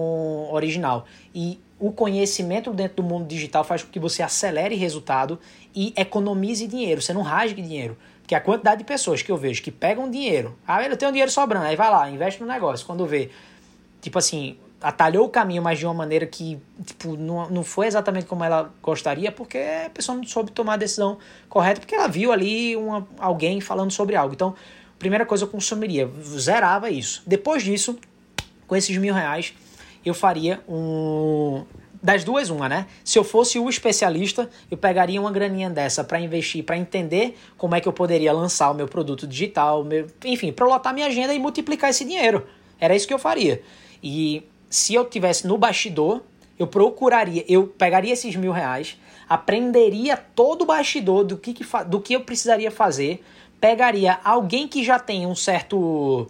original. 0.50 1.06
E 1.36 1.60
o 1.80 1.92
conhecimento 1.92 2.72
dentro 2.72 2.98
do 2.98 3.04
mundo 3.04 3.28
digital 3.28 3.64
faz 3.64 3.84
com 3.84 3.92
que 3.92 4.00
você 4.00 4.24
acelere 4.24 4.76
resultado 4.76 5.38
e 5.76 5.94
economize 5.98 6.66
dinheiro. 6.66 7.02
Você 7.02 7.14
não 7.14 7.22
rasgue 7.22 7.62
dinheiro. 7.62 7.98
Porque 8.34 8.36
a 8.36 8.42
quantidade 8.42 8.80
de 8.80 8.84
pessoas 8.84 9.22
que 9.22 9.32
eu 9.32 9.38
vejo 9.38 9.62
que 9.62 9.70
pegam 9.70 10.10
dinheiro, 10.10 10.58
ah, 10.68 10.84
eu 10.84 10.98
tenho 10.98 11.12
dinheiro 11.12 11.30
sobrando, 11.30 11.68
aí 11.68 11.76
vai 11.76 11.90
lá, 11.92 12.10
investe 12.10 12.42
no 12.42 12.48
negócio. 12.48 12.84
Quando 12.84 13.06
vê, 13.06 13.30
tipo 14.02 14.18
assim, 14.18 14.58
atalhou 14.82 15.28
o 15.28 15.30
caminho, 15.30 15.62
mas 15.62 15.78
de 15.78 15.86
uma 15.86 15.94
maneira 15.94 16.26
que 16.26 16.60
tipo, 16.84 17.16
não, 17.16 17.48
não 17.50 17.64
foi 17.64 17.86
exatamente 17.86 18.26
como 18.26 18.44
ela 18.44 18.74
gostaria, 18.82 19.32
porque 19.32 19.60
a 19.86 19.90
pessoa 19.92 20.18
não 20.18 20.24
soube 20.24 20.52
tomar 20.52 20.74
a 20.74 20.78
decisão 20.78 21.20
correta, 21.48 21.80
porque 21.80 21.94
ela 21.94 22.08
viu 22.08 22.32
ali 22.32 22.76
uma, 22.76 23.08
alguém 23.20 23.62
falando 23.62 23.92
sobre 23.92 24.16
algo. 24.16 24.34
Então, 24.34 24.56
primeira 24.98 25.28
coisa 25.28 25.44
eu 25.44 25.48
consumiria, 25.48 26.10
zerava 26.24 26.90
isso. 26.90 27.22
Depois 27.28 27.62
disso, 27.62 28.00
com 28.66 28.76
esses 28.76 28.98
mil 28.98 29.14
reais, 29.14 29.54
eu 30.04 30.16
faria 30.16 30.60
um 30.68 31.64
das 32.04 32.26
duas, 32.26 32.50
uma, 32.50 32.68
né? 32.68 32.86
Se 33.02 33.18
eu 33.18 33.24
fosse 33.24 33.58
o 33.58 33.70
especialista, 33.70 34.50
eu 34.70 34.78
pegaria 34.78 35.22
uma 35.22 35.32
graninha 35.32 35.70
dessa 35.70 36.04
para 36.04 36.20
investir, 36.20 36.62
para 36.62 36.76
entender 36.76 37.38
como 37.58 37.76
é 37.76 37.80
que 37.80 37.88
eu 37.88 37.94
poderia 37.94 38.34
lançar 38.34 38.70
o 38.72 38.74
meu 38.74 38.90
produto 38.90 39.26
digital, 39.26 39.86
meu, 39.86 40.08
enfim, 40.26 40.52
para 40.52 40.68
lotar 40.68 40.94
minha 40.94 41.08
agenda 41.08 41.34
e 41.34 41.40
multiplicar 41.40 41.90
esse 41.90 42.04
dinheiro. 42.04 42.46
Era 42.78 42.94
isso 42.94 43.08
que 43.08 43.14
eu 43.14 43.20
faria. 43.20 43.62
E 44.04 44.44
se 44.70 44.94
eu 44.94 45.06
tivesse 45.06 45.48
no 45.48 45.58
bastidor, 45.58 46.22
eu 46.60 46.68
procuraria, 46.68 47.46
eu 47.48 47.68
pegaria 47.68 48.12
esses 48.12 48.36
mil 48.36 48.52
reais, 48.52 48.98
aprenderia 49.30 50.18
todo 50.18 50.64
o 50.64 50.66
bastidor 50.66 51.24
do 51.24 51.38
que, 51.38 51.54
que 51.54 51.66
do 51.88 52.02
que 52.02 52.14
eu 52.14 52.20
precisaria 52.20 52.70
fazer, 52.70 53.24
pegaria 53.62 54.20
alguém 54.26 54.68
que 54.68 54.84
já 54.84 55.00
tem 55.00 55.26
um 55.26 55.36
certo 55.36 56.30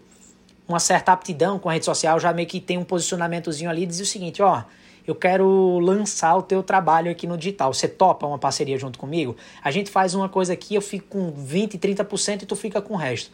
uma 0.68 0.80
certa 0.80 1.12
aptidão 1.12 1.58
com 1.58 1.68
a 1.68 1.74
rede 1.74 1.86
social, 1.86 2.20
já 2.20 2.32
meio 2.32 2.48
que 2.48 2.60
tem 2.60 2.78
um 2.78 2.84
posicionamentozinho 2.84 3.70
ali, 3.70 3.86
dizia 3.86 4.04
o 4.04 4.08
seguinte, 4.08 4.42
ó, 4.42 4.64
eu 5.06 5.16
quero 5.16 5.80
lançar 5.80 6.36
o 6.36 6.42
teu 6.42 6.64
trabalho 6.64 7.12
aqui 7.12 7.28
no 7.28 7.38
digital. 7.38 7.74
Você 7.74 7.88
topa 7.88 8.26
uma 8.26 8.38
parceria 8.38 8.78
junto 8.78 8.98
comigo? 8.98 9.36
A 9.62 9.70
gente 9.72 9.90
faz 9.90 10.14
uma 10.14 10.30
coisa 10.30 10.54
aqui, 10.54 10.76
eu 10.76 10.82
fico 10.82 11.08
com 11.10 11.32
20, 11.32 11.78
30% 11.78 12.44
e 12.44 12.46
tu 12.46 12.56
fica 12.56 12.82
com 12.82 12.94
o 12.94 12.98
resto. 12.98 13.32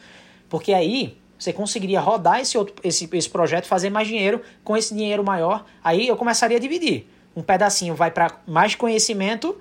Porque 0.49 0.73
aí 0.73 1.17
você 1.37 1.53
conseguiria 1.53 2.01
rodar 2.01 2.41
esse, 2.41 2.57
outro, 2.57 2.75
esse, 2.83 3.09
esse 3.13 3.29
projeto, 3.29 3.65
fazer 3.65 3.89
mais 3.89 4.07
dinheiro, 4.07 4.41
com 4.63 4.75
esse 4.75 4.93
dinheiro 4.93 5.23
maior, 5.23 5.65
aí 5.81 6.07
eu 6.07 6.17
começaria 6.17 6.57
a 6.57 6.59
dividir. 6.59 7.07
Um 7.35 7.41
pedacinho 7.41 7.95
vai 7.95 8.11
para 8.11 8.39
mais 8.45 8.75
conhecimento, 8.75 9.57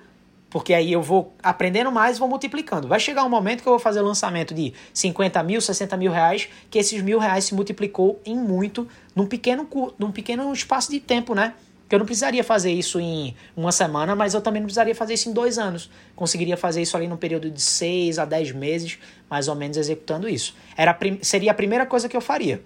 porque 0.49 0.73
aí 0.73 0.91
eu 0.91 1.01
vou 1.01 1.33
aprendendo 1.41 1.91
mais 1.91 2.17
vou 2.17 2.27
multiplicando. 2.27 2.87
Vai 2.87 2.99
chegar 2.99 3.23
um 3.23 3.29
momento 3.29 3.61
que 3.61 3.69
eu 3.69 3.73
vou 3.73 3.79
fazer 3.79 4.01
lançamento 4.01 4.53
de 4.53 4.73
50 4.93 5.41
mil, 5.43 5.61
60 5.61 5.95
mil 5.95 6.11
reais, 6.11 6.49
que 6.69 6.77
esses 6.79 7.01
mil 7.01 7.19
reais 7.19 7.45
se 7.45 7.55
multiplicou 7.55 8.19
em 8.25 8.35
muito 8.35 8.85
num 9.15 9.25
pequeno, 9.25 9.67
num 9.97 10.11
pequeno 10.11 10.51
espaço 10.51 10.91
de 10.91 10.99
tempo, 10.99 11.33
né? 11.33 11.53
Porque 11.89 11.95
eu 11.95 11.99
não 11.99 12.05
precisaria 12.05 12.43
fazer 12.43 12.71
isso 12.71 12.99
em 12.99 13.33
uma 13.57 13.71
semana, 13.71 14.15
mas 14.15 14.35
eu 14.35 14.41
também 14.41 14.61
não 14.61 14.67
precisaria 14.67 14.93
fazer 14.93 15.15
isso 15.15 15.27
em 15.27 15.33
dois 15.33 15.57
anos. 15.57 15.89
Conseguiria 16.15 16.55
fazer 16.55 16.83
isso 16.83 16.95
ali 16.95 17.07
num 17.07 17.17
período 17.17 17.49
de 17.49 17.59
seis 17.59 18.19
a 18.19 18.25
dez 18.25 18.51
meses, 18.51 18.99
mais 19.27 19.47
ou 19.47 19.55
menos 19.55 19.75
executando 19.75 20.29
isso. 20.29 20.55
Era, 20.77 20.95
seria 21.23 21.49
a 21.49 21.53
primeira 21.55 21.87
coisa 21.87 22.07
que 22.07 22.15
eu 22.15 22.21
faria. 22.21 22.61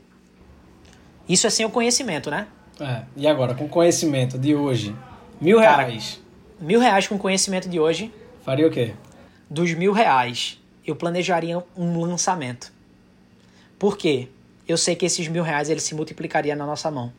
Isso 1.27 1.47
é 1.47 1.49
sem 1.49 1.65
o 1.65 1.69
conhecimento, 1.69 2.29
né? 2.29 2.47
É, 2.77 3.03
e 3.15 3.25
agora, 3.25 3.55
com 3.55 3.63
o 3.63 3.69
conhecimento 3.69 4.37
de 4.37 4.53
hoje, 4.53 4.93
mil 5.39 5.57
reais. 5.57 6.19
Cara, 6.19 6.65
mil 6.67 6.81
reais 6.81 7.07
com 7.07 7.15
o 7.15 7.17
conhecimento 7.17 7.69
de 7.69 7.79
hoje. 7.79 8.13
Faria 8.43 8.67
o 8.67 8.69
quê? 8.69 8.93
Dos 9.49 9.73
mil 9.73 9.93
reais, 9.93 10.61
eu 10.85 10.97
planejaria 10.97 11.63
um 11.77 11.97
lançamento. 12.01 12.73
Por 13.79 13.97
quê? 13.97 14.27
Eu 14.67 14.77
sei 14.77 14.97
que 14.97 15.05
esses 15.05 15.29
mil 15.29 15.43
reais 15.43 15.69
eles 15.69 15.83
se 15.83 15.95
multiplicariam 15.95 16.57
na 16.57 16.65
nossa 16.65 16.91
mão. 16.91 17.13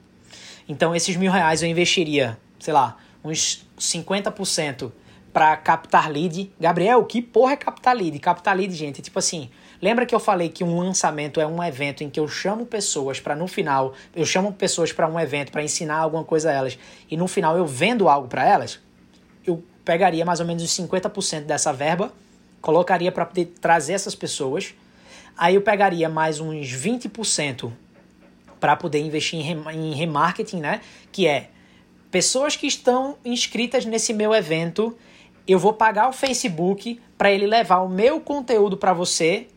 Então, 0.69 0.95
esses 0.95 1.17
mil 1.17 1.31
reais 1.31 1.63
eu 1.63 1.69
investiria, 1.69 2.39
sei 2.59 2.73
lá, 2.73 2.97
uns 3.23 3.67
50% 3.79 4.93
para 5.35 5.57
captar 5.57 6.11
lead. 6.11 6.53
Gabriel, 6.61 7.05
que 7.05 7.21
porra 7.21 7.55
é 7.55 7.57
captar 7.57 7.97
lead? 7.97 8.19
Captar 8.21 8.57
lead, 8.57 8.73
gente, 8.73 9.03
tipo 9.03 9.19
assim, 9.19 9.51
lembra 9.83 10.07
que 10.07 10.15
eu 10.15 10.21
falei 10.21 10.49
que 10.49 10.63
um 10.63 10.79
lançamento 10.79 11.41
é 11.41 11.47
um 11.47 11.63
evento 11.63 12.05
em 12.05 12.09
que 12.09 12.21
eu 12.21 12.29
chamo 12.29 12.65
pessoas 12.65 13.19
para 13.19 13.35
no 13.35 13.49
final, 13.49 13.95
eu 14.15 14.25
chamo 14.25 14.53
pessoas 14.53 14.93
para 14.93 15.09
um 15.09 15.19
evento 15.19 15.51
para 15.51 15.63
ensinar 15.63 15.97
alguma 15.97 16.23
coisa 16.23 16.51
a 16.51 16.53
elas 16.53 16.79
e 17.11 17.17
no 17.17 17.27
final 17.27 17.57
eu 17.59 17.67
vendo 17.67 18.09
algo 18.09 18.29
para 18.29 18.49
elas? 18.49 18.79
Eu 19.45 19.63
pegaria 19.85 20.25
mais 20.25 20.39
ou 20.39 20.47
menos 20.47 20.63
os 20.63 20.71
50% 20.71 21.43
dessa 21.47 21.73
verba, 21.73 22.13
colocaria 22.61 23.11
para 23.11 23.29
trazer 23.61 23.95
essas 23.95 24.15
pessoas. 24.15 24.73
Aí 25.37 25.57
eu 25.57 25.63
pegaria 25.63 26.09
mais 26.09 26.39
uns 26.39 26.69
20% 26.69 27.73
para 28.61 28.77
poder 28.77 29.01
investir 29.01 29.41
em 29.41 29.95
remarketing, 29.95 30.61
né? 30.61 30.81
Que 31.13 31.27
é 31.27 31.51
pessoas 32.11 32.57
que 32.57 32.67
estão 32.67 33.17
inscritas 33.25 33.85
nesse 33.85 34.13
meu 34.13 34.35
evento, 34.35 34.97
eu 35.49 35.59
vou 35.59 35.73
pagar 35.73 36.09
o 36.09 36.13
Facebook 36.13 37.01
para 37.19 37.31
ele 37.31 37.47
levar 37.47 37.79
o 37.79 37.89
meu 37.89 38.21
conteúdo 38.21 38.77
para 38.77 38.93
você, 38.93 39.49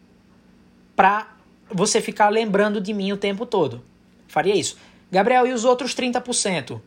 para 0.96 1.28
você 1.70 2.02
ficar 2.02 2.30
lembrando 2.30 2.82
de 2.82 2.94
mim 2.94 3.12
o 3.12 3.18
tempo 3.18 3.46
todo. 3.46 3.84
Faria 4.28 4.56
isso. 4.56 4.78
Gabriel, 5.12 5.48
e 5.48 5.54
os 5.54 5.64
outros 5.66 5.96
30%? 5.96 6.82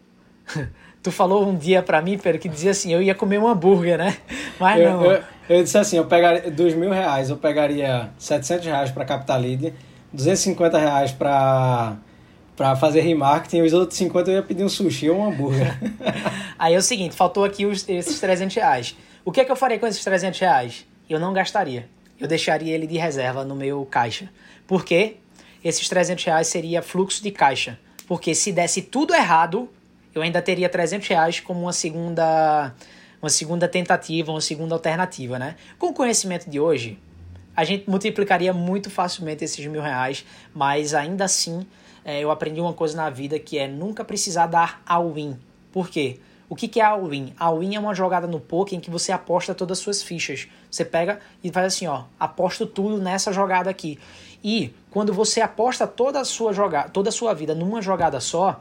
tu 1.03 1.11
falou 1.11 1.47
um 1.47 1.57
dia 1.57 1.83
para 1.83 2.03
mim, 2.03 2.19
Pedro, 2.19 2.41
que 2.41 2.49
dizia 2.49 2.73
assim, 2.73 2.93
eu 2.93 3.03
ia 3.03 3.15
comer 3.15 3.39
um 3.39 3.49
hambúrguer, 3.49 3.97
né? 3.99 4.17
Mas 4.59 4.81
eu, 4.81 4.91
não. 4.91 5.05
Eu, 5.05 5.23
eu, 5.49 5.63
disse 5.63 5.79
assim, 5.79 5.97
eu 5.97 6.05
pegaria 6.05 6.51
dos 6.51 6.75
mil 6.75 6.91
reais, 6.91 7.31
eu 7.31 7.37
pegaria 7.37 8.11
700 8.19 8.67
reais 8.67 8.91
para 8.91 9.05
captar 9.05 9.41
lead, 9.41 9.73
250 10.13 10.79
reais 10.79 11.13
para 11.13 11.97
para 12.61 12.77
fazer 12.77 13.01
remarketing, 13.01 13.57
e 13.57 13.63
os 13.63 13.73
outros 13.73 13.97
50 13.97 14.31
eu 14.31 14.35
ia 14.35 14.43
pedir 14.43 14.63
um 14.63 14.69
sushi 14.69 15.09
ou 15.09 15.19
um 15.19 15.25
hambúrguer. 15.25 15.79
Aí 16.59 16.75
é 16.75 16.77
o 16.77 16.83
seguinte, 16.83 17.17
faltou 17.17 17.43
aqui 17.43 17.65
os, 17.65 17.89
esses 17.89 18.21
300 18.21 18.55
reais. 18.55 18.95
O 19.25 19.33
que 19.33 19.41
é 19.41 19.47
que 19.47 19.51
eu 19.51 19.57
faria 19.57 19.79
com 19.79 19.87
esses 19.87 20.05
300 20.05 20.39
reais? 20.39 20.87
Eu 21.09 21.19
não 21.19 21.33
gastaria. 21.33 21.89
Eu 22.19 22.29
deixaria 22.29 22.75
ele 22.75 22.87
de 22.87 22.99
reserva 22.99 23.47
no 23.47 23.57
meu 23.57 23.87
caixa. 23.87 24.29
Por 24.67 24.85
quê? 24.85 25.17
Esses 25.65 25.89
300 25.89 26.23
reais 26.23 26.49
seria 26.49 26.83
fluxo 26.83 27.23
de 27.23 27.31
caixa. 27.31 27.79
Porque 28.07 28.35
se 28.35 28.53
desse 28.53 28.83
tudo 28.83 29.15
errado, 29.15 29.67
eu 30.15 30.21
ainda 30.21 30.43
teria 30.43 30.69
300 30.69 31.09
reais 31.09 31.41
como 31.41 31.63
uma 31.63 31.73
segunda, 31.73 32.75
uma 33.23 33.31
segunda 33.31 33.67
tentativa, 33.67 34.33
uma 34.33 34.41
segunda 34.43 34.75
alternativa, 34.75 35.39
né? 35.39 35.57
Com 35.79 35.87
o 35.87 35.95
conhecimento 35.95 36.51
de 36.51 36.61
hoje, 36.61 36.99
a 37.55 37.64
gente 37.64 37.88
multiplicaria 37.88 38.53
muito 38.53 38.90
facilmente 38.90 39.44
esses 39.44 39.64
mil 39.66 39.82
reais, 39.82 40.24
mas 40.55 40.94
ainda 40.94 41.24
assim 41.24 41.66
é, 42.05 42.20
eu 42.20 42.30
aprendi 42.30 42.61
uma 42.61 42.72
coisa 42.72 42.96
na 42.96 43.11
vida 43.11 43.38
que 43.38 43.59
é 43.59 43.68
nunca 43.68 44.05
precisar 44.05 44.46
dar 44.46 44.82
all-in. 44.86 45.36
Por 45.72 45.88
quê? 45.88 46.18
O 46.48 46.57
que, 46.57 46.66
que 46.66 46.80
é 46.80 46.84
all-in? 46.84 47.32
All-in 47.38 47.76
é 47.76 47.80
uma 47.80 47.94
jogada 47.94 48.26
no 48.26 48.40
poker 48.40 48.76
em 48.76 48.80
que 48.80 48.90
você 48.90 49.12
aposta 49.12 49.55
todas 49.55 49.78
as 49.78 49.84
suas 49.84 50.03
fichas. 50.03 50.48
Você 50.68 50.84
pega 50.84 51.20
e 51.44 51.51
faz 51.51 51.66
assim, 51.66 51.86
ó, 51.86 52.05
aposto 52.18 52.66
tudo 52.66 52.98
nessa 52.98 53.32
jogada 53.32 53.70
aqui. 53.70 53.98
E 54.42 54.74
quando 54.90 55.12
você 55.12 55.40
aposta 55.40 55.86
toda 55.86 56.20
a 56.20 56.24
sua 56.24 56.53
jogada, 56.53 56.88
toda 56.88 57.11
a 57.11 57.12
sua 57.12 57.34
vida 57.34 57.55
numa 57.55 57.80
jogada 57.80 58.18
só, 58.18 58.61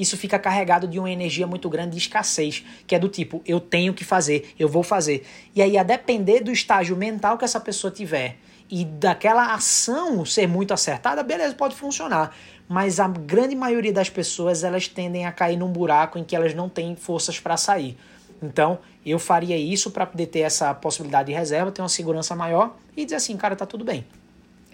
isso 0.00 0.16
fica 0.16 0.38
carregado 0.38 0.88
de 0.88 0.98
uma 0.98 1.10
energia 1.10 1.46
muito 1.46 1.68
grande 1.68 1.90
de 1.90 1.98
escassez, 1.98 2.64
que 2.86 2.94
é 2.94 2.98
do 2.98 3.08
tipo, 3.08 3.42
eu 3.46 3.60
tenho 3.60 3.92
que 3.92 4.02
fazer, 4.02 4.54
eu 4.58 4.66
vou 4.66 4.82
fazer. 4.82 5.26
E 5.54 5.60
aí, 5.60 5.76
a 5.76 5.82
depender 5.82 6.40
do 6.40 6.50
estágio 6.50 6.96
mental 6.96 7.36
que 7.36 7.44
essa 7.44 7.60
pessoa 7.60 7.90
tiver 7.90 8.38
e 8.70 8.84
daquela 8.84 9.52
ação 9.52 10.24
ser 10.24 10.46
muito 10.46 10.72
acertada, 10.72 11.22
beleza, 11.22 11.54
pode 11.54 11.74
funcionar. 11.74 12.34
Mas 12.66 12.98
a 12.98 13.08
grande 13.08 13.54
maioria 13.54 13.92
das 13.92 14.08
pessoas, 14.08 14.64
elas 14.64 14.88
tendem 14.88 15.26
a 15.26 15.32
cair 15.32 15.56
num 15.56 15.70
buraco 15.70 16.18
em 16.18 16.24
que 16.24 16.34
elas 16.34 16.54
não 16.54 16.68
têm 16.68 16.96
forças 16.96 17.38
para 17.38 17.56
sair. 17.56 17.98
Então, 18.42 18.78
eu 19.04 19.18
faria 19.18 19.56
isso 19.56 19.90
para 19.90 20.06
poder 20.06 20.26
ter 20.26 20.40
essa 20.40 20.72
possibilidade 20.72 21.26
de 21.26 21.34
reserva, 21.34 21.70
ter 21.70 21.82
uma 21.82 21.88
segurança 21.88 22.34
maior 22.34 22.76
e 22.96 23.04
dizer 23.04 23.16
assim, 23.16 23.36
cara, 23.36 23.54
tá 23.54 23.66
tudo 23.66 23.84
bem. 23.84 24.06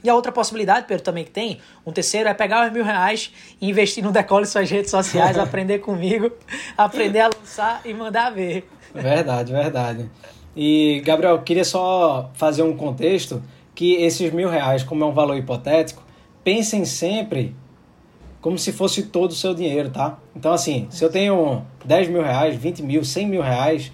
E 0.05 0.11
a 0.11 0.14
outra 0.14 0.30
possibilidade, 0.30 0.86
Pedro, 0.86 1.03
também 1.03 1.24
que 1.24 1.30
tem, 1.30 1.59
um 1.84 1.92
terceiro, 1.92 2.28
é 2.28 2.34
pegar 2.34 2.66
os 2.66 2.72
mil 2.72 2.84
reais 2.84 3.32
e 3.61 3.68
investir 3.68 4.05
no 4.05 4.12
Decole 4.12 4.47
suas 4.47 4.70
redes 4.70 4.90
sociais, 4.90 5.36
aprender 5.38 5.78
comigo, 5.78 6.30
aprender 6.76 7.20
a 7.20 7.28
lançar 7.28 7.80
e 7.84 7.92
mandar 7.92 8.30
ver. 8.30 8.68
Verdade, 8.94 9.53
verdade. 9.53 10.11
E, 10.55 11.03
Gabriel, 11.05 11.40
queria 11.42 11.64
só 11.64 12.30
fazer 12.34 12.62
um 12.62 12.76
contexto 12.76 13.42
que 13.74 13.94
esses 13.97 14.32
mil 14.32 14.49
reais, 14.49 14.82
como 14.82 15.05
é 15.05 15.07
um 15.07 15.12
valor 15.12 15.36
hipotético, 15.36 16.03
pensem 16.42 16.84
sempre 16.84 17.55
como 18.40 18.57
se 18.57 18.72
fosse 18.72 19.03
todo 19.03 19.32
o 19.32 19.34
seu 19.34 19.53
dinheiro, 19.53 19.90
tá? 19.90 20.18
Então, 20.34 20.53
assim, 20.53 20.86
se 20.88 21.05
eu 21.05 21.11
tenho 21.11 21.64
10 21.84 22.09
mil 22.09 22.22
reais, 22.22 22.55
20 22.55 22.82
mil, 22.82 23.05
100 23.05 23.26
mil 23.26 23.42
reais, 23.42 23.90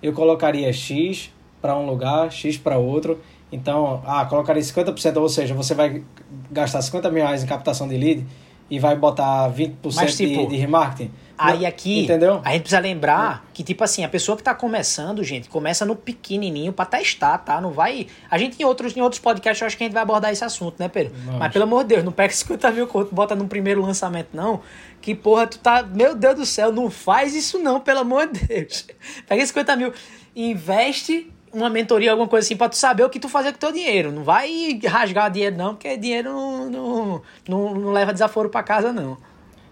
eu 0.00 0.12
colocaria 0.12 0.72
X 0.72 1.32
para 1.60 1.76
um 1.76 1.84
lugar, 1.84 2.30
X 2.30 2.56
para 2.56 2.78
outro 2.78 3.20
então, 3.50 4.02
ah, 4.06 4.24
colocaria 4.26 4.62
50%, 4.62 5.16
ou 5.16 5.28
seja, 5.28 5.54
você 5.54 5.74
vai 5.74 6.02
gastar 6.50 6.82
50 6.82 7.10
mil 7.10 7.22
reais 7.22 7.42
em 7.42 7.46
captação 7.46 7.88
de 7.88 7.96
lead 7.96 8.26
e 8.70 8.78
vai 8.78 8.94
botar 8.94 9.50
20% 9.50 9.76
Mas, 9.94 10.16
tipo, 10.16 10.42
de, 10.42 10.46
de 10.48 10.56
remarketing. 10.56 11.10
Aí 11.38 11.64
aqui, 11.64 12.00
Entendeu? 12.00 12.40
a 12.44 12.50
gente 12.50 12.62
precisa 12.62 12.80
lembrar 12.80 13.44
é. 13.44 13.50
que, 13.54 13.62
tipo 13.62 13.84
assim, 13.84 14.04
a 14.04 14.08
pessoa 14.08 14.36
que 14.36 14.40
está 14.40 14.52
começando, 14.54 15.22
gente, 15.22 15.48
começa 15.48 15.86
no 15.86 15.94
pequenininho 15.94 16.72
para 16.72 16.84
testar, 16.84 17.38
tá? 17.38 17.60
Não 17.60 17.70
vai... 17.70 18.08
A 18.28 18.36
gente 18.36 18.60
em 18.60 18.64
outros, 18.64 18.96
em 18.96 19.00
outros 19.00 19.20
podcasts, 19.20 19.60
eu 19.60 19.66
acho 19.68 19.76
que 19.76 19.84
a 19.84 19.86
gente 19.86 19.94
vai 19.94 20.02
abordar 20.02 20.32
esse 20.32 20.44
assunto, 20.44 20.74
né, 20.80 20.88
Pedro? 20.88 21.14
Nossa. 21.24 21.38
Mas, 21.38 21.52
pelo 21.52 21.64
amor 21.64 21.84
de 21.84 21.90
Deus, 21.90 22.04
não 22.04 22.10
pega 22.10 22.34
50 22.34 22.70
mil 22.72 22.86
conto, 22.88 23.14
bota 23.14 23.36
no 23.36 23.46
primeiro 23.46 23.80
lançamento, 23.80 24.30
não. 24.34 24.60
Que, 25.00 25.14
porra, 25.14 25.46
tu 25.46 25.60
tá... 25.60 25.82
Meu 25.84 26.14
Deus 26.16 26.34
do 26.34 26.44
céu, 26.44 26.72
não 26.72 26.90
faz 26.90 27.34
isso 27.36 27.58
não, 27.60 27.80
pelo 27.80 28.00
amor 28.00 28.26
de 28.26 28.44
Deus. 28.44 28.86
Pega 29.28 29.46
50 29.46 29.76
mil, 29.76 29.92
investe 30.34 31.32
uma 31.52 31.70
mentoria, 31.70 32.10
alguma 32.10 32.28
coisa 32.28 32.46
assim, 32.46 32.56
pra 32.56 32.68
tu 32.68 32.76
saber 32.76 33.04
o 33.04 33.10
que 33.10 33.18
tu 33.18 33.28
fazer 33.28 33.50
com 33.52 33.56
o 33.56 33.60
teu 33.60 33.72
dinheiro. 33.72 34.12
Não 34.12 34.24
vai 34.24 34.78
rasgar 34.86 35.30
dinheiro, 35.30 35.56
não, 35.56 35.74
porque 35.74 35.96
dinheiro 35.96 36.32
não, 36.32 36.70
não, 36.70 37.22
não, 37.48 37.74
não 37.74 37.90
leva 37.90 38.12
desaforo 38.12 38.48
para 38.48 38.62
casa, 38.62 38.92
não. 38.92 39.16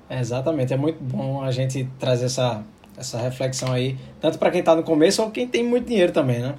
É, 0.08 0.20
exatamente, 0.20 0.72
é 0.72 0.76
muito 0.76 1.02
bom 1.02 1.42
a 1.42 1.50
gente 1.50 1.88
trazer 1.98 2.26
essa, 2.26 2.62
essa 2.96 3.18
reflexão 3.18 3.72
aí, 3.72 3.96
tanto 4.20 4.38
para 4.38 4.50
quem 4.50 4.62
tá 4.62 4.74
no 4.74 4.82
começo 4.82 5.22
ou 5.22 5.30
quem 5.30 5.48
tem 5.48 5.64
muito 5.64 5.86
dinheiro 5.86 6.12
também, 6.12 6.40
né? 6.40 6.54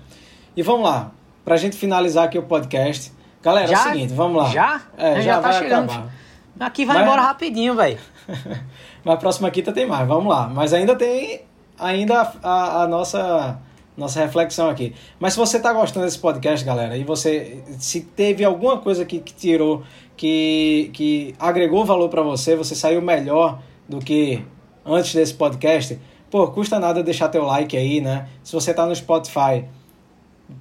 E 0.55 0.61
vamos 0.61 0.83
lá, 0.83 1.11
pra 1.45 1.55
gente 1.55 1.77
finalizar 1.77 2.25
aqui 2.25 2.37
o 2.37 2.43
podcast. 2.43 3.11
Galera, 3.41 3.67
já? 3.67 3.77
é 3.77 3.79
o 3.79 3.83
seguinte, 3.83 4.13
vamos 4.13 4.41
lá. 4.41 4.49
Já? 4.49 4.81
É, 4.97 5.15
já, 5.15 5.21
já 5.21 5.41
tá 5.41 5.53
chegando. 5.53 5.91
Acabar. 5.91 6.11
Aqui 6.59 6.85
vai 6.85 6.97
Mas... 6.97 7.05
embora 7.05 7.21
rapidinho, 7.21 7.75
velho. 7.75 7.99
Mas 9.05 9.13
a 9.13 9.17
próxima 9.17 9.51
quinta 9.51 9.71
tem 9.71 9.85
mais, 9.85 10.07
vamos 10.07 10.27
lá. 10.27 10.49
Mas 10.49 10.73
ainda 10.73 10.95
tem 10.95 11.41
ainda 11.79 12.33
a, 12.43 12.83
a 12.83 12.87
nossa 12.87 13.59
nossa 13.97 14.19
reflexão 14.19 14.69
aqui. 14.69 14.93
Mas 15.19 15.33
se 15.33 15.39
você 15.39 15.57
está 15.57 15.73
gostando 15.73 16.05
desse 16.05 16.19
podcast, 16.19 16.63
galera, 16.63 16.95
e 16.95 17.03
você 17.03 17.63
se 17.79 18.01
teve 18.01 18.45
alguma 18.45 18.77
coisa 18.77 19.03
que, 19.03 19.19
que 19.19 19.33
tirou, 19.33 19.83
que, 20.15 20.91
que 20.93 21.35
agregou 21.39 21.83
valor 21.83 22.07
para 22.07 22.21
você, 22.21 22.55
você 22.55 22.75
saiu 22.75 23.01
melhor 23.01 23.59
do 23.89 23.97
que 23.97 24.43
antes 24.85 25.15
desse 25.15 25.33
podcast, 25.33 25.99
pô, 26.29 26.47
custa 26.49 26.79
nada 26.79 27.01
deixar 27.01 27.27
teu 27.29 27.43
like 27.43 27.75
aí, 27.75 27.99
né? 27.99 28.27
Se 28.43 28.53
você 28.53 28.71
está 28.71 28.85
no 28.85 28.95
Spotify, 28.95 29.65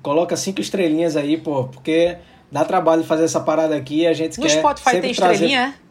coloca 0.03 0.34
cinco 0.34 0.61
estrelinhas 0.61 1.14
aí, 1.14 1.37
pô, 1.37 1.64
porque 1.64 2.16
dá 2.51 2.64
trabalho 2.64 3.05
fazer 3.05 3.24
essa 3.24 3.41
parada 3.41 3.76
aqui, 3.76 4.07
a 4.07 4.14
gente 4.14 4.39
no 4.39 4.47
quer 4.47 4.55
No 4.55 4.61
Spotify 4.61 5.01
tem 5.01 5.14
trazer... 5.14 5.34
estrelinha, 5.34 5.74
é? 5.82 5.86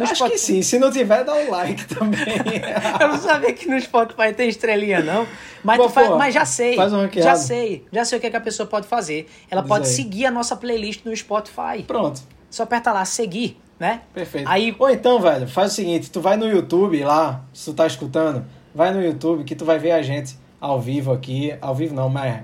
No 0.00 0.04
Acho 0.06 0.14
Spotify... 0.14 0.40
que 0.40 0.46
sim, 0.46 0.62
se 0.62 0.78
não 0.78 0.90
tiver, 0.90 1.22
dá 1.24 1.34
um 1.34 1.50
like 1.50 1.84
também. 1.94 2.24
eu 2.98 3.08
não 3.08 3.18
sabia 3.18 3.52
que 3.52 3.68
no 3.68 3.78
Spotify 3.78 4.32
tem 4.34 4.48
estrelinha, 4.48 5.02
não. 5.02 5.26
Mas, 5.62 5.92
faz, 5.92 6.08
mas 6.08 6.32
já 6.32 6.46
sei. 6.46 6.74
Faz 6.74 6.90
um 6.90 7.06
já 7.12 7.36
sei. 7.36 7.84
Já 7.92 8.02
sei 8.06 8.16
o 8.16 8.20
que, 8.20 8.26
é 8.26 8.30
que 8.30 8.36
a 8.36 8.40
pessoa 8.40 8.66
pode 8.66 8.88
fazer. 8.88 9.28
Ela 9.50 9.60
Diz 9.60 9.68
pode 9.68 9.86
aí. 9.86 9.92
seguir 9.92 10.24
a 10.24 10.30
nossa 10.30 10.56
playlist 10.56 11.04
no 11.04 11.14
Spotify. 11.14 11.82
Pronto. 11.86 12.22
Só 12.48 12.62
aperta 12.62 12.90
lá, 12.92 13.04
seguir, 13.04 13.60
né? 13.78 14.00
Perfeito. 14.14 14.48
Aí... 14.48 14.74
Ou 14.78 14.88
então, 14.88 15.20
velho, 15.20 15.46
faz 15.46 15.72
o 15.72 15.74
seguinte, 15.74 16.10
tu 16.10 16.18
vai 16.18 16.38
no 16.38 16.48
YouTube 16.48 17.04
lá, 17.04 17.44
se 17.52 17.66
tu 17.66 17.74
tá 17.74 17.86
escutando, 17.86 18.42
vai 18.74 18.94
no 18.94 19.02
YouTube 19.02 19.44
que 19.44 19.54
tu 19.54 19.66
vai 19.66 19.78
ver 19.78 19.92
a 19.92 20.00
gente 20.00 20.34
ao 20.58 20.80
vivo 20.80 21.12
aqui. 21.12 21.54
Ao 21.60 21.74
vivo 21.74 21.94
não, 21.94 22.08
mas 22.08 22.40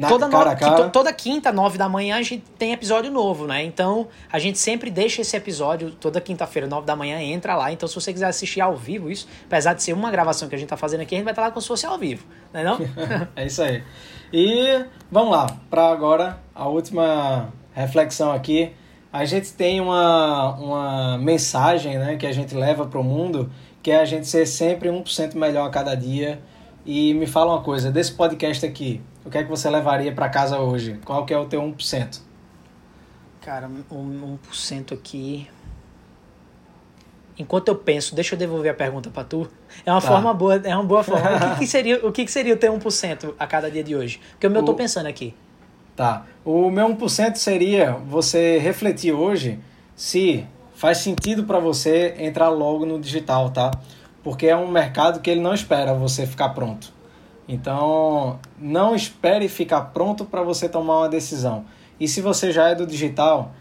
na, 0.00 0.08
toda, 0.08 0.28
cara, 0.30 0.52
no... 0.52 0.56
cara. 0.56 0.88
toda 0.88 1.12
quinta, 1.12 1.52
nove 1.52 1.76
da 1.76 1.86
manhã, 1.86 2.16
a 2.16 2.22
gente 2.22 2.42
tem 2.58 2.72
episódio 2.72 3.10
novo, 3.10 3.46
né? 3.46 3.62
Então, 3.62 4.08
a 4.32 4.38
gente 4.38 4.58
sempre 4.58 4.90
deixa 4.90 5.20
esse 5.20 5.36
episódio 5.36 5.90
toda 5.90 6.18
quinta-feira, 6.22 6.66
nove 6.66 6.86
da 6.86 6.96
manhã, 6.96 7.20
entra 7.20 7.54
lá. 7.54 7.70
Então, 7.70 7.86
se 7.86 7.94
você 7.94 8.10
quiser 8.10 8.28
assistir 8.28 8.62
ao 8.62 8.74
vivo 8.74 9.10
isso, 9.10 9.28
apesar 9.44 9.74
de 9.74 9.82
ser 9.82 9.92
uma 9.92 10.10
gravação 10.10 10.48
que 10.48 10.54
a 10.54 10.58
gente 10.58 10.70
tá 10.70 10.76
fazendo 10.76 11.02
aqui, 11.02 11.14
a 11.14 11.18
gente 11.18 11.24
vai 11.26 11.32
estar 11.32 11.42
lá 11.42 11.50
como 11.50 11.60
se 11.60 11.68
fosse 11.68 11.84
ao 11.84 11.98
vivo, 11.98 12.24
né 12.50 12.64
não? 12.64 12.78
é 13.36 13.44
isso 13.44 13.62
aí. 13.62 13.84
E 14.32 14.86
vamos 15.10 15.32
lá, 15.32 15.54
para 15.68 15.90
agora 15.90 16.38
a 16.54 16.66
última 16.66 17.52
reflexão 17.74 18.32
aqui. 18.32 18.72
A 19.12 19.26
gente 19.26 19.52
tem 19.52 19.82
uma, 19.82 20.54
uma 20.54 21.18
mensagem 21.18 21.98
né, 21.98 22.16
que 22.16 22.26
a 22.26 22.32
gente 22.32 22.54
leva 22.54 22.86
para 22.86 22.98
o 22.98 23.04
mundo, 23.04 23.52
que 23.82 23.90
é 23.90 24.00
a 24.00 24.04
gente 24.06 24.26
ser 24.26 24.46
sempre 24.46 24.88
1% 24.88 25.34
melhor 25.34 25.66
a 25.66 25.70
cada 25.70 25.94
dia. 25.94 26.40
E 26.84 27.14
me 27.14 27.26
fala 27.26 27.52
uma 27.54 27.62
coisa, 27.62 27.90
desse 27.90 28.12
podcast 28.12 28.64
aqui, 28.64 29.00
o 29.24 29.30
que 29.30 29.38
é 29.38 29.42
que 29.42 29.50
você 29.50 29.68
levaria 29.68 30.12
para 30.12 30.28
casa 30.28 30.58
hoje? 30.58 30.98
Qual 31.04 31.26
que 31.26 31.34
é 31.34 31.38
o 31.38 31.44
teu 31.46 31.60
1%? 31.60 32.20
Cara, 33.40 33.68
um 33.90 34.38
1% 34.54 34.92
aqui. 34.92 35.48
Enquanto 37.38 37.68
eu 37.68 37.76
penso, 37.76 38.14
deixa 38.14 38.34
eu 38.34 38.38
devolver 38.38 38.70
a 38.70 38.74
pergunta 38.74 39.08
para 39.10 39.24
tu. 39.24 39.48
É 39.84 39.90
uma 39.90 40.00
tá. 40.00 40.08
forma 40.08 40.34
boa, 40.34 40.56
é 40.56 40.74
uma 40.74 40.84
boa 40.84 41.02
forma. 41.02 41.36
o 41.36 41.50
que, 41.54 41.58
que, 41.60 41.66
seria, 41.66 42.06
o 42.06 42.12
que, 42.12 42.24
que 42.24 42.30
seria 42.30 42.54
o 42.54 42.56
teu 42.56 42.72
1% 42.72 43.34
a 43.38 43.46
cada 43.46 43.70
dia 43.70 43.82
de 43.82 43.96
hoje? 43.96 44.20
Porque 44.32 44.46
o 44.46 44.50
meu 44.50 44.60
o... 44.60 44.62
eu 44.62 44.66
tô 44.66 44.74
pensando 44.74 45.06
aqui. 45.06 45.34
Tá. 45.96 46.26
O 46.44 46.70
meu 46.70 46.88
1% 46.88 47.36
seria 47.36 47.92
você 47.92 48.58
refletir 48.58 49.12
hoje 49.12 49.58
se 49.94 50.46
faz 50.74 50.98
sentido 50.98 51.44
para 51.44 51.58
você 51.58 52.14
entrar 52.18 52.48
logo 52.48 52.86
no 52.86 52.98
digital, 52.98 53.50
tá? 53.50 53.70
Porque 54.22 54.46
é 54.46 54.56
um 54.56 54.70
mercado 54.70 55.20
que 55.20 55.30
ele 55.30 55.40
não 55.40 55.54
espera 55.54 55.94
você 55.94 56.26
ficar 56.26 56.50
pronto. 56.50 56.92
Então, 57.48 58.38
não 58.58 58.94
espere 58.94 59.48
ficar 59.48 59.80
pronto 59.92 60.24
para 60.24 60.42
você 60.42 60.68
tomar 60.68 60.98
uma 60.98 61.08
decisão. 61.08 61.64
E 61.98 62.06
se 62.06 62.20
você 62.20 62.52
já 62.52 62.68
é 62.68 62.74
do 62.74 62.86
digital, 62.86 63.52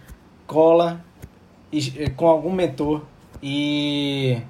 cola 0.45 1.03
com 2.16 2.28
algum 2.28 2.51
mentor 2.51 3.03
e 3.41 4.41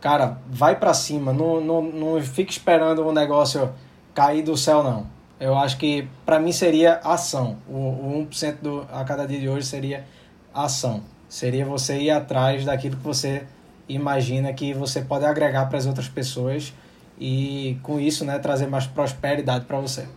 cara, 0.00 0.38
vai 0.50 0.76
para 0.76 0.92
cima, 0.92 1.32
não, 1.32 1.60
não, 1.60 1.82
não 1.82 2.20
fique 2.20 2.52
esperando 2.52 3.06
o 3.06 3.12
negócio 3.12 3.72
cair 4.12 4.42
do 4.42 4.56
céu 4.56 4.82
não. 4.82 5.06
Eu 5.40 5.56
acho 5.56 5.78
que 5.78 6.06
para 6.26 6.38
mim 6.38 6.52
seria 6.52 6.96
ação. 7.02 7.56
O, 7.68 7.76
o 7.76 8.26
1% 8.30 8.56
do, 8.60 8.86
a 8.92 9.02
cada 9.04 9.26
dia 9.26 9.40
de 9.40 9.48
hoje 9.48 9.66
seria 9.66 10.04
ação. 10.52 11.02
Seria 11.28 11.64
você 11.64 11.98
ir 11.98 12.10
atrás 12.10 12.64
daquilo 12.64 12.96
que 12.96 13.02
você 13.02 13.46
imagina 13.88 14.52
que 14.52 14.72
você 14.72 15.00
pode 15.02 15.24
agregar 15.24 15.66
para 15.66 15.78
as 15.78 15.86
outras 15.86 16.08
pessoas 16.08 16.72
e 17.18 17.78
com 17.82 18.00
isso, 18.00 18.24
né, 18.24 18.38
trazer 18.38 18.66
mais 18.66 18.86
prosperidade 18.86 19.64
para 19.64 19.78
você. 19.78 20.08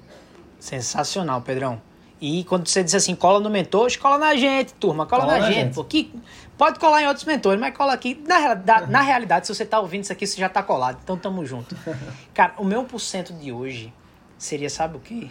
Sensacional, 0.60 1.42
Pedrão. 1.42 1.82
E 2.20 2.44
quando 2.46 2.68
você 2.68 2.84
diz 2.84 2.96
assim, 2.96 3.16
cola 3.16 3.40
no 3.40 3.50
mentor, 3.50 3.96
cola 4.00 4.18
na 4.18 4.36
gente, 4.36 4.74
turma, 4.74 5.06
cola, 5.06 5.26
cola 5.26 5.38
na, 5.38 5.46
na, 5.46 5.52
gente. 5.52 5.76
gente. 5.76 6.22
pode 6.58 6.80
colar 6.80 7.04
em 7.04 7.08
outros 7.08 7.26
mentores, 7.26 7.60
mas 7.60 7.76
cola 7.76 7.94
aqui. 7.94 8.20
Na, 8.28 8.56
da, 8.56 8.88
na 8.88 9.02
realidade, 9.02 9.46
se 9.46 9.54
você 9.54 9.62
está 9.64 9.80
ouvindo 9.80 10.04
isso 10.04 10.12
aqui, 10.12 10.26
você 10.26 10.40
já 10.40 10.48
está 10.48 10.64
colado. 10.64 10.98
Então 11.04 11.16
tamo 11.16 11.46
junto. 11.46 11.78
Cara, 12.34 12.56
o 12.58 12.66
meu 12.66 12.84
1% 12.84 13.38
de 13.38 13.52
hoje 13.52 13.94
seria, 14.36 14.70
sabe 14.70 14.98
o 14.98 15.00
quê? 15.00 15.30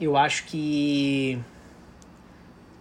Eu 0.00 0.16
acho 0.16 0.44
que. 0.44 1.38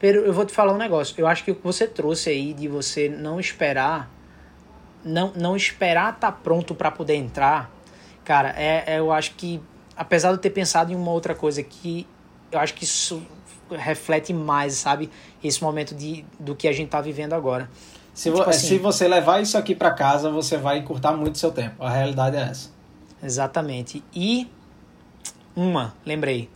Pedro, 0.02 0.22
eu 0.22 0.34
vou 0.34 0.44
te 0.44 0.52
falar 0.52 0.74
um 0.74 0.80
negócio. 0.80 1.14
Eu 1.16 1.28
acho 1.28 1.44
que 1.44 1.52
o 1.52 1.56
que 1.56 1.64
você 1.64 1.86
trouxe 1.86 2.32
aí 2.32 2.54
de 2.54 2.68
você 2.68 3.08
não 3.08 3.40
esperar 3.40 4.10
não, 5.06 5.32
não 5.36 5.56
esperar 5.56 6.14
estar 6.14 6.32
tá 6.32 6.38
pronto 6.44 6.74
para 6.74 6.90
poder 6.90 7.16
entrar, 7.16 7.72
cara, 8.24 8.50
é, 8.58 8.96
é, 8.96 9.00
eu 9.00 9.12
acho 9.12 9.36
que, 9.36 9.62
apesar 9.96 10.30
de 10.30 10.36
eu 10.36 10.40
ter 10.40 10.50
pensado 10.50 10.92
em 10.92 10.96
uma 10.96 11.12
outra 11.12 11.36
coisa 11.36 11.62
que 11.62 12.08
eu 12.52 12.60
acho 12.60 12.74
que 12.74 12.84
isso 12.84 13.22
reflete 13.70 14.34
mais, 14.34 14.74
sabe, 14.74 15.10
esse 15.44 15.62
momento 15.64 15.94
de, 15.94 16.26
do 16.40 16.56
que 16.56 16.68
a 16.68 16.74
gente 16.74 16.90
tá 16.90 17.00
vivendo 17.00 17.34
agora. 17.34 17.70
Se, 18.14 18.30
tipo 18.30 18.42
assim, 18.42 18.68
se 18.68 18.78
você 18.80 19.08
levar 19.08 19.40
isso 19.40 19.56
aqui 19.56 19.76
para 19.76 19.92
casa, 19.92 20.32
você 20.32 20.58
vai 20.58 20.80
encurtar 20.80 21.14
muito 21.14 21.38
seu 21.38 21.52
tempo. 21.52 21.82
A 21.84 21.90
realidade 21.90 22.36
é 22.36 22.42
essa. 22.42 22.70
Exatamente. 23.24 24.04
E 24.14 24.52
uma, 25.56 25.94
lembrei. 26.06 26.50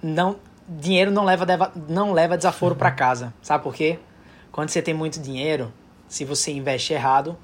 Não, 0.00 0.36
dinheiro 0.68 1.10
não 1.10 1.24
leva, 1.24 1.72
não 1.88 2.12
leva 2.12 2.36
desaforo 2.36 2.76
para 2.76 2.90
casa. 2.90 3.32
Sabe 3.42 3.62
por 3.64 3.74
quê? 3.74 3.98
Quando 4.50 4.68
você 4.68 4.82
tem 4.82 4.94
muito 4.94 5.20
dinheiro, 5.20 5.72
se 6.08 6.24
você 6.24 6.52
investe 6.52 6.92
errado, 6.92 7.36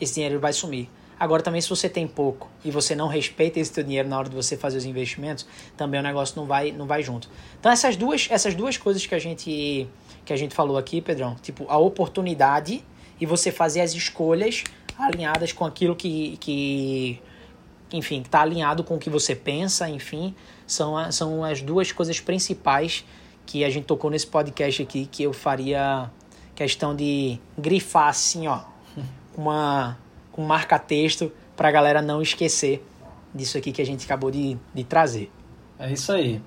esse 0.00 0.14
dinheiro 0.14 0.38
vai 0.38 0.52
sumir. 0.52 0.88
Agora 1.18 1.42
também 1.42 1.60
se 1.60 1.68
você 1.68 1.88
tem 1.88 2.06
pouco 2.06 2.50
e 2.64 2.70
você 2.70 2.94
não 2.94 3.06
respeita 3.06 3.60
esse 3.60 3.72
teu 3.72 3.84
dinheiro 3.84 4.08
na 4.08 4.18
hora 4.18 4.28
de 4.28 4.34
você 4.34 4.56
fazer 4.56 4.78
os 4.78 4.84
investimentos, 4.84 5.46
também 5.76 6.00
o 6.00 6.02
negócio 6.02 6.36
não 6.36 6.46
vai 6.46 6.72
não 6.72 6.86
vai 6.86 7.02
junto. 7.02 7.30
Então 7.58 7.70
essas 7.70 7.96
duas 7.96 8.28
essas 8.30 8.54
duas 8.54 8.76
coisas 8.76 9.06
que 9.06 9.14
a 9.14 9.18
gente 9.18 9.88
que 10.24 10.32
a 10.32 10.36
gente 10.36 10.54
falou 10.54 10.76
aqui, 10.76 11.00
Pedrão, 11.00 11.36
tipo 11.40 11.66
a 11.68 11.78
oportunidade 11.78 12.84
e 13.20 13.26
você 13.26 13.52
fazer 13.52 13.80
as 13.80 13.94
escolhas 13.94 14.64
alinhadas 14.98 15.52
com 15.52 15.64
aquilo 15.64 15.94
que, 15.94 16.36
que 16.38 17.20
enfim, 17.92 18.20
está 18.20 18.42
alinhado 18.42 18.82
com 18.82 18.96
o 18.96 18.98
que 18.98 19.10
você 19.10 19.34
pensa, 19.34 19.88
enfim, 19.88 20.34
são, 20.66 21.10
são 21.12 21.44
as 21.44 21.60
duas 21.60 21.92
coisas 21.92 22.20
principais 22.20 23.04
que 23.46 23.64
a 23.64 23.70
gente 23.70 23.84
tocou 23.84 24.10
nesse 24.10 24.26
podcast 24.26 24.82
aqui 24.82 25.06
que 25.06 25.22
eu 25.22 25.32
faria 25.32 26.10
questão 26.54 26.94
de 26.94 27.38
grifar 27.58 28.08
assim, 28.08 28.46
ó, 28.46 28.60
uma 29.36 29.98
com 30.32 30.42
marca-texto 30.42 31.30
para 31.56 31.68
a 31.68 31.72
galera 31.72 32.02
não 32.02 32.20
esquecer 32.20 32.84
disso 33.34 33.58
aqui 33.58 33.72
que 33.72 33.82
a 33.82 33.86
gente 33.86 34.04
acabou 34.04 34.30
de, 34.30 34.56
de 34.72 34.84
trazer. 34.84 35.30
É 35.78 35.92
isso 35.92 36.12
aí. 36.12 36.40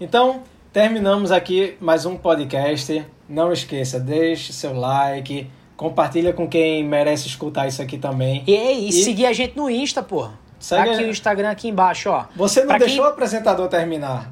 Então, 0.00 0.42
terminamos 0.72 1.30
aqui 1.30 1.76
mais 1.80 2.06
um 2.06 2.16
podcast. 2.16 3.04
Não 3.28 3.52
esqueça, 3.52 4.00
deixe 4.00 4.52
seu 4.52 4.74
like, 4.74 5.46
compartilha 5.76 6.32
com 6.32 6.48
quem 6.48 6.82
merece 6.84 7.26
escutar 7.28 7.68
isso 7.68 7.80
aqui 7.80 7.98
também. 7.98 8.42
E, 8.46 8.52
e, 8.52 8.88
e... 8.88 8.92
seguir 8.92 9.26
a 9.26 9.32
gente 9.32 9.56
no 9.56 9.68
Insta, 9.68 10.02
porra. 10.02 10.38
Segue 10.60 10.84
tá 10.84 10.92
aqui 10.92 11.04
a... 11.04 11.06
o 11.06 11.10
Instagram 11.10 11.50
aqui 11.50 11.68
embaixo, 11.68 12.10
ó. 12.10 12.26
Você 12.36 12.60
não 12.60 12.68
pra 12.68 12.78
deixou 12.78 12.98
quem... 12.98 13.06
o 13.06 13.08
apresentador 13.08 13.68
terminar. 13.68 14.30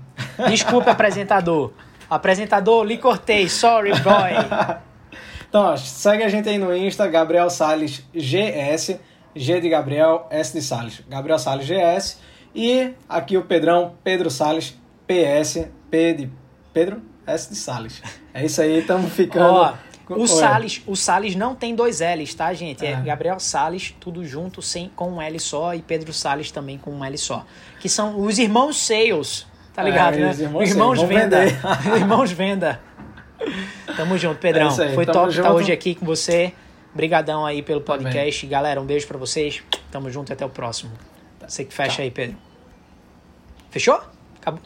Desculpa, 0.49 0.93
apresentador. 0.93 1.73
Apresentador, 2.09 2.85
lhe 2.85 2.99
cortei. 2.99 3.49
Sorry, 3.49 3.91
boy. 4.01 4.79
Então, 5.49 5.63
ó, 5.63 5.77
segue 5.79 6.23
a 6.23 6.29
gente 6.29 6.47
aí 6.47 6.59
no 6.59 6.77
Insta, 6.77 7.07
Gabriel 7.07 7.49
Sales 7.49 8.05
GS, 8.15 9.01
G 9.35 9.61
de 9.61 9.69
Gabriel, 9.71 10.27
S 10.31 10.53
de 10.53 10.61
Sales, 10.61 11.01
Gabriel 11.09 11.39
Sales 11.39 11.67
GS. 11.67 12.19
E 12.55 12.93
aqui 13.09 13.39
o 13.39 13.43
Pedrão, 13.43 13.95
Pedro 14.05 14.31
Sales, 14.31 14.79
PS, 15.07 15.69
P 15.91 16.13
de 16.13 16.31
Pedro, 16.71 17.01
S 17.27 17.49
de 17.49 17.57
Sales. 17.57 18.03
É 18.35 18.45
isso 18.45 18.61
aí, 18.61 18.81
estamos 18.81 19.11
ficando. 19.11 19.55
Ó, 19.55 19.75
o 20.09 20.27
Sales, 20.27 20.83
o 20.87 20.97
Sales 20.97 21.35
não 21.35 21.55
tem 21.55 21.75
dois 21.75 22.01
L's, 22.01 22.35
tá, 22.35 22.53
gente? 22.55 22.85
É, 22.85 22.93
é 22.93 23.01
Gabriel 23.01 23.39
Sales, 23.39 23.95
tudo 24.01 24.25
junto, 24.25 24.63
sem, 24.63 24.89
com 24.89 25.13
um 25.13 25.23
L 25.23 25.39
só, 25.39 25.75
e 25.75 25.83
Pedro 25.83 26.13
Sales 26.13 26.51
também 26.51 26.79
com 26.79 26.91
um 26.91 27.05
L 27.05 27.17
só. 27.19 27.45
Que 27.81 27.89
são 27.89 28.21
os 28.21 28.39
irmãos 28.39 28.81
Sales, 28.81 29.47
tá 29.75 29.83
ligado, 29.83 30.15
é, 30.15 30.21
né? 30.21 30.31
Os 30.31 30.41
irmãos, 30.41 30.71
irmãos 30.71 31.03
Venda. 31.03 31.45
irmãos 31.97 32.33
Venda. 32.33 32.81
Tamo 33.97 34.19
junto, 34.19 34.39
Pedrão. 34.39 34.69
É 34.69 34.83
aí, 34.89 34.95
Foi 34.95 35.07
top 35.07 35.31
estar 35.31 35.53
hoje 35.53 35.73
aqui 35.73 35.95
com 35.95 36.05
você. 36.05 36.53
Brigadão 36.95 37.45
aí 37.45 37.63
pelo 37.63 37.81
podcast. 37.81 38.41
Também. 38.41 38.51
Galera, 38.51 38.81
um 38.81 38.85
beijo 38.85 39.07
para 39.07 39.19
vocês. 39.19 39.63
Tamo 39.91 40.11
junto 40.11 40.31
e 40.31 40.33
até 40.33 40.45
o 40.45 40.49
próximo. 40.49 40.91
Você 41.47 41.65
que 41.65 41.73
fecha 41.73 41.97
Tchau. 41.97 42.05
aí, 42.05 42.11
Pedro. 42.11 42.37
Fechou? 43.71 44.01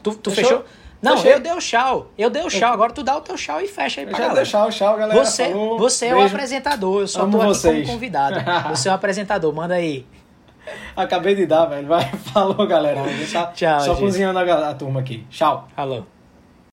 Tu, 0.03 0.15
tu 0.15 0.31
fechou? 0.31 0.51
fechou? 0.51 0.65
Não, 1.03 1.17
Fechei. 1.17 1.35
eu 1.35 1.41
dei 1.41 1.53
o 1.53 1.59
tchau. 1.59 2.07
Eu 2.17 2.31
dei 2.31 2.43
o 2.43 2.49
tchau. 2.49 2.73
Agora 2.73 2.93
tu 2.93 3.03
dá 3.03 3.17
o 3.17 3.21
teu 3.21 3.35
tchau 3.35 3.61
e 3.61 3.67
fecha 3.67 4.01
aí 4.01 4.07
pra 4.07 4.17
já 4.17 4.29
galera. 4.29 4.45
Já 4.45 4.71
tchau, 4.71 4.97
galera. 4.97 5.25
Você, 5.25 5.49
Falou. 5.49 5.79
você 5.79 6.07
é 6.07 6.15
o 6.15 6.23
apresentador. 6.25 7.01
Eu 7.01 7.09
só 7.09 7.23
Amo 7.23 7.33
tô 7.33 7.39
aqui 7.39 7.47
vocês. 7.49 7.81
como 7.87 7.93
convidado. 7.95 8.41
Você 8.71 8.89
é 8.89 8.93
o 8.93 8.95
apresentador. 8.95 9.53
Manda 9.53 9.75
aí. 9.75 10.07
Acabei 10.95 11.35
de 11.35 11.45
dar, 11.45 11.67
velho. 11.67 11.89
Vai. 11.89 12.09
Falou, 12.33 12.65
galera. 12.69 13.01
Tá 13.33 13.47
tchau, 13.47 13.81
Só 13.81 13.95
gente. 13.95 14.01
cozinhando 14.01 14.39
a, 14.39 14.71
a 14.71 14.75
turma 14.75 15.01
aqui. 15.01 15.27
Tchau. 15.29 15.67
Falou. 15.75 16.07